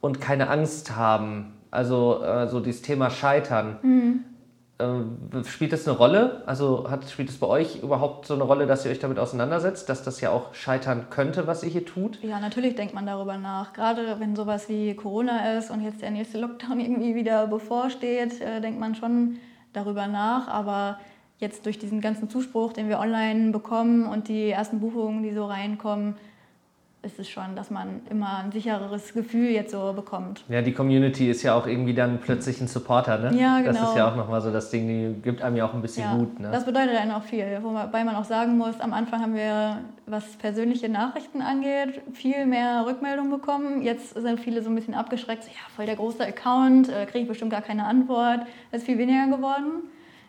und 0.00 0.20
keine 0.20 0.48
Angst 0.48 0.94
haben. 0.94 1.54
Also 1.72 2.22
äh, 2.22 2.46
so 2.48 2.60
dieses 2.60 2.82
Thema 2.82 3.10
Scheitern. 3.10 3.78
Mhm. 3.82 4.24
Äh, 4.78 5.44
spielt 5.44 5.72
das 5.72 5.86
eine 5.86 5.96
Rolle? 5.96 6.42
Also 6.46 6.90
hat, 6.90 7.08
spielt 7.08 7.28
es 7.28 7.38
bei 7.38 7.46
euch 7.46 7.82
überhaupt 7.82 8.26
so 8.26 8.34
eine 8.34 8.42
Rolle, 8.42 8.66
dass 8.66 8.84
ihr 8.84 8.90
euch 8.90 8.98
damit 8.98 9.18
auseinandersetzt, 9.18 9.88
dass 9.88 10.02
das 10.02 10.20
ja 10.20 10.30
auch 10.30 10.54
scheitern 10.54 11.06
könnte, 11.10 11.46
was 11.46 11.62
ihr 11.62 11.70
hier 11.70 11.84
tut? 11.84 12.18
Ja, 12.22 12.40
natürlich 12.40 12.74
denkt 12.74 12.94
man 12.94 13.06
darüber 13.06 13.36
nach. 13.36 13.72
Gerade 13.72 14.18
wenn 14.18 14.34
sowas 14.34 14.68
wie 14.68 14.94
Corona 14.94 15.58
ist 15.58 15.70
und 15.70 15.82
jetzt 15.82 16.02
der 16.02 16.10
nächste 16.10 16.38
Lockdown 16.38 16.80
irgendwie 16.80 17.14
wieder 17.14 17.46
bevorsteht, 17.46 18.40
äh, 18.40 18.60
denkt 18.60 18.80
man 18.80 18.94
schon 18.94 19.38
darüber 19.72 20.06
nach. 20.06 20.48
Aber 20.48 20.98
jetzt 21.38 21.66
durch 21.66 21.78
diesen 21.78 22.00
ganzen 22.00 22.30
Zuspruch, 22.30 22.72
den 22.72 22.88
wir 22.88 22.98
online 22.98 23.50
bekommen 23.50 24.06
und 24.06 24.28
die 24.28 24.50
ersten 24.50 24.80
Buchungen, 24.80 25.22
die 25.22 25.32
so 25.32 25.44
reinkommen, 25.44 26.16
ist 27.02 27.18
es 27.18 27.28
schon, 27.28 27.56
dass 27.56 27.70
man 27.70 28.00
immer 28.10 28.38
ein 28.38 28.52
sichereres 28.52 29.12
Gefühl 29.12 29.50
jetzt 29.50 29.72
so 29.72 29.92
bekommt. 29.92 30.44
Ja, 30.48 30.62
die 30.62 30.72
Community 30.72 31.28
ist 31.30 31.42
ja 31.42 31.54
auch 31.54 31.66
irgendwie 31.66 31.94
dann 31.94 32.18
plötzlich 32.20 32.60
ein 32.60 32.68
Supporter, 32.68 33.18
ne? 33.18 33.36
Ja, 33.36 33.58
genau. 33.58 33.72
Das 33.72 33.82
ist 33.82 33.96
ja 33.96 34.08
auch 34.08 34.14
nochmal 34.16 34.40
so 34.40 34.52
das 34.52 34.70
Ding, 34.70 34.86
die 34.86 35.20
gibt 35.20 35.42
einem 35.42 35.56
ja 35.56 35.66
auch 35.66 35.74
ein 35.74 35.82
bisschen 35.82 36.04
Ja, 36.04 36.14
Mut, 36.14 36.38
ne? 36.38 36.50
das 36.52 36.64
bedeutet 36.64 36.94
dann 36.94 37.10
auch 37.10 37.24
viel. 37.24 37.58
Wobei 37.62 38.04
man 38.04 38.14
auch 38.14 38.24
sagen 38.24 38.56
muss, 38.56 38.80
am 38.80 38.92
Anfang 38.92 39.20
haben 39.20 39.34
wir, 39.34 39.78
was 40.06 40.36
persönliche 40.36 40.88
Nachrichten 40.88 41.42
angeht, 41.42 42.00
viel 42.12 42.46
mehr 42.46 42.84
Rückmeldung 42.86 43.30
bekommen. 43.30 43.82
Jetzt 43.82 44.14
sind 44.14 44.38
viele 44.38 44.62
so 44.62 44.70
ein 44.70 44.76
bisschen 44.76 44.94
abgeschreckt, 44.94 45.42
so, 45.44 45.50
ja, 45.50 45.56
voll 45.74 45.86
der 45.86 45.96
große 45.96 46.24
Account, 46.24 46.88
äh, 46.88 47.04
kriege 47.06 47.20
ich 47.24 47.28
bestimmt 47.28 47.50
gar 47.50 47.62
keine 47.62 47.84
Antwort. 47.84 48.40
Das 48.70 48.82
ist 48.82 48.86
viel 48.86 48.98
weniger 48.98 49.26
geworden. 49.36 49.82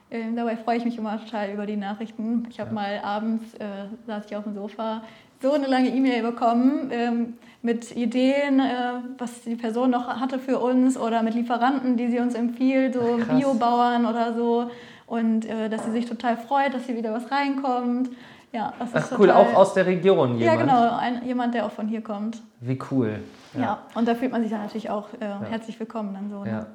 Ähm, 0.09 0.35
dabei 0.35 0.55
freue 0.57 0.77
ich 0.77 0.85
mich 0.85 0.97
immer 0.97 1.19
total 1.23 1.51
über 1.51 1.65
die 1.65 1.75
Nachrichten. 1.75 2.47
Ich 2.49 2.59
habe 2.59 2.69
Ja. 2.69 2.73
mal 2.75 2.99
abends, 3.03 3.53
äh, 3.55 3.85
saß 4.05 4.25
ich 4.27 4.35
auf 4.35 4.43
dem 4.43 4.53
Sofa, 4.53 5.01
so 5.43 5.51
eine 5.51 5.67
lange 5.67 5.89
E-Mail 5.89 6.23
bekommen 6.23 6.89
ähm, 6.91 7.33
mit 7.61 7.95
Ideen, 7.95 8.59
äh, 8.61 8.93
was 9.17 9.41
die 9.41 9.55
Person 9.55 9.91
noch 9.91 10.07
hatte 10.07 10.39
für 10.39 10.57
uns 10.59 10.97
oder 10.97 11.21
mit 11.21 11.35
Lieferanten, 11.35 11.97
die 11.97 12.07
sie 12.07 12.19
uns 12.19 12.33
empfiehlt, 12.33 12.93
so 12.93 13.17
krass. 13.17 13.37
Biobauern 13.37 14.05
oder 14.05 14.33
so. 14.33 14.71
Und 15.05 15.45
äh, 15.45 15.69
dass 15.69 15.83
sie 15.85 15.91
sich 15.91 16.05
total 16.05 16.37
freut, 16.37 16.73
dass 16.73 16.85
hier 16.85 16.95
wieder 16.95 17.13
was 17.13 17.29
reinkommt. 17.29 18.09
Ja, 18.53 18.71
das 18.79 18.89
ist 18.89 18.95
Ach 18.95 19.19
cool, 19.19 19.27
total, 19.27 19.41
auch 19.41 19.53
aus 19.55 19.73
der 19.73 19.85
Region 19.85 20.37
Ja, 20.37 20.53
jemand. 20.53 20.59
genau, 20.61 20.97
ein, 20.97 21.25
jemand, 21.25 21.53
der 21.55 21.65
auch 21.65 21.71
von 21.71 21.87
hier 21.87 22.01
kommt. 22.01 22.41
Wie 22.61 22.79
cool. 22.91 23.19
Ja. 23.59 23.79
und 23.95 24.07
da 24.07 24.15
fühlt 24.15 24.31
man 24.31 24.41
sich 24.41 24.49
dann 24.51 24.61
natürlich 24.61 24.89
auch 24.89 25.09
äh, 25.19 25.45
herzlich 25.49 25.79
willkommen 25.79 26.13
dann 26.13 26.29
so. 26.29 26.45
Ja. 26.45 26.59
Ne? 26.59 26.65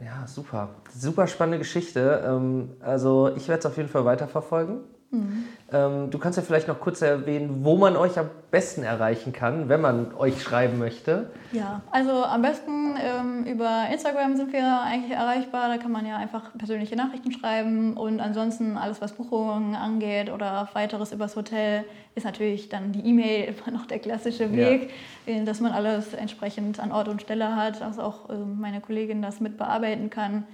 ja, 0.00 0.26
super. 0.26 0.70
Super 0.92 1.26
spannende 1.28 1.58
Geschichte. 1.58 2.24
Ähm, 2.26 2.70
Also 2.80 3.30
ich 3.36 3.46
werde 3.48 3.60
es 3.60 3.66
auf 3.66 3.76
jeden 3.76 3.88
Fall 3.88 4.04
weiterverfolgen. 4.04 4.80
Mhm. 5.10 5.44
Ähm, 5.72 6.10
Du 6.10 6.18
kannst 6.18 6.36
ja 6.36 6.42
vielleicht 6.42 6.68
noch 6.68 6.80
kurz 6.80 7.02
erwähnen, 7.02 7.64
wo 7.64 7.76
man 7.76 7.96
euch 7.96 8.18
am 8.18 8.30
besten 8.50 8.82
erreichen 8.82 9.32
kann, 9.32 9.68
wenn 9.68 9.80
man 9.80 10.14
euch 10.14 10.42
schreiben 10.42 10.78
möchte. 10.78 11.30
Ja, 11.52 11.82
also 11.90 12.24
am 12.24 12.42
besten 12.42 12.96
ähm, 13.00 13.44
über 13.44 13.86
Instagram 13.92 14.36
sind 14.36 14.52
wir 14.52 14.82
eigentlich 14.82 15.12
erreichbar. 15.12 15.68
Da 15.68 15.76
kann 15.76 15.92
man 15.92 16.06
ja 16.06 16.16
einfach 16.16 16.56
persönliche 16.56 16.96
Nachrichten 16.96 17.32
schreiben. 17.32 17.94
Und 17.94 18.20
ansonsten 18.20 18.76
alles, 18.76 19.00
was 19.00 19.12
Buchungen 19.12 19.74
angeht 19.74 20.30
oder 20.30 20.68
weiteres 20.72 21.12
übers 21.12 21.36
Hotel, 21.36 21.84
ist 22.14 22.24
natürlich 22.24 22.68
dann 22.68 22.92
die 22.92 23.06
E-Mail 23.06 23.54
immer 23.66 23.76
noch 23.76 23.86
der 23.86 23.98
klassische 23.98 24.52
Weg, 24.52 24.90
äh, 25.26 25.44
dass 25.44 25.60
man 25.60 25.72
alles 25.72 26.14
entsprechend 26.14 26.80
an 26.80 26.92
Ort 26.92 27.08
und 27.08 27.22
Stelle 27.22 27.56
hat, 27.56 27.80
dass 27.80 27.98
auch 27.98 28.30
ähm, 28.30 28.58
meine 28.60 28.80
Kollegin 28.80 29.22
das 29.22 29.40
mit 29.40 29.56
bearbeiten 29.56 30.10
kann. 30.10 30.44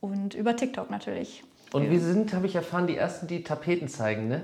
Und 0.00 0.34
über 0.34 0.54
TikTok 0.54 0.90
natürlich. 0.90 1.42
Und 1.74 1.90
wir 1.90 1.98
sind, 1.98 2.32
habe 2.32 2.46
ich 2.46 2.54
erfahren, 2.54 2.86
die 2.86 2.96
ersten, 2.96 3.26
die 3.26 3.42
Tapeten 3.42 3.88
zeigen, 3.88 4.28
ne? 4.28 4.42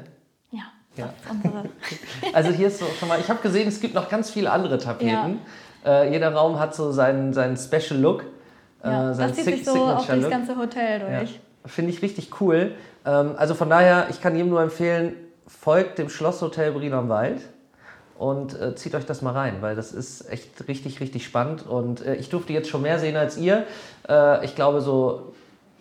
Ja, 0.50 0.64
Ja. 0.96 1.14
Also 2.32 2.50
hier 2.50 2.66
ist 2.66 2.80
so 2.80 2.86
schon 2.98 3.08
mal, 3.08 3.20
ich 3.20 3.28
habe 3.28 3.40
gesehen, 3.40 3.68
es 3.68 3.80
gibt 3.80 3.94
noch 3.94 4.08
ganz 4.08 4.30
viele 4.30 4.50
andere 4.50 4.78
Tapeten. 4.78 5.38
Äh, 5.86 6.12
jeder 6.12 6.34
Raum 6.34 6.58
hat 6.58 6.74
so 6.74 6.90
seinen, 6.90 7.32
seinen 7.32 7.56
Special 7.56 8.00
Look. 8.00 8.24
Ja, 8.82 9.12
äh, 9.12 9.16
das 9.16 9.34
zieht 9.34 9.44
sich 9.44 9.64
so 9.64 9.84
auf 9.84 10.06
das 10.06 10.28
ganze 10.28 10.56
Hotel 10.56 11.00
Ja, 11.00 11.18
durch. 11.20 11.38
Finde 11.66 11.92
ich 11.92 12.02
richtig 12.02 12.40
cool. 12.40 12.72
Ähm, 13.06 13.34
also 13.36 13.54
von 13.54 13.70
daher, 13.70 14.08
ich 14.10 14.20
kann 14.20 14.34
jedem 14.34 14.50
nur 14.50 14.62
empfehlen, 14.62 15.14
folgt 15.46 15.98
dem 15.98 16.08
Schlosshotel 16.08 16.72
Brien 16.72 16.94
am 16.94 17.08
Wald 17.08 17.42
und 18.18 18.60
äh, 18.60 18.74
zieht 18.74 18.94
euch 18.96 19.06
das 19.06 19.22
mal 19.22 19.32
rein, 19.32 19.58
weil 19.60 19.76
das 19.76 19.92
ist 19.92 20.28
echt 20.30 20.66
richtig, 20.66 21.00
richtig 21.00 21.24
spannend. 21.24 21.64
Und 21.66 22.04
äh, 22.04 22.16
ich 22.16 22.28
durfte 22.28 22.52
jetzt 22.52 22.68
schon 22.68 22.82
mehr 22.82 22.98
sehen 22.98 23.16
als 23.16 23.36
ihr. 23.36 23.66
Äh, 24.08 24.44
ich 24.44 24.56
glaube, 24.56 24.80
so 24.80 25.32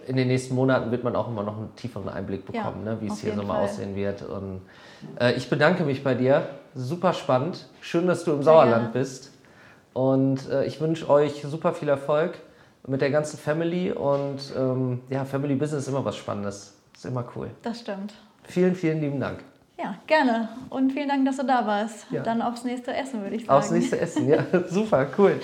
in 0.09 0.15
den 0.15 0.27
nächsten 0.27 0.55
Monaten 0.55 0.89
wird 0.89 1.03
man 1.03 1.15
auch 1.15 1.27
immer 1.27 1.43
noch 1.43 1.55
einen 1.55 1.75
tieferen 1.75 2.09
Einblick 2.09 2.41
Ja, 2.51 2.63
bekommen, 2.63 2.83
ne, 2.83 2.97
wie 2.99 3.07
es 3.07 3.19
hier 3.21 3.31
so 3.33 3.35
jeden 3.37 3.47
mal 3.47 3.55
Fall. 3.55 3.63
aussehen 3.65 3.95
wird. 3.95 4.23
Und 4.23 4.61
äh, 5.19 5.33
ich 5.33 5.49
bedanke 5.49 5.83
mich 5.83 6.03
bei 6.03 6.15
dir. 6.15 6.49
Super 6.73 7.13
spannend. 7.13 7.67
Schön, 7.79 8.07
dass 8.07 8.23
du 8.23 8.31
im 8.31 8.37
Sehr 8.37 8.45
Sauerland 8.45 8.75
gerne. 8.85 8.89
bist. 8.93 9.31
Und 9.93 10.49
äh, 10.49 10.65
ich 10.65 10.81
wünsche 10.81 11.07
euch 11.09 11.43
super 11.43 11.73
viel 11.73 11.89
Erfolg 11.89 12.39
mit 12.87 13.01
der 13.01 13.11
ganzen 13.11 13.37
Family. 13.37 13.91
Und 13.91 14.39
ähm, 14.57 15.01
ja, 15.09 15.25
Family 15.25 15.53
Business 15.55 15.83
ist 15.83 15.89
immer 15.89 16.03
was 16.03 16.15
Spannendes. 16.17 16.73
Ist 16.95 17.05
immer 17.05 17.23
cool. 17.35 17.51
Das 17.61 17.81
stimmt. 17.81 18.13
Vielen, 18.45 18.73
vielen 18.73 19.01
lieben 19.01 19.19
Dank. 19.19 19.43
Ja, 19.77 19.95
gerne. 20.07 20.49
Und 20.71 20.91
vielen 20.91 21.07
Dank, 21.07 21.23
dass 21.25 21.37
du 21.37 21.45
da 21.45 21.65
warst. 21.67 22.07
Ja. 22.09 22.23
Dann 22.23 22.41
aufs 22.41 22.63
nächste 22.63 22.93
Essen, 22.95 23.21
würde 23.21 23.35
ich 23.35 23.45
sagen. 23.45 23.57
Aufs 23.57 23.69
nächste 23.71 23.99
Essen. 23.99 24.27
Ja, 24.27 24.43
super, 24.69 25.05
cool. 25.19 25.39